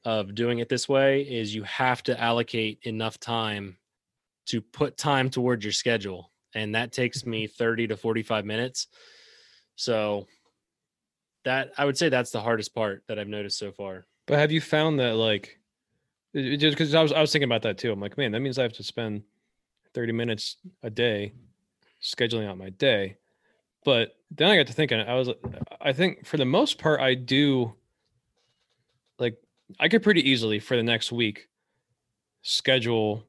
of 0.05 0.35
doing 0.35 0.61
it 0.61 0.69
this 0.69 0.89
way 0.89 1.23
is 1.23 1.55
you 1.55 1.65
have 1.65 2.03
to 2.05 2.21
allocate 2.21 2.79
enough 2.83 3.19
time 3.19 3.77
to 4.47 4.61
put 4.61 4.97
time 4.97 5.31
towards 5.31 5.65
your 5.65 5.73
schedule. 5.73 6.31
And 6.55 6.75
that 6.75 6.93
takes 6.93 7.27
me 7.27 7.47
30 7.59 7.89
to 7.89 7.97
45 7.97 8.45
minutes. 8.45 8.87
So 9.77 10.27
that 11.45 11.73
I 11.79 11.85
would 11.85 11.97
say 11.97 12.09
that's 12.09 12.31
the 12.31 12.41
hardest 12.41 12.75
part 12.75 13.05
that 13.09 13.19
I've 13.19 13.29
noticed 13.29 13.59
so 13.59 13.73
far. 13.73 14.07
But 14.27 14.39
have 14.39 14.53
you 14.53 14.61
found 14.61 15.01
that 15.01 15.15
like 15.15 15.59
just 16.35 16.77
because 16.77 16.95
I 16.95 17.03
was 17.03 17.13
I 17.13 17.21
was 17.21 17.33
thinking 17.33 17.49
about 17.49 17.63
that 17.63 17.79
too. 17.79 17.91
I'm 17.91 18.01
like, 18.01 18.19
man, 18.19 18.33
that 18.33 18.41
means 18.41 18.59
I 18.59 18.63
have 18.63 18.75
to 18.75 18.83
spend 18.83 19.23
30 19.95 20.13
minutes 20.13 20.57
a 20.83 20.91
day 20.91 21.33
scheduling 22.03 22.49
out 22.49 22.59
my 22.59 22.71
day. 22.71 23.17
But 23.85 24.17
then 24.31 24.51
I 24.51 24.57
got 24.57 24.67
to 24.67 24.73
thinking, 24.73 25.01
I 25.01 25.15
was 25.15 25.31
I 25.81 25.93
think 25.93 26.27
for 26.27 26.37
the 26.37 26.45
most 26.45 26.79
part 26.79 27.01
I 27.01 27.15
do 27.15 27.75
like 29.19 29.37
I 29.81 29.89
could 29.89 30.03
pretty 30.03 30.29
easily 30.29 30.59
for 30.59 30.77
the 30.77 30.83
next 30.83 31.13
week 31.13 31.49
schedule 32.43 33.25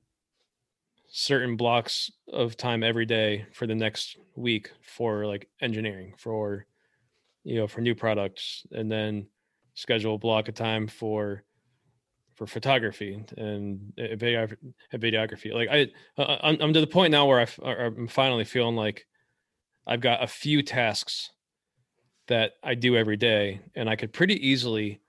certain 1.12 1.56
blocks 1.56 2.12
of 2.32 2.56
time 2.56 2.84
every 2.84 3.06
day 3.06 3.46
for 3.52 3.66
the 3.66 3.76
next 3.76 4.18
week 4.36 4.72
for 4.82 5.26
like 5.26 5.50
engineering 5.60 6.14
for 6.18 6.66
you 7.50 7.56
know 7.56 7.68
for 7.68 7.82
new 7.82 7.96
products 7.96 8.66
and 8.72 8.92
then 8.92 9.28
schedule 9.74 10.16
a 10.16 10.20
block 10.20 10.48
of 10.48 10.56
time 10.56 10.88
for 10.88 11.44
for 12.36 12.46
photography 12.46 13.24
and 13.38 13.92
eh, 13.98 14.16
video 14.16 14.44
eh, 14.44 14.98
videography. 14.98 15.54
Like 15.54 15.70
I, 15.70 15.88
uh, 16.22 16.38
I'm, 16.42 16.58
I'm 16.62 16.74
to 16.74 16.82
the 16.82 16.88
point 16.88 17.12
now 17.12 17.26
where 17.26 17.40
I, 17.40 17.48
uh, 17.62 17.88
I'm 17.88 18.08
finally 18.08 18.46
feeling 18.46 18.76
like 18.76 19.06
I've 19.88 20.02
got 20.02 20.24
a 20.24 20.28
few 20.28 20.62
tasks 20.62 21.32
that 22.28 22.54
I 22.64 22.76
do 22.76 22.96
every 22.96 23.18
day, 23.18 23.60
and 23.76 23.90
I 23.90 23.96
could 23.96 24.14
pretty 24.14 24.36
easily 24.48 25.02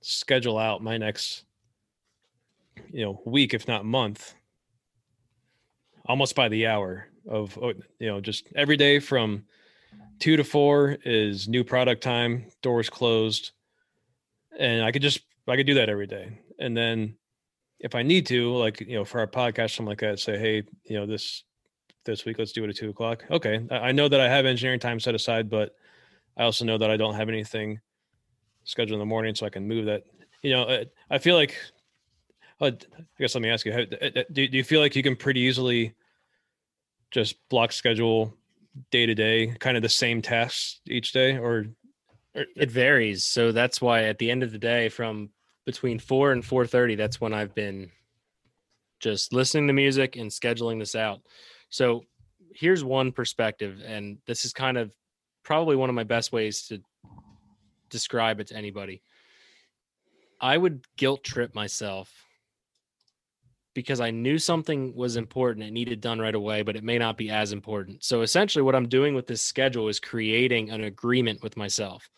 schedule 0.00 0.58
out 0.58 0.82
my 0.82 0.98
next 0.98 1.44
you 2.90 3.04
know, 3.04 3.22
week, 3.24 3.54
if 3.54 3.68
not 3.68 3.84
month, 3.84 4.34
almost 6.06 6.34
by 6.34 6.48
the 6.48 6.66
hour 6.66 7.08
of, 7.28 7.58
oh, 7.60 7.72
you 7.98 8.08
know, 8.08 8.20
just 8.20 8.48
every 8.56 8.76
day 8.76 8.98
from 8.98 9.44
two 10.18 10.36
to 10.36 10.44
four 10.44 10.96
is 11.04 11.48
new 11.48 11.64
product 11.64 12.02
time, 12.02 12.46
doors 12.62 12.90
closed. 12.90 13.52
And 14.58 14.82
I 14.82 14.92
could 14.92 15.02
just, 15.02 15.20
I 15.46 15.56
could 15.56 15.66
do 15.66 15.74
that 15.74 15.88
every 15.88 16.06
day. 16.06 16.40
And 16.58 16.76
then 16.76 17.16
if 17.78 17.94
I 17.94 18.02
need 18.02 18.26
to, 18.26 18.54
like, 18.54 18.80
you 18.80 18.96
know, 18.96 19.04
for 19.04 19.20
our 19.20 19.26
podcast, 19.26 19.76
something 19.76 19.86
like 19.86 20.00
that, 20.00 20.18
say, 20.18 20.38
hey, 20.38 20.62
you 20.84 20.96
know, 20.96 21.06
this, 21.06 21.44
this 22.04 22.24
week, 22.24 22.38
let's 22.38 22.52
do 22.52 22.64
it 22.64 22.70
at 22.70 22.76
two 22.76 22.90
o'clock. 22.90 23.24
Okay. 23.30 23.66
I 23.70 23.92
know 23.92 24.08
that 24.08 24.20
I 24.20 24.28
have 24.28 24.46
engineering 24.46 24.80
time 24.80 24.98
set 24.98 25.14
aside, 25.14 25.48
but 25.48 25.74
I 26.36 26.44
also 26.44 26.64
know 26.64 26.78
that 26.78 26.90
I 26.90 26.96
don't 26.96 27.14
have 27.14 27.28
anything 27.28 27.80
scheduled 28.64 28.94
in 28.94 28.98
the 29.00 29.06
morning, 29.06 29.34
so 29.34 29.46
I 29.46 29.50
can 29.50 29.66
move 29.66 29.86
that. 29.86 30.04
You 30.42 30.52
know, 30.52 30.84
I 31.10 31.18
feel 31.18 31.34
like. 31.34 31.56
Uh, 32.60 32.72
I 32.98 33.02
guess 33.20 33.34
let 33.34 33.42
me 33.42 33.50
ask 33.50 33.64
you: 33.66 33.72
uh, 33.72 33.84
uh, 34.04 34.22
Do 34.32 34.48
do 34.48 34.56
you 34.56 34.64
feel 34.64 34.80
like 34.80 34.96
you 34.96 35.02
can 35.02 35.16
pretty 35.16 35.40
easily 35.40 35.94
just 37.10 37.36
block 37.48 37.72
schedule 37.72 38.36
day 38.90 39.06
to 39.06 39.14
day, 39.14 39.54
kind 39.58 39.76
of 39.76 39.82
the 39.82 39.88
same 39.88 40.22
tasks 40.22 40.80
each 40.86 41.12
day, 41.12 41.36
or, 41.36 41.66
or 42.34 42.44
it 42.56 42.70
varies? 42.70 43.24
So 43.24 43.52
that's 43.52 43.80
why 43.80 44.04
at 44.04 44.18
the 44.18 44.30
end 44.30 44.42
of 44.42 44.52
the 44.52 44.58
day, 44.58 44.88
from 44.88 45.30
between 45.66 45.98
four 45.98 46.32
and 46.32 46.44
four 46.44 46.66
thirty, 46.66 46.94
that's 46.94 47.20
when 47.20 47.34
I've 47.34 47.54
been 47.54 47.90
just 49.00 49.32
listening 49.32 49.66
to 49.68 49.72
music 49.72 50.16
and 50.16 50.30
scheduling 50.30 50.78
this 50.78 50.94
out. 50.94 51.20
So 51.70 52.04
here's 52.54 52.82
one 52.82 53.12
perspective, 53.12 53.82
and 53.84 54.18
this 54.26 54.44
is 54.44 54.52
kind 54.52 54.76
of 54.76 54.90
probably 55.44 55.76
one 55.76 55.88
of 55.88 55.94
my 55.94 56.04
best 56.04 56.32
ways 56.32 56.66
to 56.68 56.80
describe 57.90 58.40
it 58.40 58.48
to 58.48 58.56
anybody. 58.56 59.02
I 60.40 60.56
would 60.56 60.84
guilt 60.96 61.24
trip 61.24 61.54
myself 61.54 62.10
because 63.78 64.00
I 64.00 64.10
knew 64.10 64.38
something 64.38 64.92
was 64.96 65.14
important. 65.14 65.64
It 65.64 65.70
needed 65.70 66.00
done 66.00 66.18
right 66.18 66.34
away, 66.34 66.62
but 66.62 66.74
it 66.74 66.82
may 66.82 66.98
not 66.98 67.16
be 67.16 67.30
as 67.30 67.52
important. 67.52 68.02
So 68.02 68.22
essentially, 68.22 68.60
what 68.60 68.74
I'm 68.74 68.88
doing 68.88 69.14
with 69.14 69.28
this 69.28 69.40
schedule 69.40 69.86
is 69.86 70.00
creating 70.00 70.70
an 70.70 70.82
agreement 70.82 71.44
with 71.44 71.56
myself. 71.56 72.10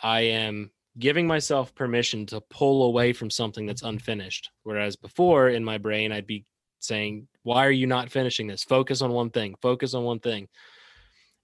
I 0.00 0.20
am 0.20 0.70
giving 0.96 1.26
myself 1.26 1.74
permission 1.74 2.24
to 2.26 2.40
pull 2.50 2.84
away 2.84 3.12
from 3.12 3.30
something 3.30 3.66
that's 3.66 3.82
unfinished. 3.82 4.48
Whereas 4.62 4.94
before 4.94 5.48
in 5.48 5.64
my 5.64 5.76
brain, 5.76 6.12
I'd 6.12 6.28
be 6.28 6.44
saying, 6.78 7.26
Why 7.42 7.66
are 7.66 7.72
you 7.72 7.88
not 7.88 8.12
finishing 8.12 8.46
this? 8.46 8.62
Focus 8.62 9.02
on 9.02 9.10
one 9.10 9.30
thing, 9.30 9.56
focus 9.60 9.92
on 9.94 10.04
one 10.04 10.20
thing. 10.20 10.46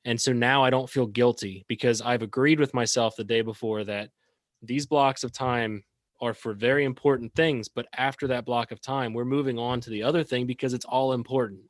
And 0.05 0.21
so 0.21 0.33
now 0.33 0.63
I 0.63 0.71
don't 0.71 0.89
feel 0.89 1.07
guilty 1.07 1.65
because 1.67 2.01
I've 2.01 2.23
agreed 2.23 2.61
with 2.61 2.75
myself 2.75 3.17
the 3.17 3.25
day 3.25 3.41
before 3.41 3.83
that 3.83 4.11
these 4.63 4.87
blocks 4.87 5.25
of 5.25 5.33
time 5.33 5.83
are 6.21 6.35
for 6.35 6.55
very 6.55 6.85
important 6.85 7.35
things. 7.35 7.69
But 7.69 7.87
after 7.97 8.27
that 8.29 8.45
block 8.45 8.73
of 8.73 8.81
time, 8.81 9.13
we're 9.13 9.25
moving 9.25 9.59
on 9.59 9.81
to 9.83 9.91
the 9.91 10.03
other 10.03 10.25
thing 10.25 10.47
because 10.47 10.75
it's 10.75 10.85
all 10.85 11.13
important. 11.13 11.61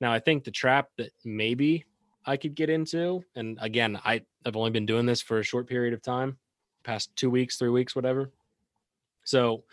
Now, 0.00 0.12
I 0.12 0.18
think 0.18 0.44
the 0.44 0.50
trap 0.50 0.88
that 0.98 1.10
maybe 1.24 1.84
I 2.26 2.36
could 2.36 2.54
get 2.54 2.70
into, 2.70 3.24
and 3.34 3.58
again, 3.60 3.98
I, 4.04 4.22
I've 4.44 4.56
only 4.56 4.70
been 4.70 4.86
doing 4.86 5.06
this 5.06 5.22
for 5.22 5.38
a 5.38 5.44
short 5.44 5.66
period 5.68 5.94
of 5.94 6.02
time, 6.02 6.38
past 6.84 7.14
two 7.16 7.30
weeks, 7.30 7.56
three 7.56 7.70
weeks, 7.70 7.94
whatever. 7.94 8.30
So 9.24 9.64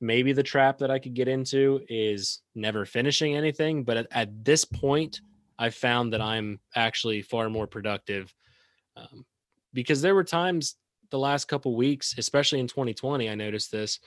maybe 0.00 0.32
the 0.32 0.42
trap 0.42 0.78
that 0.78 0.90
I 0.90 0.98
could 0.98 1.14
get 1.14 1.28
into 1.28 1.80
is 1.88 2.42
never 2.54 2.84
finishing 2.84 3.36
anything. 3.36 3.84
But 3.84 3.96
at, 3.96 4.06
at 4.10 4.44
this 4.44 4.64
point, 4.64 5.20
I 5.58 5.70
found 5.70 6.12
that 6.12 6.20
I'm 6.20 6.60
actually 6.74 7.22
far 7.22 7.48
more 7.48 7.66
productive 7.66 8.34
um, 8.96 9.24
because 9.72 10.02
there 10.02 10.14
were 10.14 10.24
times 10.24 10.76
the 11.10 11.18
last 11.18 11.46
couple 11.46 11.74
weeks, 11.76 12.14
especially 12.18 12.60
in 12.60 12.68
2020, 12.68 13.28
I 13.28 13.34
noticed 13.34 13.70
this 13.70 14.00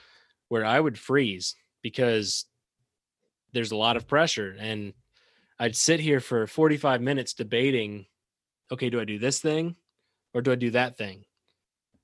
where 0.48 0.64
I 0.64 0.78
would 0.78 0.98
freeze 0.98 1.54
because 1.82 2.46
there's 3.52 3.72
a 3.72 3.76
lot 3.76 3.96
of 3.96 4.06
pressure 4.06 4.56
and 4.58 4.92
I'd 5.58 5.76
sit 5.76 6.00
here 6.00 6.20
for 6.20 6.46
45 6.46 7.00
minutes 7.00 7.34
debating, 7.34 8.06
okay, 8.72 8.90
do 8.90 9.00
I 9.00 9.04
do 9.04 9.18
this 9.18 9.40
thing 9.40 9.76
or 10.34 10.42
do 10.42 10.52
I 10.52 10.54
do 10.54 10.70
that 10.70 10.96
thing? 10.96 11.24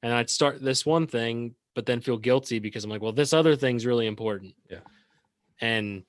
And 0.03 0.13
I'd 0.13 0.31
start 0.31 0.63
this 0.63 0.85
one 0.85 1.07
thing, 1.07 1.55
but 1.75 1.87
then 1.87 2.01
feel 2.01 2.19
guilty 2.19 2.59
because 2.59 2.85
I'm 2.85 2.91
like, 2.91 3.03
well, 3.03 3.13
this 3.13 3.33
other 3.33 3.57
thing's 3.57 3.87
really 3.87 4.07
important. 4.07 4.55
Yeah. 4.71 4.81
And 5.61 6.05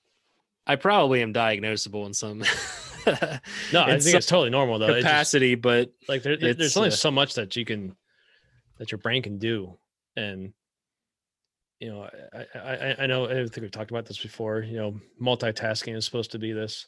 I 0.66 0.76
probably 0.76 1.22
am 1.22 1.34
diagnosable 1.34 2.06
in 2.06 2.14
some 2.14 2.44
no, 3.08 3.84
I 3.84 4.00
think 4.00 4.16
it's 4.16 4.26
totally 4.26 4.50
normal 4.50 4.80
though. 4.80 4.96
Capacity, 4.96 5.56
just, 5.56 5.62
but 5.62 5.92
like 6.08 6.24
there, 6.24 6.38
there's 6.38 6.78
only 6.78 6.90
uh, 6.90 6.94
so 6.94 7.12
much 7.12 7.36
that 7.36 7.56
you 7.56 7.66
can 7.66 7.96
that 8.78 8.92
your 8.92 9.00
brain 9.00 9.22
can 9.22 9.38
do, 9.38 9.78
and 10.16 10.54
you 11.80 11.90
know, 11.90 12.10
I, 12.34 12.60
I 12.60 12.96
I 13.04 13.08
know 13.08 13.26
I 13.26 13.34
think 13.34 13.58
we've 13.58 13.72
talked 13.72 13.92
about 13.92 14.06
this 14.06 14.18
before. 14.18 14.62
You 14.62 14.78
know, 14.78 15.00
multitasking 15.22 15.96
is 15.96 16.06
supposed 16.06 16.32
to 16.32 16.40
be 16.40 16.54
this 16.54 16.88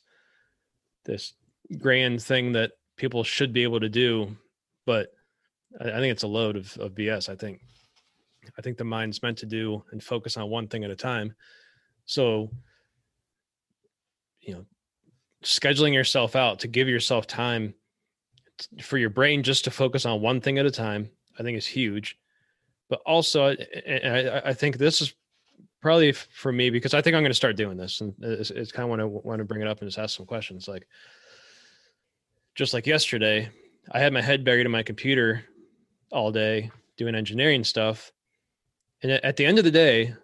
this 1.05 1.33
grand 1.77 2.21
thing 2.21 2.53
that 2.53 2.71
people 2.97 3.23
should 3.23 3.53
be 3.53 3.63
able 3.63 3.79
to 3.79 3.89
do, 3.89 4.35
but 4.85 5.09
I, 5.79 5.89
I 5.89 5.95
think 5.95 6.11
it's 6.11 6.23
a 6.23 6.27
load 6.27 6.55
of, 6.55 6.75
of 6.77 6.93
BS. 6.93 7.29
I 7.29 7.35
think 7.35 7.61
I 8.57 8.61
think 8.61 8.77
the 8.77 8.83
mind's 8.83 9.21
meant 9.21 9.37
to 9.39 9.45
do 9.45 9.83
and 9.91 10.03
focus 10.03 10.37
on 10.37 10.49
one 10.49 10.67
thing 10.67 10.83
at 10.83 10.91
a 10.91 10.95
time. 10.95 11.35
So, 12.05 12.49
you 14.41 14.53
know, 14.55 14.65
scheduling 15.43 15.93
yourself 15.93 16.35
out 16.35 16.59
to 16.59 16.67
give 16.67 16.87
yourself 16.87 17.27
time 17.27 17.73
for 18.81 18.97
your 18.97 19.09
brain 19.09 19.43
just 19.43 19.65
to 19.65 19.71
focus 19.71 20.05
on 20.05 20.21
one 20.21 20.41
thing 20.41 20.57
at 20.57 20.65
a 20.65 20.71
time, 20.71 21.09
I 21.39 21.43
think 21.43 21.57
is 21.57 21.65
huge. 21.65 22.17
But 22.89 23.01
also, 23.05 23.55
I, 23.55 24.41
I 24.45 24.53
think 24.53 24.77
this 24.77 25.01
is 25.01 25.13
probably 25.81 26.11
for 26.11 26.51
me 26.51 26.69
because 26.69 26.93
I 26.93 27.01
think 27.01 27.15
I'm 27.15 27.21
going 27.21 27.31
to 27.31 27.35
start 27.35 27.55
doing 27.55 27.77
this, 27.77 28.01
and 28.01 28.13
it's, 28.19 28.51
it's 28.51 28.71
kind 28.71 28.83
of 28.83 28.89
want 28.89 29.01
to 29.01 29.07
want 29.07 29.39
to 29.39 29.45
bring 29.45 29.61
it 29.61 29.67
up 29.67 29.79
and 29.79 29.87
just 29.87 29.99
ask 29.99 30.17
some 30.17 30.25
questions. 30.25 30.67
Like, 30.67 30.87
just 32.55 32.73
like 32.73 32.87
yesterday, 32.87 33.49
I 33.91 33.99
had 33.99 34.11
my 34.11 34.21
head 34.21 34.43
buried 34.43 34.65
in 34.65 34.71
my 34.71 34.83
computer 34.83 35.45
all 36.11 36.31
day 36.31 36.71
doing 36.97 37.15
engineering 37.15 37.63
stuff, 37.63 38.11
and 39.03 39.11
at 39.11 39.37
the 39.37 39.45
end 39.45 39.57
of 39.57 39.63
the 39.63 39.71
day, 39.71 40.15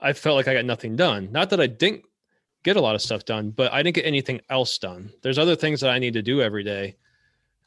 I 0.00 0.12
felt 0.12 0.36
like 0.36 0.48
I 0.48 0.54
got 0.54 0.64
nothing 0.64 0.96
done. 0.96 1.30
Not 1.30 1.50
that 1.50 1.60
I 1.60 1.66
didn't 1.66 2.04
get 2.62 2.76
a 2.76 2.80
lot 2.80 2.94
of 2.94 3.02
stuff 3.02 3.24
done, 3.24 3.50
but 3.50 3.72
I 3.72 3.82
didn't 3.82 3.96
get 3.96 4.06
anything 4.06 4.40
else 4.48 4.78
done. 4.78 5.10
There's 5.22 5.38
other 5.38 5.56
things 5.56 5.80
that 5.80 5.90
I 5.90 5.98
need 5.98 6.14
to 6.14 6.22
do 6.22 6.40
every 6.40 6.62
day, 6.62 6.96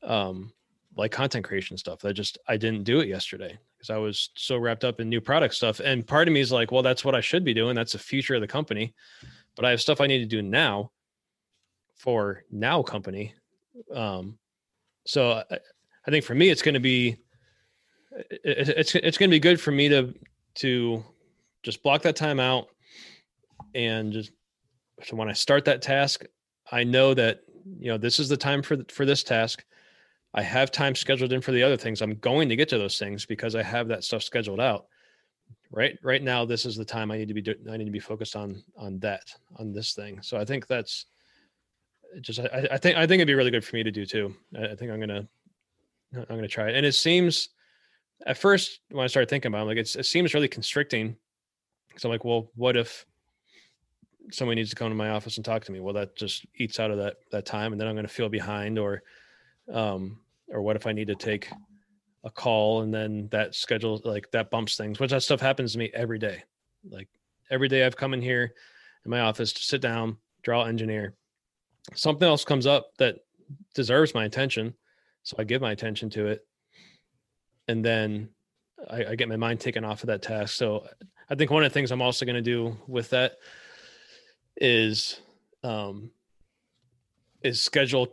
um, 0.04 0.54
like 0.96 1.12
content 1.12 1.46
creation 1.46 1.78
stuff. 1.78 2.00
That 2.00 2.14
just 2.14 2.38
I 2.48 2.58
didn't 2.58 2.84
do 2.84 3.00
it 3.00 3.08
yesterday 3.08 3.58
because 3.78 3.90
I 3.90 3.98
was 3.98 4.30
so 4.36 4.58
wrapped 4.58 4.84
up 4.84 5.00
in 5.00 5.10
new 5.10 5.22
product 5.22 5.56
stuff. 5.56 5.80
And 5.80 6.06
part 6.06 6.28
of 6.28 6.34
me 6.34 6.40
is 6.40 6.52
like, 6.52 6.72
well, 6.72 6.84
that's 6.84 7.04
what 7.04 7.16
I 7.16 7.22
should 7.22 7.44
be 7.44 7.54
doing. 7.54 7.76
That's 7.76 7.94
the 7.94 8.00
future 8.00 8.36
of 8.36 8.42
the 8.42 8.48
company. 8.48 8.94
But 9.56 9.66
I 9.66 9.72
have 9.72 9.82
stuff 9.82 10.02
I 10.02 10.08
need 10.08 10.20
to 10.20 10.26
do 10.26 10.42
now 10.42 10.92
for 11.96 12.44
now 12.52 12.82
company. 12.82 13.34
Um, 13.94 14.38
so 15.06 15.44
I, 15.50 15.58
I 16.08 16.12
think 16.12 16.26
for 16.26 16.36
me, 16.36 16.50
it's 16.50 16.62
going 16.62 16.74
to 16.74 16.80
be 16.80 17.18
it, 18.30 18.70
it's 18.70 18.96
it's 18.96 19.18
going 19.18 19.30
to 19.30 19.36
be 19.36 19.40
good 19.40 19.60
for 19.60 19.72
me 19.72 19.90
to 19.90 20.14
to 20.56 21.04
just 21.64 21.84
block 21.84 22.02
that 22.04 22.16
time 22.16 22.40
out 22.40 22.68
and 23.74 24.14
just 24.14 24.32
so 25.04 25.16
when 25.18 25.30
I 25.30 25.34
start 25.34 25.66
that 25.66 25.82
task, 25.82 26.24
I 26.72 26.84
know 26.84 27.14
that 27.14 27.42
you 27.80 27.92
know 27.92 27.98
this 27.98 28.18
is 28.18 28.30
the 28.30 28.38
time 28.38 28.62
for 28.62 28.78
for 28.90 29.06
this 29.06 29.22
task. 29.22 29.64
I 30.36 30.42
have 30.42 30.70
time 30.70 30.96
scheduled 30.96 31.32
in 31.32 31.42
for 31.42 31.54
the 31.54 31.64
other 31.64 31.78
things. 31.78 32.02
I'm 32.02 32.16
going 32.16 32.50
to 32.50 32.58
get 32.58 32.68
to 32.70 32.78
those 32.78 33.00
things 33.00 33.26
because 33.26 33.56
I 33.56 33.64
have 33.64 33.88
that 33.88 34.04
stuff 34.04 34.22
scheduled 34.22 34.60
out. 34.60 34.88
Right, 35.72 35.98
right 36.04 36.22
now, 36.22 36.46
this 36.46 36.66
is 36.66 36.76
the 36.76 36.86
time 36.86 37.10
I 37.10 37.18
need 37.18 37.28
to 37.30 37.34
be. 37.34 37.42
Do, 37.42 37.56
I 37.72 37.78
need 37.78 37.86
to 37.86 37.92
be 37.92 38.00
focused 38.00 38.36
on 38.36 38.64
on 38.78 39.00
that 39.00 39.24
on 39.58 39.74
this 39.74 39.94
thing. 39.94 40.22
So 40.22 40.38
I 40.38 40.46
think 40.46 40.68
that's 40.68 41.06
just. 42.22 42.40
I, 42.40 42.68
I 42.72 42.78
think 42.78 42.98
I 42.98 43.08
think 43.08 43.20
it'd 43.20 43.28
be 43.28 43.34
really 43.34 43.52
good 43.52 43.66
for 43.66 43.76
me 43.76 43.84
to 43.84 43.92
do 43.92 44.06
too. 44.06 44.34
I, 44.56 44.68
I 44.68 44.76
think 44.76 44.92
I'm 44.92 45.00
gonna 45.00 45.28
I'm 46.16 46.36
gonna 46.36 46.48
try 46.48 46.70
it. 46.70 46.76
And 46.76 46.86
it 46.86 46.94
seems 46.94 47.50
at 48.26 48.38
first 48.38 48.82
when 48.92 49.04
I 49.04 49.08
started 49.08 49.30
thinking 49.30 49.50
about 49.50 49.64
it, 49.64 49.66
like 49.66 49.78
it 49.78 50.06
seems 50.06 50.34
really 50.34 50.48
constricting. 50.48 51.18
So 51.98 52.08
I'm 52.08 52.14
like, 52.14 52.24
well, 52.24 52.52
what 52.56 52.78
if 52.78 53.06
somebody 54.32 54.56
needs 54.56 54.70
to 54.70 54.76
come 54.76 54.90
to 54.90 54.96
my 54.96 55.10
office 55.10 55.38
and 55.38 55.46
talk 55.46 55.64
to 55.64 55.72
me 55.72 55.80
well 55.80 55.94
that 55.94 56.16
just 56.16 56.46
eats 56.56 56.80
out 56.80 56.90
of 56.90 56.98
that 56.98 57.18
that 57.32 57.46
time 57.46 57.72
and 57.72 57.80
then 57.80 57.88
i'm 57.88 57.94
going 57.94 58.08
to 58.08 58.12
feel 58.12 58.28
behind 58.28 58.80
or 58.80 59.04
um 59.72 60.18
or 60.50 60.62
what 60.62 60.76
if 60.76 60.88
i 60.88 60.92
need 60.92 61.08
to 61.08 61.16
take 61.16 61.48
a 62.26 62.32
call 62.32 62.82
and 62.82 62.94
then 62.94 63.30
that 63.32 63.54
schedule 63.54 64.02
like 64.04 64.30
that 64.32 64.50
bumps 64.50 64.76
things 64.76 65.00
which 65.00 65.12
that 65.12 65.22
stuff 65.22 65.40
happens 65.40 65.74
to 65.74 65.78
me 65.80 65.92
every 65.94 66.20
day. 66.20 66.44
Like 66.90 67.08
every 67.52 67.68
day 67.68 67.86
i've 67.86 67.96
come 67.96 68.14
in 68.14 68.22
here 68.22 68.54
in 69.06 69.12
my 69.12 69.22
office 69.22 69.54
to 69.54 69.64
sit 69.64 69.80
down 69.80 70.18
draw 70.44 70.64
engineer. 70.64 71.16
Something 71.94 72.28
else 72.28 72.44
comes 72.44 72.66
up 72.66 72.90
that 72.98 73.18
deserves 73.76 74.16
my 74.16 74.26
attention 74.26 74.74
so 75.22 75.36
i 75.40 75.44
give 75.44 75.62
my 75.62 75.72
attention 75.72 76.10
to 76.12 76.28
it. 76.28 76.46
And 77.68 77.86
then 77.86 78.30
I, 78.90 79.06
I 79.06 79.16
get 79.16 79.30
my 79.30 79.38
mind 79.38 79.60
taken 79.60 79.86
off 79.86 80.04
of 80.04 80.08
that 80.08 80.24
task. 80.24 80.56
So 80.56 80.88
i 81.30 81.36
think 81.36 81.52
one 81.52 81.64
of 81.64 81.72
the 81.72 81.74
things 81.74 81.92
i'm 81.92 82.02
also 82.02 82.26
going 82.26 82.36
to 82.36 82.42
do 82.42 82.76
with 82.88 83.12
that 83.12 83.34
is 84.58 85.22
um 85.64 86.10
is 87.44 87.62
schedule 87.62 88.08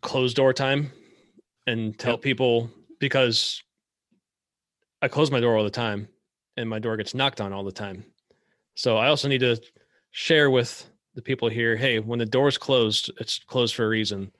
closed 0.00 0.36
door 0.36 0.54
time 0.54 0.90
and 1.68 1.98
tell 1.98 2.14
yep. 2.14 2.22
people 2.22 2.70
because 2.98 3.62
I 5.02 5.08
close 5.08 5.30
my 5.30 5.40
door 5.40 5.56
all 5.56 5.64
the 5.64 5.70
time 5.70 6.08
and 6.56 6.68
my 6.68 6.78
door 6.78 6.96
gets 6.96 7.14
knocked 7.14 7.40
on 7.40 7.52
all 7.52 7.64
the 7.64 7.72
time. 7.72 8.04
So 8.74 8.96
I 8.96 9.08
also 9.08 9.28
need 9.28 9.40
to 9.40 9.60
share 10.10 10.50
with 10.50 10.88
the 11.14 11.22
people 11.22 11.48
here, 11.48 11.76
hey, 11.76 11.98
when 11.98 12.18
the 12.18 12.26
door's 12.26 12.58
closed, 12.58 13.10
it's 13.20 13.38
closed 13.38 13.74
for 13.74 13.84
a 13.84 13.88
reason. 13.88 14.32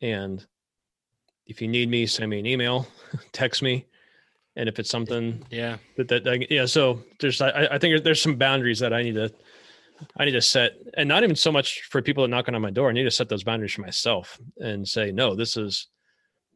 And 0.00 0.44
if 1.46 1.62
you 1.62 1.68
need 1.68 1.88
me, 1.88 2.06
send 2.06 2.30
me 2.30 2.38
an 2.38 2.46
email, 2.46 2.86
text 3.32 3.62
me. 3.62 3.86
And 4.54 4.68
if 4.68 4.78
it's 4.78 4.90
something 4.90 5.44
Yeah. 5.50 5.78
that, 5.96 6.08
that, 6.08 6.24
that 6.24 6.50
yeah, 6.50 6.66
so 6.66 7.02
there's 7.20 7.40
I, 7.40 7.66
I 7.72 7.78
think 7.78 8.04
there's 8.04 8.20
some 8.20 8.36
boundaries 8.36 8.80
that 8.80 8.92
I 8.92 9.02
need 9.02 9.14
to 9.14 9.32
I 10.16 10.24
need 10.24 10.32
to 10.32 10.42
set 10.42 10.72
and 10.96 11.08
not 11.08 11.22
even 11.22 11.36
so 11.36 11.52
much 11.52 11.82
for 11.82 12.02
people 12.02 12.22
that 12.24 12.28
knocking 12.28 12.54
on 12.54 12.60
my 12.60 12.70
door. 12.70 12.90
I 12.90 12.92
need 12.92 13.04
to 13.04 13.10
set 13.10 13.28
those 13.28 13.44
boundaries 13.44 13.72
for 13.72 13.80
myself 13.80 14.38
and 14.58 14.86
say, 14.86 15.12
no, 15.12 15.34
this 15.34 15.56
is 15.56 15.86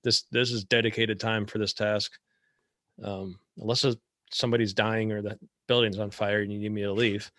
this 0.07 0.23
this 0.31 0.53
is 0.53 0.65
dedicated 0.65 1.19
time 1.19 1.47
for 1.47 1.59
this 1.59 1.73
task. 1.75 2.13
Um, 3.03 3.39
unless 3.59 3.85
it's- 3.85 4.01
somebody's 4.33 4.73
dying 4.73 5.13
or 5.13 5.21
the 5.21 5.39
building's 5.69 5.99
on 5.99 6.11
fire 6.11 6.41
and 6.41 6.53
you 6.53 6.59
need 6.59 6.73
me 6.73 6.83
to 6.83 6.93
leave, 6.93 7.31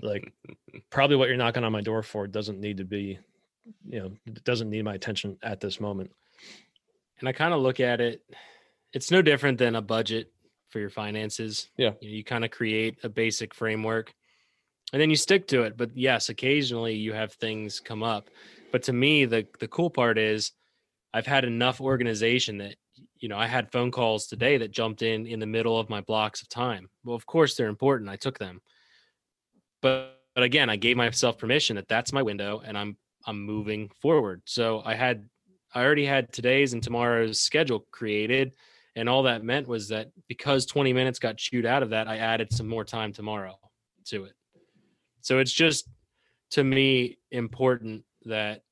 like 0.00 0.32
probably 0.90 1.16
what 1.16 1.28
you're 1.28 1.36
knocking 1.36 1.64
on 1.64 1.72
my 1.72 1.80
door 1.80 2.02
for 2.02 2.26
doesn't 2.26 2.60
need 2.60 2.76
to 2.78 2.84
be, 2.84 3.18
you 3.84 4.00
know, 4.00 4.12
it 4.26 4.42
doesn't 4.44 4.70
need 4.70 4.84
my 4.84 4.94
attention 4.94 5.36
at 5.42 5.60
this 5.60 5.80
moment. 5.80 6.10
And 7.20 7.28
I 7.28 7.32
kind 7.32 7.52
of 7.54 7.60
look 7.60 7.78
at 7.80 8.00
it, 8.00 8.22
it's 8.92 9.10
no 9.10 9.22
different 9.22 9.58
than 9.58 9.76
a 9.76 9.82
budget 9.82 10.32
for 10.70 10.80
your 10.80 10.90
finances. 10.90 11.70
Yeah. 11.76 11.92
You, 12.00 12.10
you 12.10 12.24
kind 12.24 12.44
of 12.44 12.50
create 12.50 12.98
a 13.04 13.08
basic 13.08 13.54
framework 13.54 14.12
and 14.92 15.00
then 15.00 15.10
you 15.10 15.16
stick 15.16 15.46
to 15.48 15.62
it. 15.62 15.76
But 15.76 15.96
yes, 15.96 16.28
occasionally 16.28 16.94
you 16.94 17.12
have 17.12 17.32
things 17.34 17.80
come 17.80 18.02
up. 18.02 18.28
But 18.72 18.82
to 18.84 18.92
me, 18.92 19.24
the 19.24 19.46
the 19.60 19.68
cool 19.68 19.90
part 19.90 20.18
is 20.18 20.52
I've 21.14 21.26
had 21.26 21.44
enough 21.44 21.80
organization 21.80 22.58
that 22.58 22.76
you 23.18 23.28
know, 23.28 23.38
I 23.38 23.46
had 23.46 23.70
phone 23.70 23.90
calls 23.90 24.26
today 24.26 24.58
that 24.58 24.72
jumped 24.72 25.02
in 25.02 25.26
in 25.26 25.38
the 25.38 25.46
middle 25.46 25.78
of 25.78 25.88
my 25.88 26.00
blocks 26.00 26.42
of 26.42 26.48
time. 26.48 26.88
Well, 27.04 27.14
of 27.14 27.24
course 27.24 27.54
they're 27.54 27.68
important. 27.68 28.10
I 28.10 28.16
took 28.16 28.38
them. 28.38 28.60
But 29.80 30.18
but 30.34 30.44
again, 30.44 30.70
I 30.70 30.76
gave 30.76 30.96
myself 30.96 31.38
permission 31.38 31.76
that 31.76 31.88
that's 31.88 32.12
my 32.12 32.22
window 32.22 32.62
and 32.64 32.76
I'm 32.76 32.96
I'm 33.26 33.44
moving 33.44 33.90
forward. 34.00 34.42
So 34.44 34.82
I 34.84 34.94
had 34.94 35.28
I 35.74 35.82
already 35.84 36.04
had 36.04 36.32
today's 36.32 36.72
and 36.72 36.82
tomorrow's 36.82 37.40
schedule 37.40 37.86
created. 37.90 38.54
And 38.94 39.08
all 39.08 39.22
that 39.22 39.42
meant 39.42 39.68
was 39.68 39.88
that 39.88 40.10
because 40.28 40.66
20 40.66 40.92
minutes 40.92 41.18
got 41.18 41.38
chewed 41.38 41.64
out 41.64 41.82
of 41.82 41.90
that, 41.90 42.08
I 42.08 42.18
added 42.18 42.52
some 42.52 42.68
more 42.68 42.84
time 42.84 43.12
tomorrow 43.12 43.58
to 44.06 44.24
it. 44.24 44.34
So 45.22 45.38
it's 45.38 45.52
just 45.52 45.88
to 46.50 46.64
me 46.64 47.18
important 47.30 48.04
that 48.26 48.62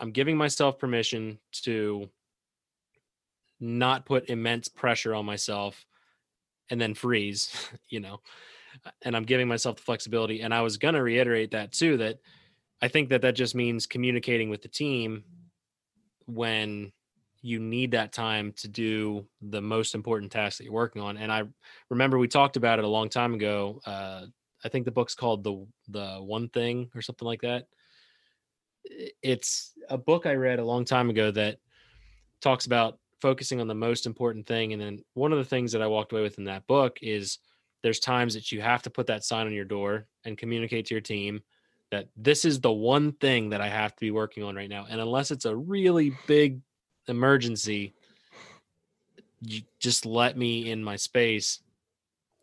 I'm 0.00 0.12
giving 0.12 0.36
myself 0.36 0.78
permission 0.78 1.38
to 1.62 2.08
not 3.60 4.06
put 4.06 4.30
immense 4.30 4.68
pressure 4.68 5.14
on 5.14 5.26
myself 5.26 5.84
and 6.70 6.80
then 6.80 6.94
freeze, 6.94 7.50
you 7.88 8.00
know. 8.00 8.20
And 9.02 9.16
I'm 9.16 9.24
giving 9.24 9.48
myself 9.48 9.76
the 9.76 9.82
flexibility. 9.82 10.42
And 10.42 10.54
I 10.54 10.60
was 10.62 10.76
going 10.76 10.94
to 10.94 11.02
reiterate 11.02 11.50
that 11.52 11.72
too 11.72 11.96
that 11.96 12.18
I 12.80 12.88
think 12.88 13.08
that 13.08 13.22
that 13.22 13.34
just 13.34 13.54
means 13.54 13.86
communicating 13.86 14.50
with 14.50 14.62
the 14.62 14.68
team 14.68 15.24
when 16.26 16.92
you 17.40 17.58
need 17.58 17.92
that 17.92 18.12
time 18.12 18.52
to 18.52 18.68
do 18.68 19.26
the 19.40 19.62
most 19.62 19.94
important 19.94 20.30
task 20.30 20.58
that 20.58 20.64
you're 20.64 20.72
working 20.72 21.02
on. 21.02 21.16
And 21.16 21.32
I 21.32 21.44
remember 21.88 22.18
we 22.18 22.28
talked 22.28 22.56
about 22.56 22.78
it 22.78 22.84
a 22.84 22.88
long 22.88 23.08
time 23.08 23.34
ago. 23.34 23.80
Uh, 23.86 24.26
I 24.64 24.68
think 24.68 24.84
the 24.84 24.92
book's 24.92 25.14
called 25.14 25.44
the 25.44 25.66
the 25.88 26.18
one 26.20 26.48
thing 26.48 26.90
or 26.94 27.02
something 27.02 27.26
like 27.26 27.42
that. 27.42 27.66
It's 29.22 29.72
a 29.88 29.98
book 29.98 30.26
I 30.26 30.34
read 30.34 30.58
a 30.58 30.64
long 30.64 30.84
time 30.84 31.10
ago 31.10 31.30
that 31.30 31.58
talks 32.40 32.66
about 32.66 32.98
focusing 33.20 33.60
on 33.60 33.68
the 33.68 33.74
most 33.74 34.06
important 34.06 34.46
thing. 34.46 34.72
And 34.72 34.80
then 34.80 35.02
one 35.14 35.32
of 35.32 35.38
the 35.38 35.44
things 35.44 35.72
that 35.72 35.82
I 35.82 35.86
walked 35.86 36.12
away 36.12 36.22
with 36.22 36.38
in 36.38 36.44
that 36.44 36.66
book 36.66 36.98
is 37.02 37.38
there's 37.82 38.00
times 38.00 38.34
that 38.34 38.52
you 38.52 38.60
have 38.60 38.82
to 38.82 38.90
put 38.90 39.06
that 39.06 39.24
sign 39.24 39.46
on 39.46 39.52
your 39.52 39.64
door 39.64 40.06
and 40.24 40.38
communicate 40.38 40.86
to 40.86 40.94
your 40.94 41.00
team 41.00 41.42
that 41.90 42.08
this 42.16 42.44
is 42.44 42.60
the 42.60 42.72
one 42.72 43.12
thing 43.12 43.50
that 43.50 43.60
I 43.60 43.68
have 43.68 43.94
to 43.94 44.00
be 44.00 44.10
working 44.10 44.42
on 44.42 44.54
right 44.54 44.68
now. 44.68 44.86
And 44.88 45.00
unless 45.00 45.30
it's 45.30 45.46
a 45.46 45.56
really 45.56 46.12
big 46.26 46.60
emergency, 47.06 47.94
you 49.40 49.62
just 49.80 50.04
let 50.04 50.36
me 50.36 50.70
in 50.70 50.84
my 50.84 50.96
space. 50.96 51.60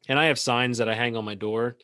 And 0.08 0.18
I 0.18 0.26
have 0.26 0.40
signs 0.40 0.78
that 0.80 0.90
I 0.90 0.96
hang 0.96 1.16
on 1.16 1.26
my 1.26 1.36
door. 1.36 1.78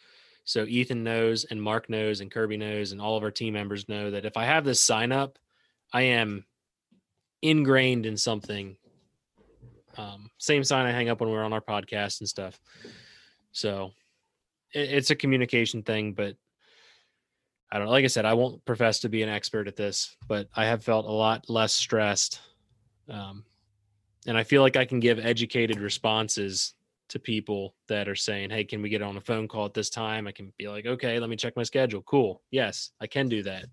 So 0.44 0.66
Ethan 0.66 1.04
knows 1.04 1.44
and 1.46 1.62
Mark 1.62 1.90
knows 1.90 2.22
and 2.22 2.32
Kirby 2.32 2.58
knows 2.58 2.92
and 2.92 3.02
all 3.02 3.16
of 3.16 3.24
our 3.24 3.32
team 3.32 3.54
members 3.54 3.88
know 3.88 4.10
that 4.12 4.26
if 4.26 4.38
I 4.38 4.46
have 4.46 4.66
this 4.66 4.80
sign 4.80 5.12
up, 5.12 5.38
I 5.94 6.02
am 6.04 6.46
ingrained 7.42 8.06
in 8.06 8.18
something. 8.18 8.78
Um, 9.98 10.30
same 10.38 10.64
sign 10.64 10.86
I 10.86 10.92
hang 10.92 11.10
up 11.10 11.20
when 11.20 11.30
we're 11.30 11.44
on 11.44 11.54
our 11.54 11.62
podcast 11.62 12.22
and 12.22 12.30
stuff. 12.30 12.60
So 13.52 13.92
it, 14.74 14.92
it's 14.92 15.10
a 15.10 15.16
communication 15.16 15.84
thing, 15.84 16.14
but 16.14 16.36
I 17.72 17.80
don't. 17.80 17.88
Like 17.88 18.04
I 18.04 18.08
said, 18.08 18.26
I 18.26 18.34
won't 18.34 18.64
profess 18.66 19.00
to 19.00 19.10
be 19.10 19.24
an 19.24 19.30
expert 19.30 19.68
at 19.68 19.76
this, 19.76 20.16
but 20.28 20.48
I 20.56 20.66
have 20.66 20.84
felt 20.84 21.06
a 21.06 21.12
lot 21.12 21.50
less 21.50 21.74
stressed. 21.74 22.40
Um, 23.10 23.46
and 24.28 24.38
I 24.38 24.44
feel 24.44 24.62
like 24.62 24.76
I 24.76 24.86
can 24.86 25.00
give 25.00 25.20
educated 25.20 25.80
responses 25.80 26.74
to 27.10 27.20
people 27.20 27.76
that 27.88 28.08
are 28.08 28.16
saying, 28.16 28.50
Hey, 28.50 28.64
can 28.64 28.82
we 28.82 28.90
get 28.90 29.02
on 29.02 29.18
a 29.18 29.22
phone 29.22 29.48
call 29.48 29.66
at 29.66 29.74
this 29.74 29.90
time? 29.90 30.28
I 30.28 30.32
can 30.32 30.54
be 30.58 30.68
like, 30.68 30.86
okay, 30.86 31.20
let 31.20 31.30
me 31.30 31.36
check 31.36 31.56
my 31.56 31.64
schedule. 31.64 32.02
Cool. 32.04 32.42
Yes, 32.52 32.92
I 33.02 33.08
can 33.08 33.28
do 33.28 33.44
that. 33.44 33.66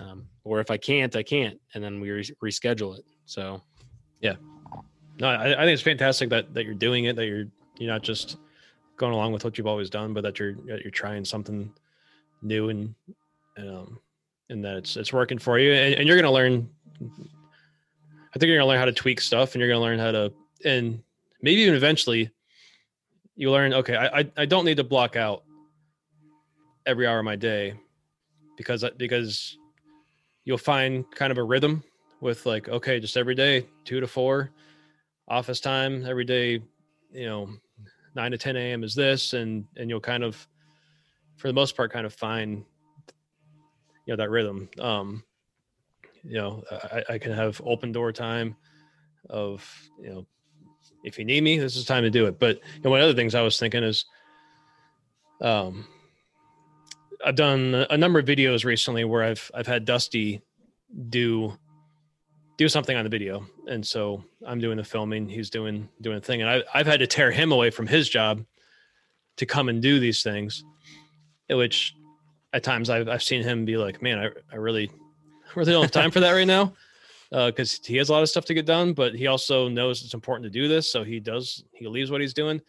Um, 0.00 0.26
or 0.44 0.60
if 0.60 0.70
I 0.70 0.76
can't, 0.76 1.14
I 1.14 1.22
can't. 1.22 1.60
And 1.74 1.84
then 1.84 2.00
we 2.00 2.10
re- 2.10 2.34
reschedule 2.42 2.98
it. 2.98 3.04
So 3.26 3.60
yeah, 4.20 4.36
No, 5.20 5.28
I, 5.28 5.52
I 5.52 5.64
think 5.64 5.74
it's 5.74 5.82
fantastic 5.82 6.30
that 6.30 6.54
that 6.54 6.64
you're 6.64 6.74
doing 6.74 7.04
it. 7.04 7.16
That 7.16 7.26
you're 7.26 7.44
you're 7.78 7.92
not 7.92 8.02
just 8.02 8.38
going 8.96 9.12
along 9.12 9.32
with 9.32 9.44
what 9.44 9.56
you've 9.56 9.66
always 9.66 9.90
done, 9.90 10.12
but 10.14 10.22
that 10.22 10.38
you're 10.38 10.54
that 10.66 10.80
you're 10.82 10.90
trying 10.90 11.24
something 11.24 11.72
new 12.42 12.70
and 12.70 12.94
and 13.56 13.70
um 13.70 14.00
and 14.48 14.64
that 14.64 14.76
it's 14.76 14.96
it's 14.96 15.12
working 15.12 15.38
for 15.38 15.58
you. 15.58 15.72
And, 15.72 15.94
and 15.94 16.08
you're 16.08 16.16
gonna 16.16 16.32
learn. 16.32 16.68
I 17.00 18.38
think 18.38 18.48
you're 18.48 18.58
gonna 18.58 18.68
learn 18.68 18.78
how 18.78 18.84
to 18.86 18.92
tweak 18.92 19.20
stuff, 19.20 19.54
and 19.54 19.60
you're 19.60 19.68
gonna 19.68 19.80
learn 19.84 19.98
how 19.98 20.12
to 20.12 20.32
and 20.64 21.02
maybe 21.42 21.60
even 21.62 21.74
eventually 21.74 22.30
you 23.36 23.50
learn. 23.50 23.74
Okay, 23.74 23.96
I 23.96 24.20
I, 24.20 24.30
I 24.38 24.46
don't 24.46 24.64
need 24.64 24.78
to 24.78 24.84
block 24.84 25.16
out 25.16 25.44
every 26.86 27.06
hour 27.06 27.18
of 27.18 27.24
my 27.24 27.36
day 27.36 27.74
because 28.56 28.84
because 28.96 29.58
you'll 30.50 30.58
find 30.58 31.08
kind 31.12 31.30
of 31.30 31.38
a 31.38 31.42
rhythm 31.44 31.80
with 32.20 32.44
like 32.44 32.68
okay 32.68 32.98
just 32.98 33.16
every 33.16 33.36
day 33.36 33.64
two 33.84 34.00
to 34.00 34.06
four 34.08 34.50
office 35.28 35.60
time 35.60 36.04
every 36.04 36.24
day 36.24 36.60
you 37.12 37.24
know 37.24 37.48
9 38.16 38.32
to 38.32 38.36
10 38.36 38.56
a.m 38.56 38.82
is 38.82 38.92
this 38.92 39.32
and 39.32 39.64
and 39.76 39.88
you'll 39.88 40.00
kind 40.00 40.24
of 40.24 40.48
for 41.36 41.46
the 41.46 41.54
most 41.54 41.76
part 41.76 41.92
kind 41.92 42.04
of 42.04 42.12
find 42.12 42.64
you 44.06 44.12
know 44.12 44.16
that 44.16 44.28
rhythm. 44.28 44.68
Um 44.80 45.22
you 46.24 46.34
know 46.34 46.64
i, 46.92 47.04
I 47.10 47.18
can 47.18 47.30
have 47.30 47.62
open 47.64 47.92
door 47.92 48.10
time 48.10 48.56
of 49.28 49.64
you 50.02 50.10
know 50.10 50.26
if 51.04 51.16
you 51.16 51.24
need 51.24 51.44
me 51.44 51.58
this 51.58 51.76
is 51.76 51.84
time 51.84 52.02
to 52.02 52.10
do 52.10 52.26
it. 52.26 52.40
But 52.40 52.56
you 52.56 52.80
know 52.82 52.90
one 52.90 53.02
of 53.02 53.06
the 53.06 53.14
things 53.14 53.36
i 53.36 53.40
was 53.42 53.56
thinking 53.56 53.84
is 53.84 54.04
um 55.40 55.86
i've 57.24 57.36
done 57.36 57.86
a 57.90 57.96
number 57.96 58.18
of 58.18 58.26
videos 58.26 58.64
recently 58.64 59.04
where 59.04 59.22
i've 59.22 59.50
i've 59.54 59.66
had 59.66 59.84
dusty 59.84 60.40
do 61.08 61.56
do 62.60 62.68
something 62.68 62.94
on 62.94 63.04
the 63.04 63.10
video. 63.10 63.46
And 63.68 63.86
so 63.86 64.22
i'm 64.46 64.60
doing 64.60 64.76
the 64.76 64.84
filming 64.84 65.28
he's 65.28 65.48
doing 65.48 65.88
doing 66.02 66.18
a 66.18 66.20
thing. 66.20 66.42
And 66.42 66.50
I, 66.50 66.62
i've 66.74 66.86
had 66.86 67.00
to 67.00 67.06
tear 67.06 67.30
him 67.30 67.52
away 67.52 67.70
from 67.70 67.86
his 67.86 68.08
job 68.08 68.44
to 69.36 69.46
come 69.46 69.70
and 69.70 69.80
do 69.80 69.98
these 69.98 70.22
things 70.22 70.62
which 71.48 71.94
at 72.52 72.62
times 72.62 72.90
i've, 72.90 73.08
I've 73.08 73.22
seen 73.22 73.42
him 73.42 73.64
be 73.64 73.78
like 73.78 74.02
man 74.02 74.18
i, 74.18 74.28
I 74.52 74.56
really 74.56 74.90
really 75.54 75.72
don't 75.72 75.82
have 75.82 75.90
time 75.90 76.10
for 76.10 76.20
that 76.20 76.32
right 76.32 76.46
now. 76.46 76.74
Uh, 77.32 77.46
because 77.46 77.78
he 77.86 77.96
has 77.96 78.08
a 78.08 78.12
lot 78.12 78.24
of 78.24 78.28
stuff 78.28 78.44
to 78.44 78.54
get 78.54 78.66
done 78.66 78.92
but 78.92 79.14
he 79.14 79.28
also 79.28 79.68
knows 79.68 80.02
it's 80.02 80.14
important 80.14 80.42
to 80.42 80.50
do 80.50 80.66
this. 80.66 80.90
So 80.90 81.04
he 81.04 81.20
does 81.20 81.62
he 81.72 81.86
leaves 81.86 82.10
what 82.10 82.20
he's 82.20 82.34
doing. 82.34 82.60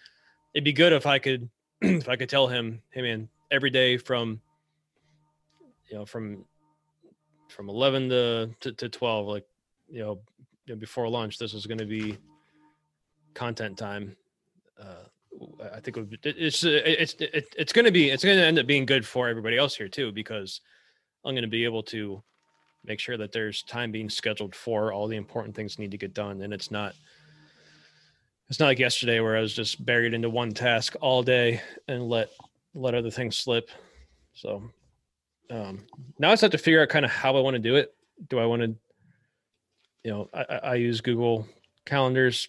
It'd 0.53 0.63
be 0.63 0.71
good 0.71 0.93
if 0.93 1.07
i 1.07 1.17
could 1.17 1.49
if 1.81 2.07
i 2.07 2.15
could 2.15 2.29
tell 2.29 2.47
him 2.47 2.79
hey 2.91 3.01
man 3.01 3.27
every 3.51 3.69
day 3.69 3.97
from 3.97 4.41
you 5.89 5.97
know 5.97 6.05
from 6.05 6.45
from 7.49 7.69
11 7.69 8.09
to, 8.09 8.49
to, 8.61 8.71
to 8.71 8.89
12 8.89 9.27
like 9.27 9.45
you 9.89 9.99
know, 9.99 10.21
you 10.65 10.73
know, 10.73 10.79
before 10.79 11.07
lunch 11.09 11.37
this 11.37 11.53
is 11.53 11.65
going 11.65 11.77
to 11.77 11.85
be 11.85 12.17
content 13.33 13.77
time. 13.77 14.15
Uh 14.79 15.05
i 15.73 15.79
think 15.79 15.97
it 15.97 16.09
be, 16.09 16.17
it's 16.23 16.63
it's 16.63 17.15
it's, 17.19 17.55
it's 17.57 17.73
going 17.73 17.85
to 17.85 17.91
be 17.91 18.09
it's 18.09 18.23
going 18.23 18.37
to 18.37 18.43
end 18.43 18.59
up 18.59 18.67
being 18.67 18.85
good 18.85 19.05
for 19.05 19.29
everybody 19.29 19.57
else 19.57 19.75
here 19.75 19.87
too 19.87 20.11
because 20.11 20.61
i'm 21.23 21.33
going 21.33 21.41
to 21.41 21.47
be 21.47 21.63
able 21.63 21.83
to 21.83 22.21
make 22.85 22.99
sure 22.99 23.17
that 23.17 23.31
there's 23.31 23.63
time 23.63 23.91
being 23.91 24.09
scheduled 24.09 24.55
for 24.55 24.91
all 24.91 25.07
the 25.07 25.15
important 25.15 25.55
things 25.55 25.79
need 25.79 25.91
to 25.91 25.97
get 25.97 26.13
done 26.13 26.41
and 26.41 26.53
it's 26.53 26.71
not 26.71 26.93
it's 28.49 28.59
not 28.59 28.67
like 28.67 28.79
yesterday 28.79 29.19
where 29.19 29.37
i 29.37 29.41
was 29.41 29.53
just 29.53 29.83
buried 29.85 30.13
into 30.13 30.29
one 30.29 30.51
task 30.51 30.95
all 31.01 31.23
day 31.23 31.61
and 31.87 32.09
let 32.09 32.29
let 32.73 32.95
other 32.95 33.11
things 33.11 33.37
slip 33.37 33.69
so 34.33 34.63
um 35.49 35.85
now 36.19 36.29
i 36.29 36.31
just 36.31 36.41
have 36.41 36.51
to 36.51 36.57
figure 36.57 36.81
out 36.81 36.89
kind 36.89 37.05
of 37.05 37.11
how 37.11 37.35
i 37.35 37.39
want 37.39 37.53
to 37.55 37.59
do 37.59 37.75
it 37.75 37.93
do 38.29 38.39
i 38.39 38.45
want 38.45 38.61
to 38.61 38.75
you 40.03 40.11
know 40.11 40.29
I, 40.33 40.59
I 40.63 40.75
use 40.75 41.01
google 41.01 41.47
calendars 41.85 42.47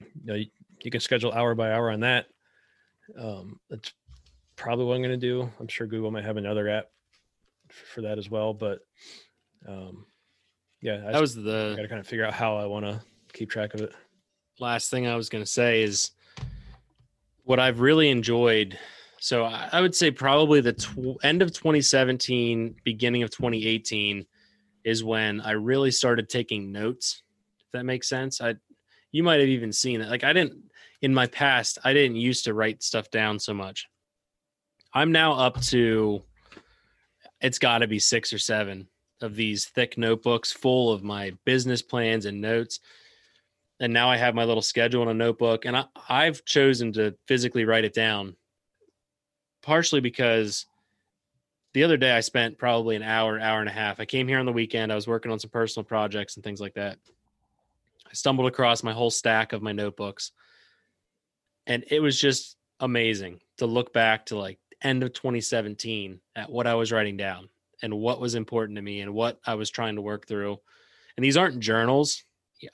you 0.00 0.06
know 0.24 0.34
you, 0.34 0.46
you 0.82 0.90
can 0.90 1.00
schedule 1.00 1.32
hour 1.32 1.54
by 1.54 1.72
hour 1.72 1.90
on 1.90 2.00
that 2.00 2.26
um 3.18 3.58
it's 3.70 3.92
probably 4.60 4.84
what 4.84 4.94
I'm 4.94 5.02
going 5.02 5.18
to 5.18 5.26
do. 5.26 5.50
I'm 5.58 5.68
sure 5.68 5.86
Google 5.86 6.10
might 6.10 6.24
have 6.24 6.36
another 6.36 6.68
app 6.68 6.90
for 7.70 8.02
that 8.02 8.18
as 8.18 8.28
well, 8.28 8.52
but 8.52 8.80
um, 9.66 10.04
yeah, 10.82 11.02
I 11.08 11.12
That 11.12 11.20
was 11.20 11.34
the 11.34 11.72
got 11.76 11.82
to 11.82 11.88
kind 11.88 11.98
of 12.00 12.06
figure 12.06 12.26
out 12.26 12.34
how 12.34 12.58
I 12.58 12.66
want 12.66 12.84
to 12.84 13.00
keep 13.32 13.48
track 13.48 13.72
of 13.72 13.80
it. 13.80 13.92
last 14.58 14.90
thing 14.90 15.06
I 15.06 15.16
was 15.16 15.30
going 15.30 15.42
to 15.42 15.50
say 15.50 15.82
is 15.82 16.10
what 17.44 17.58
I've 17.58 17.80
really 17.80 18.10
enjoyed. 18.10 18.78
So 19.20 19.44
I 19.44 19.82
would 19.82 19.94
say 19.94 20.10
probably 20.10 20.62
the 20.62 20.72
tw- 20.72 21.22
end 21.22 21.42
of 21.42 21.52
2017, 21.52 22.76
beginning 22.84 23.22
of 23.22 23.30
2018 23.30 24.24
is 24.82 25.04
when 25.04 25.42
I 25.42 25.52
really 25.52 25.90
started 25.90 26.30
taking 26.30 26.72
notes. 26.72 27.22
If 27.66 27.72
that 27.72 27.84
makes 27.84 28.08
sense. 28.08 28.40
I 28.40 28.54
you 29.12 29.22
might 29.22 29.40
have 29.40 29.48
even 29.48 29.72
seen 29.72 30.00
it. 30.00 30.08
Like 30.08 30.24
I 30.24 30.32
didn't 30.32 30.70
in 31.02 31.12
my 31.12 31.26
past, 31.26 31.78
I 31.84 31.92
didn't 31.92 32.16
used 32.16 32.44
to 32.44 32.54
write 32.54 32.82
stuff 32.82 33.10
down 33.10 33.38
so 33.38 33.52
much. 33.52 33.88
I'm 34.94 35.12
now 35.12 35.34
up 35.34 35.60
to 35.64 36.22
it's 37.42 37.58
got 37.58 37.78
to 37.78 37.86
be 37.86 37.98
6 37.98 38.32
or 38.32 38.38
7 38.38 38.88
of 39.20 39.34
these 39.34 39.66
thick 39.66 39.98
notebooks 39.98 40.50
full 40.50 40.92
of 40.92 41.02
my 41.02 41.32
business 41.44 41.82
plans 41.82 42.24
and 42.24 42.40
notes 42.40 42.80
and 43.80 43.92
now 43.92 44.10
I 44.10 44.18
have 44.18 44.34
my 44.34 44.44
little 44.44 44.62
schedule 44.62 45.02
in 45.02 45.08
a 45.08 45.14
notebook, 45.14 45.64
and 45.64 45.74
I, 45.74 45.86
I've 46.08 46.44
chosen 46.44 46.92
to 46.92 47.14
physically 47.26 47.64
write 47.64 47.86
it 47.86 47.94
down, 47.94 48.36
partially 49.62 50.00
because 50.00 50.66
the 51.72 51.84
other 51.84 51.96
day 51.96 52.12
I 52.12 52.20
spent 52.20 52.58
probably 52.58 52.96
an 52.96 53.02
hour, 53.02 53.38
hour 53.38 53.60
and 53.60 53.68
a 53.68 53.72
half. 53.72 54.00
I 54.00 54.04
came 54.04 54.26
here 54.26 54.38
on 54.38 54.46
the 54.46 54.52
weekend. 54.52 54.92
I 54.92 54.96
was 54.96 55.06
working 55.06 55.30
on 55.30 55.38
some 55.38 55.50
personal 55.50 55.84
projects 55.84 56.36
and 56.36 56.44
things 56.44 56.60
like 56.60 56.74
that. 56.74 56.98
I 58.06 58.12
stumbled 58.12 58.48
across 58.48 58.82
my 58.82 58.92
whole 58.92 59.10
stack 59.10 59.52
of 59.52 59.62
my 59.62 59.72
notebooks, 59.72 60.32
and 61.66 61.84
it 61.90 62.00
was 62.00 62.20
just 62.20 62.56
amazing 62.80 63.40
to 63.58 63.66
look 63.66 63.92
back 63.92 64.26
to 64.26 64.38
like 64.38 64.58
end 64.82 65.02
of 65.02 65.12
2017 65.12 66.18
at 66.34 66.50
what 66.50 66.66
I 66.66 66.74
was 66.74 66.90
writing 66.90 67.16
down 67.16 67.48
and 67.82 67.94
what 67.94 68.20
was 68.20 68.34
important 68.34 68.76
to 68.76 68.82
me 68.82 69.00
and 69.00 69.14
what 69.14 69.38
I 69.46 69.54
was 69.54 69.70
trying 69.70 69.94
to 69.96 70.02
work 70.02 70.26
through. 70.26 70.58
And 71.16 71.24
these 71.24 71.36
aren't 71.36 71.60
journals 71.60 72.24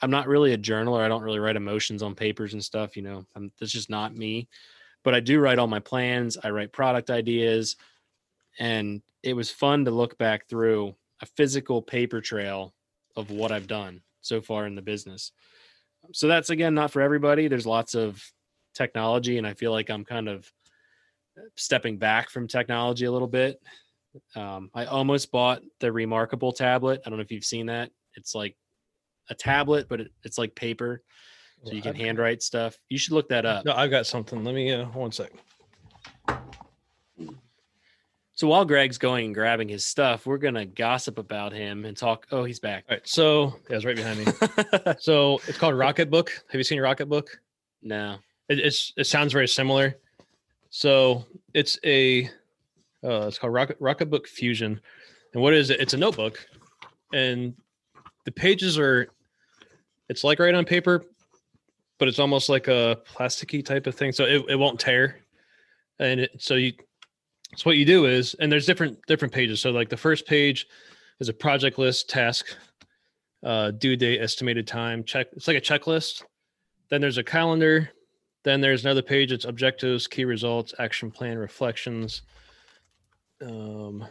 I'm 0.01 0.11
not 0.11 0.28
really 0.28 0.53
a 0.53 0.59
journaler. 0.59 1.01
I 1.01 1.09
don't 1.09 1.22
really 1.22 1.39
write 1.39 1.57
emotions 1.57 2.03
on 2.03 2.14
papers 2.14 2.53
and 2.53 2.64
stuff. 2.64 2.97
You 2.97 3.03
know, 3.03 3.24
I'm, 3.34 3.53
that's 3.59 3.72
just 3.72 3.91
not 3.91 4.16
me. 4.16 4.49
But 5.07 5.14
I 5.14 5.20
do 5.20 5.38
write 5.38 5.61
all 5.61 5.68
my 5.68 5.78
plans. 5.78 6.36
I 6.42 6.50
write 6.50 6.72
product 6.72 7.11
ideas, 7.11 7.76
and 8.59 9.02
it 9.22 9.34
was 9.34 9.52
fun 9.52 9.84
to 9.84 9.92
look 9.92 10.18
back 10.18 10.48
through 10.48 10.96
a 11.22 11.26
physical 11.26 11.80
paper 11.80 12.20
trail 12.20 12.74
of 13.14 13.30
what 13.30 13.52
I've 13.52 13.68
done 13.68 14.02
so 14.20 14.40
far 14.40 14.66
in 14.66 14.74
the 14.74 14.82
business. 14.82 15.30
So 16.12 16.26
that's 16.26 16.50
again 16.50 16.74
not 16.74 16.90
for 16.90 17.02
everybody. 17.02 17.46
There's 17.46 17.68
lots 17.68 17.94
of 17.94 18.20
technology, 18.74 19.38
and 19.38 19.46
I 19.46 19.54
feel 19.54 19.70
like 19.70 19.90
I'm 19.90 20.04
kind 20.04 20.28
of 20.28 20.50
stepping 21.54 21.98
back 21.98 22.28
from 22.28 22.48
technology 22.48 23.04
a 23.04 23.12
little 23.12 23.28
bit. 23.28 23.62
Um, 24.34 24.70
I 24.74 24.86
almost 24.86 25.30
bought 25.30 25.62
the 25.78 25.92
Remarkable 25.92 26.50
tablet. 26.50 27.00
I 27.07 27.11
don't 27.11 27.18
know 27.18 27.22
if 27.22 27.30
you've 27.30 27.44
seen 27.44 27.66
that. 27.66 27.92
It's 28.16 28.34
like 28.34 28.57
a 29.30 29.36
tablet, 29.36 29.88
but 29.88 30.00
it, 30.00 30.11
it's 30.24 30.36
like 30.36 30.57
paper, 30.57 31.04
so 31.64 31.72
you 31.72 31.82
can 31.82 31.94
handwrite 31.94 32.42
stuff. 32.42 32.78
You 32.88 32.98
should 32.98 33.12
look 33.12 33.28
that 33.28 33.44
up. 33.44 33.64
No, 33.64 33.72
I've 33.72 33.90
got 33.90 34.07
something. 34.07 34.44
Let 34.44 34.54
me 34.54 34.72
uh, 34.72 34.86
one 34.86 35.12
sec. 35.12 35.32
So 38.34 38.48
while 38.48 38.66
Greg's 38.66 38.98
going 38.98 39.26
and 39.26 39.34
grabbing 39.34 39.68
his 39.68 39.86
stuff, 39.86 40.26
we're 40.26 40.36
gonna 40.36 40.66
gossip 40.66 41.16
about 41.18 41.52
him 41.52 41.86
and 41.86 41.96
talk. 41.96 42.26
Oh, 42.30 42.44
he's 42.44 42.61
back. 42.61 42.84
All 42.88 42.96
right, 42.96 43.09
so 43.09 43.54
yeah, 43.70 43.76
it's 43.76 43.84
right 43.86 43.96
behind 43.96 44.18
me. 44.18 44.26
so 44.98 45.40
it's 45.48 45.57
called 45.57 45.74
Rocketbook. 45.74 46.28
Have 46.28 46.59
you 46.59 46.62
seen 46.64 46.78
Rocketbook? 46.78 47.28
no, 47.82 48.18
It, 48.50 48.59
it's 48.59 48.92
it 48.98 49.07
sounds 49.07 49.32
very 49.32 49.48
similar. 49.48 49.96
So 50.68 51.24
it's 51.54 51.78
a 51.84 52.26
uh, 53.02 53.26
it's 53.28 53.38
called 53.38 53.54
Rocket 53.54 53.80
Rocketbook 53.80 54.26
Fusion, 54.26 54.78
and 55.32 55.42
what 55.42 55.54
is 55.54 55.70
it? 55.70 55.80
It's 55.80 55.94
a 55.94 55.96
notebook, 55.96 56.46
and 57.14 57.54
the 58.26 58.32
pages 58.32 58.78
are 58.78 59.09
it's 60.11 60.24
like 60.24 60.40
right 60.40 60.54
on 60.54 60.66
paper, 60.66 61.07
but 61.99 62.09
it's 62.09 62.18
almost 62.18 62.49
like 62.49 62.68
a 62.68 62.99
plasticky 63.07 63.64
type 63.64 63.86
of 63.86 63.94
thing, 63.94 64.12
so 64.12 64.24
it, 64.24 64.44
it 64.49 64.57
won't 64.57 64.78
tear. 64.78 65.20
And 65.99 66.20
it, 66.20 66.30
so 66.38 66.55
you 66.55 66.72
so 67.55 67.70
what 67.70 67.76
you 67.76 67.84
do 67.84 68.07
is, 68.07 68.34
and 68.34 68.51
there's 68.51 68.66
different 68.66 68.99
different 69.07 69.32
pages. 69.32 69.61
So 69.61 69.70
like 69.70 69.88
the 69.88 69.97
first 69.97 70.26
page 70.26 70.66
is 71.20 71.28
a 71.28 71.32
project 71.32 71.78
list, 71.78 72.11
task, 72.11 72.55
uh, 73.42 73.70
due 73.70 73.97
date, 73.97 74.20
estimated 74.20 74.66
time, 74.66 75.05
check. 75.05 75.28
It's 75.32 75.49
like 75.49 75.57
a 75.57 75.61
checklist. 75.61 76.22
Then 76.90 77.01
there's 77.01 77.18
a 77.18 77.24
calendar. 77.24 77.90
Then 78.44 78.61
there's 78.61 78.84
another 78.84 79.03
page. 79.03 79.32
It's 79.32 79.44
objectives, 79.44 80.07
key 80.07 80.24
results, 80.24 80.74
action 80.78 81.11
plan, 81.11 81.38
reflections. 81.38 82.22
Um, 83.42 84.07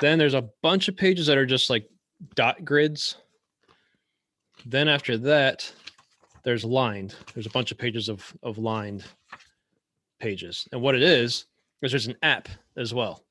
then 0.00 0.18
there's 0.18 0.34
a 0.34 0.48
bunch 0.62 0.88
of 0.88 0.96
pages 0.96 1.26
that 1.26 1.36
are 1.36 1.46
just 1.46 1.68
like 1.68 1.88
dot 2.34 2.64
grids. 2.64 3.16
Then 4.64 4.88
after 4.88 5.18
that, 5.18 5.72
there's 6.42 6.64
lined. 6.64 7.14
There's 7.34 7.46
a 7.46 7.50
bunch 7.50 7.70
of 7.70 7.78
pages 7.78 8.08
of 8.08 8.32
of 8.42 8.58
lined 8.58 9.04
pages. 10.18 10.68
And 10.72 10.80
what 10.80 10.94
it 10.94 11.02
is 11.02 11.46
is 11.82 11.92
there's 11.92 12.06
an 12.06 12.16
app 12.22 12.48
as 12.76 12.94
well, 12.94 13.24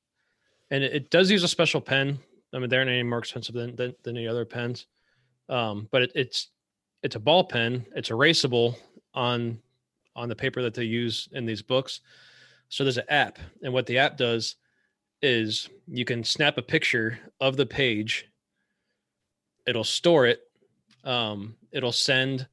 and 0.70 0.84
it, 0.84 0.92
it 0.92 1.10
does 1.10 1.30
use 1.30 1.42
a 1.42 1.48
special 1.48 1.80
pen. 1.80 2.18
I 2.54 2.58
mean, 2.58 2.68
they're 2.68 2.84
not 2.84 2.90
any 2.90 3.02
more 3.02 3.18
expensive 3.18 3.54
than 3.54 3.76
than, 3.76 3.94
than 4.02 4.16
any 4.16 4.28
other 4.28 4.44
pens, 4.44 4.86
um, 5.48 5.88
but 5.90 6.02
it, 6.02 6.12
it's 6.14 6.50
it's 7.02 7.16
a 7.16 7.20
ball 7.20 7.44
pen. 7.44 7.86
It's 7.94 8.10
erasable 8.10 8.76
on 9.14 9.58
on 10.14 10.28
the 10.28 10.36
paper 10.36 10.62
that 10.62 10.74
they 10.74 10.84
use 10.84 11.28
in 11.32 11.46
these 11.46 11.62
books. 11.62 12.00
So 12.68 12.84
there's 12.84 12.98
an 12.98 13.04
app, 13.08 13.38
and 13.62 13.72
what 13.72 13.86
the 13.86 13.98
app 13.98 14.16
does 14.16 14.56
is 15.20 15.68
you 15.86 16.04
can 16.04 16.24
snap 16.24 16.58
a 16.58 16.62
picture 16.62 17.18
of 17.40 17.56
the 17.56 17.66
page. 17.66 18.28
It'll 19.66 19.84
store 19.84 20.26
it. 20.26 20.40
Um, 21.04 21.56
it'll 21.70 21.92
send 21.92 22.46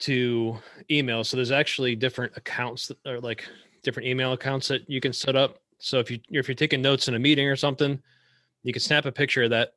to 0.00 0.56
email. 0.90 1.24
So 1.24 1.36
there's 1.36 1.50
actually 1.50 1.94
different 1.96 2.32
accounts 2.36 2.88
that 2.88 2.98
are 3.06 3.20
like 3.20 3.44
different 3.82 4.08
email 4.08 4.32
accounts 4.32 4.68
that 4.68 4.88
you 4.88 5.00
can 5.00 5.12
set 5.12 5.36
up. 5.36 5.60
So 5.78 5.98
if 5.98 6.10
you 6.10 6.18
if 6.30 6.48
you're 6.48 6.54
taking 6.54 6.82
notes 6.82 7.08
in 7.08 7.14
a 7.14 7.18
meeting 7.18 7.46
or 7.48 7.56
something, 7.56 8.02
you 8.62 8.72
can 8.72 8.80
snap 8.80 9.06
a 9.06 9.12
picture 9.12 9.44
of 9.44 9.50
that. 9.50 9.74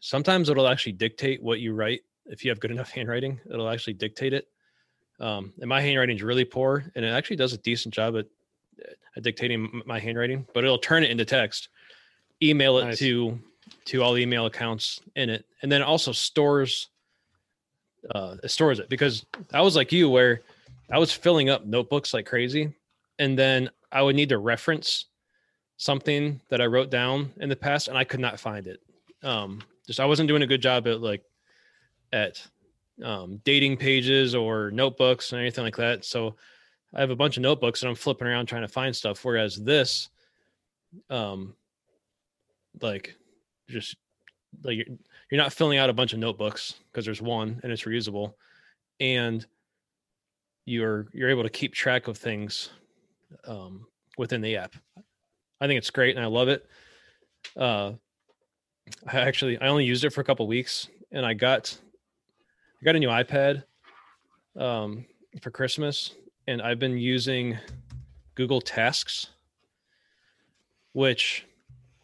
Sometimes 0.00 0.48
it'll 0.48 0.68
actually 0.68 0.92
dictate 0.92 1.42
what 1.42 1.60
you 1.60 1.74
write. 1.74 2.02
If 2.26 2.44
you 2.44 2.50
have 2.50 2.60
good 2.60 2.70
enough 2.70 2.90
handwriting, 2.92 3.40
it'll 3.50 3.68
actually 3.68 3.94
dictate 3.94 4.32
it. 4.32 4.48
Um, 5.18 5.52
and 5.60 5.68
my 5.68 5.80
handwriting 5.80 6.16
is 6.16 6.22
really 6.22 6.44
poor, 6.44 6.84
and 6.94 7.04
it 7.04 7.08
actually 7.08 7.36
does 7.36 7.54
a 7.54 7.58
decent 7.58 7.94
job 7.94 8.16
at, 8.16 8.26
at 9.16 9.22
dictating 9.22 9.82
my 9.86 9.98
handwriting. 9.98 10.46
But 10.52 10.64
it'll 10.64 10.78
turn 10.78 11.02
it 11.04 11.10
into 11.10 11.24
text, 11.24 11.68
email 12.42 12.78
it 12.78 12.84
Nice. 12.84 12.98
to 13.00 13.38
to 13.86 14.02
all 14.02 14.12
the 14.12 14.22
email 14.22 14.46
accounts 14.46 15.00
in 15.16 15.28
it, 15.30 15.44
and 15.62 15.72
then 15.72 15.80
it 15.80 15.84
also 15.84 16.12
stores 16.12 16.88
uh, 18.14 18.36
it 18.42 18.50
stores 18.50 18.78
it 18.78 18.88
because 18.88 19.24
I 19.52 19.60
was 19.60 19.76
like 19.76 19.92
you, 19.92 20.08
where 20.08 20.42
I 20.90 20.98
was 20.98 21.12
filling 21.12 21.48
up 21.48 21.66
notebooks 21.66 22.14
like 22.14 22.26
crazy, 22.26 22.72
and 23.18 23.38
then 23.38 23.70
I 23.90 24.02
would 24.02 24.16
need 24.16 24.28
to 24.30 24.38
reference 24.38 25.06
something 25.76 26.40
that 26.48 26.60
I 26.60 26.66
wrote 26.66 26.90
down 26.90 27.32
in 27.38 27.48
the 27.48 27.56
past, 27.56 27.88
and 27.88 27.98
I 27.98 28.04
could 28.04 28.20
not 28.20 28.40
find 28.40 28.66
it. 28.66 28.80
Um, 29.22 29.60
just 29.86 30.00
I 30.00 30.06
wasn't 30.06 30.28
doing 30.28 30.42
a 30.42 30.46
good 30.46 30.62
job 30.62 30.86
at 30.86 31.00
like 31.00 31.22
at 32.12 32.46
um, 33.02 33.40
dating 33.44 33.76
pages 33.76 34.34
or 34.34 34.70
notebooks 34.70 35.32
or 35.32 35.38
anything 35.38 35.64
like 35.64 35.76
that. 35.76 36.04
So 36.04 36.36
I 36.94 37.00
have 37.00 37.10
a 37.10 37.16
bunch 37.16 37.36
of 37.36 37.42
notebooks 37.42 37.82
and 37.82 37.90
I'm 37.90 37.94
flipping 37.94 38.26
around 38.26 38.46
trying 38.46 38.62
to 38.62 38.68
find 38.68 38.94
stuff. 38.94 39.24
Whereas 39.24 39.56
this, 39.56 40.08
um, 41.10 41.54
like 42.80 43.16
just 43.68 43.96
like 44.62 44.88
you're, 45.30 45.40
not 45.40 45.52
filling 45.52 45.78
out 45.78 45.90
a 45.90 45.92
bunch 45.92 46.12
of 46.12 46.18
notebooks 46.18 46.74
because 46.90 47.04
there's 47.04 47.22
one 47.22 47.60
and 47.62 47.72
it's 47.72 47.84
reusable, 47.84 48.34
and 49.00 49.44
you're 50.64 51.06
you're 51.12 51.30
able 51.30 51.42
to 51.42 51.50
keep 51.50 51.74
track 51.74 52.08
of 52.08 52.18
things 52.18 52.70
um, 53.46 53.86
within 54.18 54.40
the 54.40 54.56
app. 54.56 54.74
I 55.60 55.66
think 55.66 55.78
it's 55.78 55.90
great 55.90 56.16
and 56.16 56.24
I 56.24 56.28
love 56.28 56.48
it. 56.48 56.66
Uh, 57.56 57.92
I 59.06 59.20
actually 59.20 59.58
I 59.58 59.68
only 59.68 59.84
used 59.84 60.04
it 60.04 60.10
for 60.10 60.20
a 60.20 60.24
couple 60.24 60.46
weeks 60.46 60.88
and 61.12 61.24
I 61.24 61.34
got 61.34 61.76
I 62.80 62.84
got 62.84 62.96
a 62.96 62.98
new 62.98 63.08
iPad 63.08 63.64
um, 64.58 65.06
for 65.40 65.50
Christmas 65.50 66.14
and 66.46 66.60
I've 66.62 66.78
been 66.78 66.98
using 66.98 67.58
Google 68.34 68.60
Tasks, 68.60 69.28
which 70.92 71.46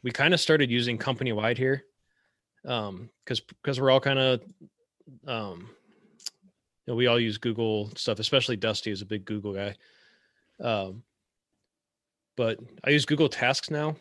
we 0.03 0.11
kind 0.11 0.35
of 0.35 0.41
started 0.41 0.71
using 0.71 0.99
company 0.99 1.33
wide 1.33 1.59
here 1.59 1.85
um 2.65 3.11
because 3.25 3.41
because 3.41 3.81
we're 3.81 3.91
all 3.91 4.01
kind 4.01 4.19
of 4.19 4.41
um 5.27 5.69
you 6.87 6.93
know, 6.93 6.95
we 6.95 7.07
all 7.07 7.19
use 7.19 7.39
google 7.39 7.91
stuff 7.97 8.19
especially 8.19 8.57
dusty 8.57 8.91
is 8.91 9.03
a 9.03 9.07
big 9.07 9.25
google 9.25 9.53
guy. 9.53 9.75
Um 10.61 11.03
but 12.37 12.59
i 12.85 12.91
use 12.91 13.05
google 13.05 13.29
tasks 13.29 13.71
now 13.71 13.97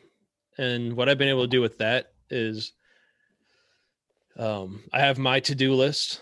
and 0.58 0.94
what 0.94 1.10
i've 1.10 1.18
been 1.18 1.28
able 1.30 1.44
to 1.44 1.48
do 1.48 1.62
with 1.62 1.78
that 1.80 2.14
is 2.30 2.74
um 4.38 4.82
i 4.94 5.00
have 5.00 5.18
my 5.18 5.40
to-do 5.40 5.74
list 5.74 6.22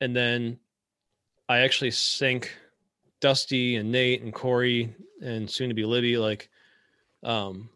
and 0.00 0.14
then 0.14 0.58
i 1.48 1.58
actually 1.60 1.90
sync 1.90 2.52
Dusty 3.20 3.76
and 3.76 3.90
Nate 3.90 4.22
and 4.22 4.32
Corey 4.32 4.94
and 5.22 5.50
soon 5.50 5.68
to 5.68 5.74
be 5.74 5.84
Libby, 5.84 6.18
like 6.18 6.48
um 7.22 7.68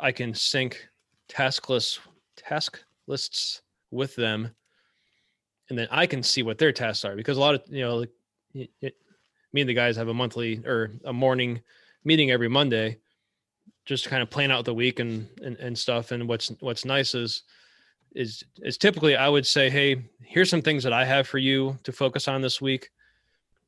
I 0.00 0.10
can 0.10 0.34
sync 0.34 0.88
task 1.28 1.68
lists 1.68 2.00
task 2.36 2.82
lists 3.12 3.60
with 3.90 4.16
them. 4.16 4.50
And 5.68 5.78
then 5.78 5.86
I 5.90 6.06
can 6.06 6.22
see 6.22 6.42
what 6.42 6.58
their 6.58 6.72
tasks 6.72 7.04
are 7.04 7.14
because 7.14 7.36
a 7.36 7.40
lot 7.40 7.54
of 7.54 7.62
you 7.68 7.82
know 7.82 7.96
like 7.96 8.10
it, 8.54 8.70
it, 8.80 8.96
me 9.52 9.60
and 9.60 9.70
the 9.70 9.74
guys 9.74 9.96
have 9.96 10.08
a 10.08 10.14
monthly 10.14 10.62
or 10.66 10.90
a 11.04 11.12
morning 11.12 11.60
meeting 12.04 12.30
every 12.30 12.48
Monday 12.48 12.98
just 13.84 14.04
to 14.04 14.10
kind 14.10 14.22
of 14.22 14.30
plan 14.30 14.50
out 14.50 14.64
the 14.64 14.74
week 14.74 14.98
and, 14.98 15.28
and 15.42 15.56
and 15.58 15.78
stuff. 15.78 16.10
And 16.10 16.26
what's 16.26 16.48
what's 16.60 16.84
nice 16.84 17.14
is 17.14 17.42
is 18.14 18.42
is 18.62 18.78
typically 18.78 19.14
I 19.14 19.28
would 19.28 19.46
say 19.46 19.70
hey 19.70 20.02
here's 20.20 20.50
some 20.50 20.62
things 20.62 20.82
that 20.84 20.92
I 20.92 21.04
have 21.04 21.28
for 21.28 21.38
you 21.38 21.78
to 21.84 21.92
focus 21.92 22.28
on 22.28 22.42
this 22.42 22.60
week 22.60 22.90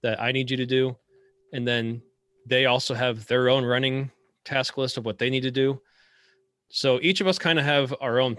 that 0.03 0.21
I 0.21 0.33
need 0.33 0.51
you 0.51 0.57
to 0.57 0.67
do. 0.67 0.97
And 1.53 1.67
then 1.69 2.03
they 2.47 2.67
also 2.67 2.95
have 2.95 3.27
their 3.27 3.49
own 3.49 3.65
running 3.65 4.11
task 4.45 4.77
list 4.77 4.97
of 4.97 5.05
what 5.05 5.19
they 5.19 5.31
need 5.31 5.45
to 5.45 5.51
do. 5.51 5.81
So 6.69 6.99
each 7.03 7.21
of 7.21 7.27
us 7.27 7.39
kind 7.39 7.59
of 7.59 7.65
have 7.65 7.95
our 8.01 8.21
own 8.21 8.37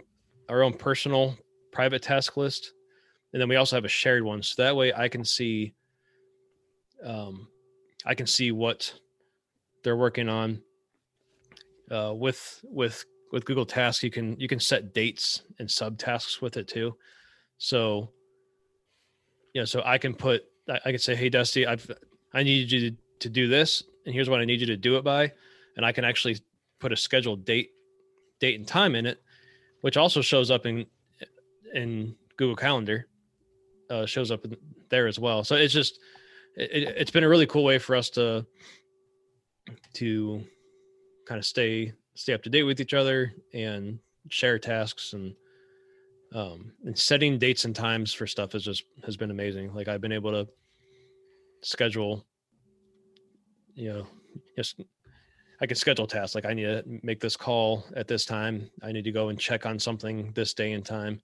our 0.49 0.63
own 0.63 0.73
personal 0.73 1.37
private 1.71 2.01
task 2.01 2.37
list. 2.37 2.73
And 3.33 3.41
then 3.41 3.49
we 3.49 3.57
also 3.57 3.75
have 3.75 3.85
a 3.85 3.89
shared 3.89 4.23
one. 4.23 4.41
So 4.41 4.63
that 4.63 4.75
way 4.75 4.93
i 4.93 5.07
can 5.07 5.23
see 5.23 5.73
um 7.03 7.47
i 8.05 8.15
can 8.15 8.25
see 8.25 8.51
what 8.51 8.93
they're 9.83 9.97
working 9.97 10.29
on 10.29 10.61
uh 11.91 12.13
with 12.15 12.63
with 12.63 13.05
with 13.31 13.45
google 13.45 13.65
tasks 13.65 14.01
you 14.01 14.09
can 14.09 14.39
you 14.39 14.47
can 14.47 14.59
set 14.59 14.93
dates 14.93 15.43
and 15.59 15.67
subtasks 15.67 16.41
with 16.41 16.57
it 16.57 16.67
too. 16.67 16.95
So 17.57 18.09
you 19.53 19.61
know 19.61 19.65
so 19.65 19.81
i 19.85 19.97
can 19.97 20.13
put 20.13 20.43
i, 20.69 20.79
I 20.85 20.91
can 20.91 20.99
say 20.99 21.15
hey 21.15 21.29
dusty 21.29 21.65
i've 21.65 21.89
i 22.33 22.43
need 22.43 22.71
you 22.71 22.91
to, 22.91 22.97
to 23.19 23.29
do 23.29 23.47
this 23.47 23.83
and 24.05 24.13
here's 24.13 24.29
what 24.29 24.39
i 24.39 24.45
need 24.45 24.61
you 24.61 24.67
to 24.67 24.77
do 24.77 24.97
it 24.97 25.03
by. 25.03 25.31
And 25.75 25.85
i 25.85 25.91
can 25.91 26.05
actually 26.05 26.37
put 26.79 26.93
a 26.93 26.95
scheduled 26.95 27.45
date 27.45 27.71
date 28.39 28.55
and 28.59 28.67
time 28.67 28.95
in 28.95 29.05
it 29.05 29.21
which 29.85 29.97
also 29.97 30.19
shows 30.19 30.49
up 30.49 30.65
in 30.65 30.83
in 31.75 32.15
google 32.37 32.55
calendar 32.55 33.05
uh, 33.91 34.05
shows 34.07 34.31
up 34.31 34.43
there 34.89 35.05
as 35.05 35.19
well. 35.19 35.43
So 35.43 35.55
it's 35.55 35.73
just 35.73 35.99
it, 36.55 36.95
it's 36.97 37.11
been 37.11 37.23
a 37.23 37.29
really 37.29 37.45
cool 37.45 37.63
way 37.63 37.77
for 37.77 37.95
us 37.95 38.09
to 38.11 38.45
to 39.93 40.43
kind 41.27 41.37
of 41.37 41.45
stay 41.45 41.93
stay 42.15 42.33
up 42.33 42.41
to 42.43 42.49
date 42.49 42.63
with 42.63 42.79
each 42.79 42.95
other 42.95 43.31
and 43.53 43.99
share 44.29 44.57
tasks 44.57 45.13
and 45.13 45.35
um 46.33 46.71
and 46.83 46.97
setting 46.97 47.37
dates 47.37 47.65
and 47.65 47.75
times 47.75 48.11
for 48.11 48.25
stuff 48.25 48.53
has 48.53 48.63
just 48.63 48.85
has 49.05 49.17
been 49.17 49.29
amazing. 49.29 49.71
Like 49.71 49.87
I've 49.87 50.01
been 50.01 50.11
able 50.11 50.31
to 50.31 50.47
schedule 51.61 52.25
you 53.75 53.93
know 53.93 54.07
just 54.57 54.81
I 55.61 55.65
can 55.65 55.75
schedule 55.75 56.07
tasks 56.07 56.35
like 56.35 56.45
I 56.45 56.53
need 56.53 56.63
to 56.63 56.83
make 57.03 57.19
this 57.19 57.37
call 57.37 57.85
at 57.95 58.07
this 58.07 58.25
time. 58.25 58.69
I 58.83 58.91
need 58.91 59.05
to 59.05 59.11
go 59.11 59.29
and 59.29 59.39
check 59.39 59.65
on 59.65 59.79
something 59.79 60.31
this 60.33 60.53
day 60.53 60.73
and 60.73 60.85
time 60.85 61.21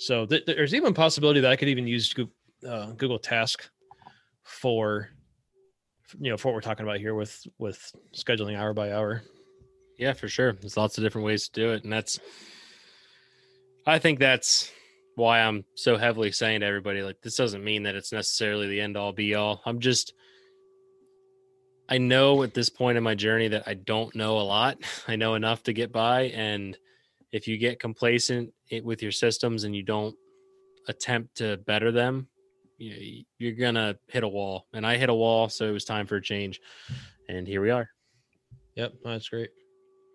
so 0.00 0.24
th- 0.24 0.46
there's 0.46 0.74
even 0.74 0.94
possibility 0.94 1.40
that 1.40 1.52
I 1.52 1.56
could 1.56 1.68
even 1.68 1.86
use 1.86 2.14
Google, 2.14 2.32
uh, 2.66 2.92
Google 2.92 3.18
Task 3.18 3.68
for, 4.44 5.10
you 6.18 6.30
know, 6.30 6.38
for 6.38 6.48
what 6.48 6.54
we're 6.54 6.62
talking 6.62 6.86
about 6.86 7.00
here 7.00 7.14
with 7.14 7.46
with 7.58 7.92
scheduling 8.14 8.58
hour 8.58 8.72
by 8.72 8.92
hour. 8.92 9.22
Yeah, 9.98 10.14
for 10.14 10.26
sure. 10.26 10.54
There's 10.54 10.78
lots 10.78 10.96
of 10.96 11.04
different 11.04 11.26
ways 11.26 11.48
to 11.48 11.60
do 11.60 11.72
it, 11.72 11.84
and 11.84 11.92
that's. 11.92 12.18
I 13.86 13.98
think 13.98 14.20
that's 14.20 14.72
why 15.16 15.40
I'm 15.40 15.66
so 15.74 15.98
heavily 15.98 16.32
saying 16.32 16.60
to 16.60 16.66
everybody 16.66 17.02
like 17.02 17.20
this 17.20 17.36
doesn't 17.36 17.62
mean 17.62 17.82
that 17.82 17.94
it's 17.94 18.10
necessarily 18.10 18.68
the 18.68 18.80
end 18.80 18.96
all 18.96 19.12
be 19.12 19.34
all. 19.34 19.60
I'm 19.66 19.80
just 19.80 20.14
I 21.90 21.98
know 21.98 22.44
at 22.44 22.54
this 22.54 22.68
point 22.70 22.96
in 22.96 23.04
my 23.04 23.16
journey 23.16 23.48
that 23.48 23.64
I 23.66 23.74
don't 23.74 24.14
know 24.14 24.38
a 24.38 24.42
lot. 24.42 24.78
I 25.08 25.16
know 25.16 25.34
enough 25.34 25.64
to 25.64 25.72
get 25.72 25.92
by 25.92 26.22
and 26.28 26.76
if 27.32 27.46
you 27.46 27.58
get 27.58 27.78
complacent 27.78 28.52
with 28.82 29.02
your 29.02 29.12
systems 29.12 29.64
and 29.64 29.74
you 29.74 29.82
don't 29.82 30.16
attempt 30.88 31.36
to 31.36 31.58
better 31.58 31.92
them, 31.92 32.28
you're 32.78 33.52
gonna 33.52 33.96
hit 34.08 34.24
a 34.24 34.28
wall. 34.28 34.66
And 34.72 34.86
I 34.86 34.96
hit 34.96 35.10
a 35.10 35.14
wall, 35.14 35.48
so 35.48 35.66
it 35.66 35.72
was 35.72 35.84
time 35.84 36.06
for 36.06 36.16
a 36.16 36.22
change. 36.22 36.60
And 37.28 37.46
here 37.46 37.60
we 37.60 37.70
are. 37.70 37.88
Yep, 38.74 38.94
that's 39.04 39.28
great. 39.28 39.50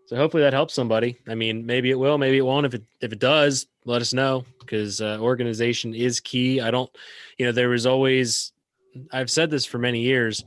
So 0.07 0.15
hopefully 0.17 0.43
that 0.43 0.53
helps 0.53 0.73
somebody. 0.73 1.17
I 1.28 1.36
mean, 1.36 1.65
maybe 1.65 1.89
it 1.89 1.99
will, 1.99 2.17
maybe 2.17 2.38
it 2.38 2.45
won't. 2.45 2.65
If 2.65 2.73
it 2.73 2.84
if 3.01 3.11
it 3.11 3.19
does, 3.19 3.67
let 3.86 4.01
us 4.01 4.13
know 4.13 4.45
because 4.59 5.01
uh, 5.01 5.17
organization 5.19 5.95
is 5.95 6.19
key. 6.19 6.61
I 6.61 6.71
don't, 6.71 6.89
you 7.38 7.45
know, 7.45 7.51
there 7.51 7.69
was 7.69 7.86
always. 7.86 8.51
I've 9.11 9.32
said 9.32 9.49
this 9.49 9.65
for 9.65 9.78
many 9.78 10.01
years. 10.01 10.43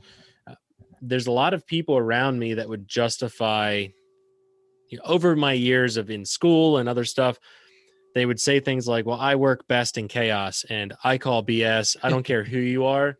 There's 1.01 1.27
a 1.27 1.31
lot 1.31 1.53
of 1.53 1.65
people 1.65 1.97
around 1.97 2.39
me 2.39 2.55
that 2.55 2.69
would 2.69 2.87
justify 2.87 3.87
you 4.89 4.97
know, 4.97 5.03
over 5.05 5.35
my 5.35 5.53
years 5.53 5.97
of 5.97 6.09
in 6.09 6.25
school 6.25 6.77
and 6.77 6.89
other 6.89 7.05
stuff, 7.05 7.37
they 8.15 8.25
would 8.25 8.39
say 8.39 8.59
things 8.59 8.87
like, 8.87 9.05
"Well, 9.05 9.19
I 9.19 9.35
work 9.35 9.67
best 9.67 9.97
in 9.97 10.07
chaos, 10.07 10.65
and 10.69 10.93
I 11.03 11.17
call 11.17 11.43
BS. 11.43 11.95
I 12.01 12.09
don't 12.09 12.23
care 12.23 12.43
who 12.43 12.57
you 12.57 12.85
are. 12.85 13.17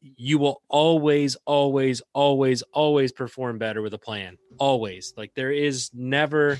You 0.00 0.38
will 0.38 0.62
always, 0.68 1.36
always, 1.44 2.00
always, 2.14 2.62
always 2.72 3.12
perform 3.12 3.58
better 3.58 3.82
with 3.82 3.92
a 3.92 3.98
plan. 3.98 4.38
Always. 4.58 5.12
Like 5.16 5.34
there 5.34 5.52
is 5.52 5.90
never." 5.94 6.58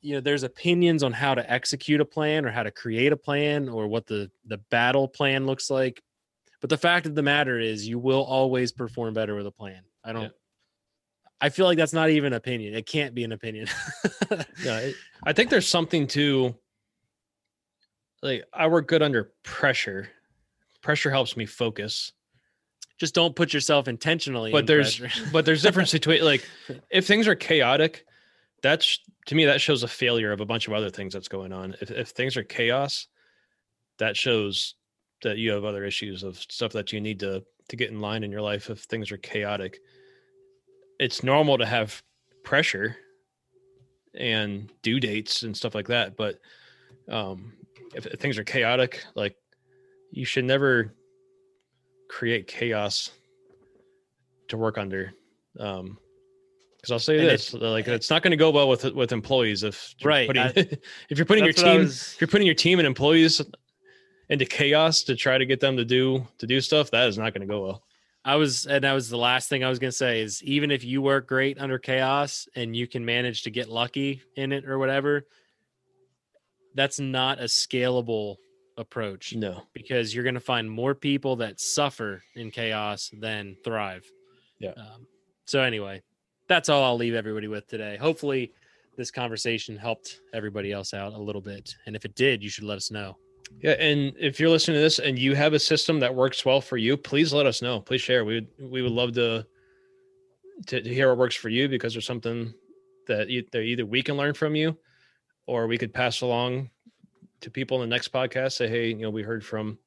you 0.00 0.14
know 0.14 0.20
there's 0.20 0.42
opinions 0.42 1.02
on 1.02 1.14
how 1.14 1.34
to 1.34 1.50
execute 1.50 1.98
a 1.98 2.04
plan 2.04 2.44
or 2.44 2.50
how 2.50 2.62
to 2.62 2.70
create 2.70 3.10
a 3.10 3.16
plan 3.16 3.70
or 3.70 3.88
what 3.88 4.06
the 4.06 4.30
the 4.44 4.58
battle 4.70 5.08
plan 5.08 5.46
looks 5.46 5.70
like 5.70 6.02
but 6.64 6.70
the 6.70 6.78
fact 6.78 7.04
of 7.04 7.14
the 7.14 7.22
matter 7.22 7.60
is 7.60 7.86
you 7.86 7.98
will 7.98 8.22
always 8.22 8.72
perform 8.72 9.12
better 9.12 9.34
with 9.34 9.46
a 9.46 9.50
plan 9.50 9.82
i 10.02 10.14
don't 10.14 10.22
yeah. 10.22 10.28
I 11.40 11.50
feel 11.50 11.66
like 11.66 11.76
that's 11.76 11.92
not 11.92 12.08
even 12.08 12.32
an 12.32 12.38
opinion. 12.38 12.74
It 12.74 12.86
can't 12.86 13.14
be 13.14 13.22
an 13.22 13.32
opinion. 13.32 13.66
yeah, 14.62 14.78
it, 14.78 14.94
I 15.24 15.34
think 15.34 15.50
there's 15.50 15.68
something 15.68 16.06
to 16.06 16.54
like 18.22 18.44
I 18.50 18.66
work 18.66 18.88
good 18.88 19.02
under 19.02 19.34
pressure. 19.42 20.08
Pressure 20.80 21.10
helps 21.10 21.36
me 21.36 21.44
focus. 21.44 22.12
Just 22.96 23.14
don't 23.14 23.36
put 23.36 23.52
yourself 23.52 23.88
intentionally. 23.88 24.52
But 24.52 24.66
there's 24.66 25.02
but 25.32 25.44
there's 25.44 25.60
difference 25.60 25.92
between 25.92 26.24
like 26.24 26.48
if 26.90 27.06
things 27.06 27.28
are 27.28 27.34
chaotic, 27.34 28.06
that's 28.62 29.00
to 29.26 29.34
me 29.34 29.44
that 29.44 29.60
shows 29.60 29.82
a 29.82 29.88
failure 29.88 30.32
of 30.32 30.40
a 30.40 30.46
bunch 30.46 30.66
of 30.66 30.72
other 30.72 30.88
things 30.88 31.12
that's 31.12 31.28
going 31.28 31.52
on. 31.52 31.76
If 31.82 31.90
if 31.90 32.08
things 32.08 32.38
are 32.38 32.42
chaos, 32.42 33.06
that 33.98 34.16
shows 34.16 34.76
that 35.22 35.38
you 35.38 35.50
have 35.50 35.64
other 35.64 35.84
issues 35.84 36.22
of 36.22 36.38
stuff 36.38 36.72
that 36.72 36.92
you 36.92 37.00
need 37.00 37.20
to 37.20 37.44
to 37.68 37.76
get 37.76 37.90
in 37.90 38.00
line 38.00 38.24
in 38.24 38.30
your 38.30 38.42
life 38.42 38.70
if 38.70 38.80
things 38.80 39.10
are 39.10 39.16
chaotic 39.18 39.80
it's 40.98 41.22
normal 41.22 41.58
to 41.58 41.66
have 41.66 42.02
pressure 42.44 42.96
and 44.14 44.70
due 44.82 45.00
dates 45.00 45.42
and 45.42 45.56
stuff 45.56 45.74
like 45.74 45.88
that 45.88 46.16
but 46.16 46.38
um 47.08 47.52
if, 47.94 48.06
if 48.06 48.20
things 48.20 48.38
are 48.38 48.44
chaotic 48.44 49.04
like 49.14 49.36
you 50.10 50.24
should 50.24 50.44
never 50.44 50.94
create 52.08 52.46
chaos 52.46 53.10
to 54.48 54.56
work 54.56 54.78
under 54.78 55.12
um 55.58 55.98
because 56.84 56.92
I'll 56.92 56.98
say 56.98 57.18
and 57.18 57.28
this: 57.30 57.54
like 57.54 57.88
it's 57.88 58.10
not 58.10 58.22
going 58.22 58.32
to 58.32 58.36
go 58.36 58.50
well 58.50 58.68
with 58.68 58.84
with 58.92 59.10
employees 59.10 59.62
if 59.62 59.94
right. 60.04 60.26
Putting, 60.26 60.42
I, 60.42 60.48
if 61.08 61.16
you're 61.16 61.24
putting 61.24 61.44
your 61.44 61.54
team, 61.54 61.78
was... 61.78 62.12
if 62.12 62.20
you're 62.20 62.28
putting 62.28 62.46
your 62.46 62.54
team 62.54 62.78
and 62.78 62.86
employees 62.86 63.40
into 64.28 64.44
chaos 64.44 65.02
to 65.04 65.16
try 65.16 65.38
to 65.38 65.46
get 65.46 65.60
them 65.60 65.76
to 65.76 65.84
do 65.84 66.26
to 66.38 66.46
do 66.46 66.60
stuff, 66.60 66.90
that 66.90 67.08
is 67.08 67.18
not 67.18 67.34
going 67.34 67.46
to 67.46 67.52
go 67.52 67.62
well. 67.62 67.82
I 68.24 68.36
was, 68.36 68.66
and 68.66 68.84
that 68.84 68.92
was 68.92 69.10
the 69.10 69.18
last 69.18 69.50
thing 69.50 69.62
I 69.62 69.68
was 69.68 69.78
going 69.78 69.90
to 69.90 69.96
say 69.96 70.22
is 70.22 70.42
even 70.42 70.70
if 70.70 70.82
you 70.82 71.02
work 71.02 71.26
great 71.26 71.58
under 71.58 71.78
chaos 71.78 72.48
and 72.56 72.74
you 72.74 72.86
can 72.86 73.04
manage 73.04 73.42
to 73.42 73.50
get 73.50 73.68
lucky 73.68 74.22
in 74.34 74.50
it 74.52 74.66
or 74.66 74.78
whatever, 74.78 75.26
that's 76.74 76.98
not 76.98 77.38
a 77.38 77.44
scalable 77.44 78.36
approach. 78.78 79.34
No, 79.34 79.62
because 79.74 80.14
you're 80.14 80.24
going 80.24 80.34
to 80.34 80.40
find 80.40 80.70
more 80.70 80.94
people 80.94 81.36
that 81.36 81.60
suffer 81.60 82.22
in 82.34 82.50
chaos 82.50 83.10
than 83.12 83.56
thrive. 83.62 84.10
Yeah. 84.58 84.70
Um, 84.70 85.06
so, 85.44 85.60
anyway, 85.60 86.02
that's 86.48 86.70
all 86.70 86.82
I'll 86.82 86.96
leave 86.96 87.14
everybody 87.14 87.48
with 87.48 87.66
today. 87.66 87.98
Hopefully, 87.98 88.52
this 88.96 89.10
conversation 89.10 89.76
helped 89.76 90.20
everybody 90.32 90.72
else 90.72 90.94
out 90.94 91.12
a 91.12 91.18
little 91.18 91.42
bit. 91.42 91.74
And 91.86 91.94
if 91.94 92.06
it 92.06 92.14
did, 92.14 92.42
you 92.42 92.48
should 92.48 92.64
let 92.64 92.76
us 92.76 92.90
know. 92.90 93.18
Yeah, 93.60 93.72
and 93.72 94.12
if 94.18 94.38
you're 94.38 94.50
listening 94.50 94.76
to 94.76 94.80
this 94.80 94.98
and 94.98 95.18
you 95.18 95.34
have 95.34 95.54
a 95.54 95.58
system 95.58 96.00
that 96.00 96.14
works 96.14 96.44
well 96.44 96.60
for 96.60 96.76
you, 96.76 96.96
please 96.96 97.32
let 97.32 97.46
us 97.46 97.62
know. 97.62 97.80
Please 97.80 98.00
share. 98.00 98.24
We 98.24 98.34
would 98.34 98.48
we 98.70 98.82
would 98.82 98.92
love 98.92 99.12
to 99.14 99.46
to, 100.66 100.82
to 100.82 100.94
hear 100.94 101.08
what 101.08 101.18
works 101.18 101.36
for 101.36 101.48
you 101.48 101.68
because 101.68 101.94
there's 101.94 102.06
something 102.06 102.52
that 103.06 103.28
either, 103.28 103.60
either 103.60 103.86
we 103.86 104.02
can 104.02 104.16
learn 104.16 104.34
from 104.34 104.54
you 104.54 104.76
or 105.46 105.66
we 105.66 105.78
could 105.78 105.92
pass 105.92 106.20
along 106.20 106.70
to 107.40 107.50
people 107.50 107.82
in 107.82 107.88
the 107.88 107.94
next 107.94 108.12
podcast. 108.12 108.52
Say, 108.52 108.68
hey, 108.68 108.88
you 108.88 109.02
know, 109.02 109.10
we 109.10 109.22
heard 109.22 109.44
from 109.44 109.78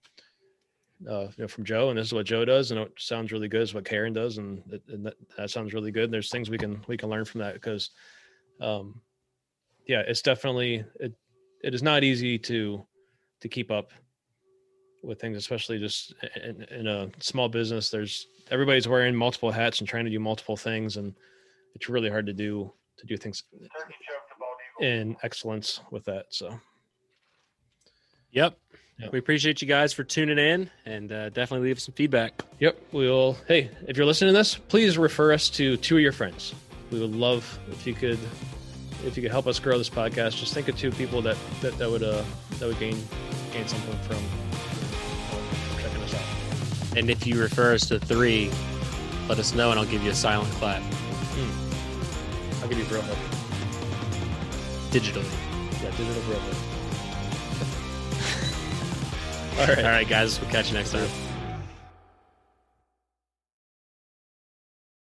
uh, 1.07 1.23
you 1.23 1.43
know, 1.43 1.47
from 1.47 1.63
Joe, 1.63 1.89
and 1.89 1.97
this 1.97 2.07
is 2.07 2.13
what 2.13 2.25
Joe 2.25 2.45
does, 2.45 2.71
and 2.71 2.79
it 2.79 2.91
sounds 2.97 3.31
really 3.31 3.47
good. 3.47 3.61
Is 3.61 3.73
what 3.73 3.85
Karen 3.85 4.13
does, 4.13 4.39
and, 4.39 4.63
and 4.87 5.05
that, 5.05 5.13
that, 5.37 5.49
sounds 5.49 5.73
really 5.73 5.91
good. 5.91 6.05
And 6.05 6.13
There's 6.13 6.31
things 6.31 6.49
we 6.49 6.57
can 6.57 6.83
we 6.87 6.97
can 6.97 7.09
learn 7.09 7.25
from 7.25 7.41
that 7.41 7.53
because, 7.53 7.91
um, 8.59 9.01
yeah, 9.87 10.01
it's 10.07 10.21
definitely 10.21 10.83
it. 10.99 11.13
It 11.63 11.73
is 11.75 11.83
not 11.83 12.03
easy 12.03 12.37
to 12.39 12.85
to 13.41 13.47
keep 13.49 13.71
up 13.71 13.91
with 15.03 15.21
things, 15.21 15.37
especially 15.37 15.79
just 15.79 16.13
in, 16.43 16.63
in 16.63 16.87
a 16.87 17.09
small 17.19 17.49
business. 17.49 17.89
There's 17.89 18.27
everybody's 18.51 18.87
wearing 18.87 19.15
multiple 19.15 19.51
hats 19.51 19.79
and 19.79 19.87
trying 19.87 20.05
to 20.05 20.11
do 20.11 20.19
multiple 20.19 20.57
things, 20.57 20.97
and 20.97 21.13
it's 21.75 21.87
really 21.89 22.09
hard 22.09 22.25
to 22.27 22.33
do 22.33 22.71
to 22.97 23.05
do 23.05 23.15
things 23.15 23.43
in 24.79 25.15
excellence 25.23 25.81
with 25.91 26.05
that. 26.05 26.25
So, 26.29 26.59
Yep. 28.31 28.57
Yep. 28.99 29.13
We 29.13 29.19
appreciate 29.19 29.61
you 29.61 29.67
guys 29.67 29.93
for 29.93 30.03
tuning 30.03 30.39
in 30.39 30.71
and 30.85 31.11
uh, 31.11 31.29
definitely 31.29 31.67
leave 31.67 31.79
some 31.79 31.93
feedback. 31.93 32.41
yep, 32.59 32.79
we'll. 32.91 33.37
Hey, 33.47 33.69
if 33.87 33.95
you're 33.95 34.07
listening 34.07 34.33
to 34.33 34.37
this, 34.37 34.55
please 34.55 34.97
refer 34.97 35.33
us 35.33 35.49
to 35.51 35.77
two 35.77 35.97
of 35.97 36.01
your 36.01 36.11
friends. 36.11 36.55
We 36.91 36.99
would 36.99 37.13
love 37.15 37.59
if 37.71 37.85
you 37.85 37.93
could, 37.93 38.17
if 39.05 39.15
you 39.15 39.21
could 39.23 39.31
help 39.31 39.47
us 39.47 39.59
grow 39.59 39.77
this 39.77 39.89
podcast. 39.89 40.37
Just 40.37 40.53
think 40.53 40.67
of 40.67 40.77
two 40.77 40.91
people 40.91 41.21
that 41.23 41.37
that, 41.61 41.77
that 41.77 41.89
would 41.89 42.03
uh 42.03 42.23
that 42.59 42.67
would 42.67 42.79
gain 42.79 42.97
gain 43.53 43.67
something 43.67 43.97
from 43.99 44.23
checking 45.81 46.01
us 46.03 46.13
out. 46.13 46.97
And 46.97 47.09
if 47.09 47.25
you 47.27 47.39
refer 47.41 47.73
us 47.73 47.87
to 47.87 47.99
three, 47.99 48.49
let 49.27 49.39
us 49.39 49.53
know 49.53 49.71
and 49.71 49.79
I'll 49.79 49.85
give 49.85 50.03
you 50.03 50.11
a 50.11 50.15
silent 50.15 50.51
clap 50.53 50.81
I'll 52.61 52.67
give 52.67 52.79
you 52.79 52.85
real 52.93 53.01
help. 53.01 53.17
digitally. 54.91 55.23
Yeah, 55.81 55.91
digital 55.91 56.21
real 56.23 56.39
help. 56.39 56.55
All 59.59 59.67
right. 59.67 59.85
All 59.85 59.91
right, 59.91 60.07
guys. 60.07 60.41
We'll 60.41 60.49
catch 60.49 60.69
you 60.69 60.73
next 60.73 60.91
time. 60.91 61.07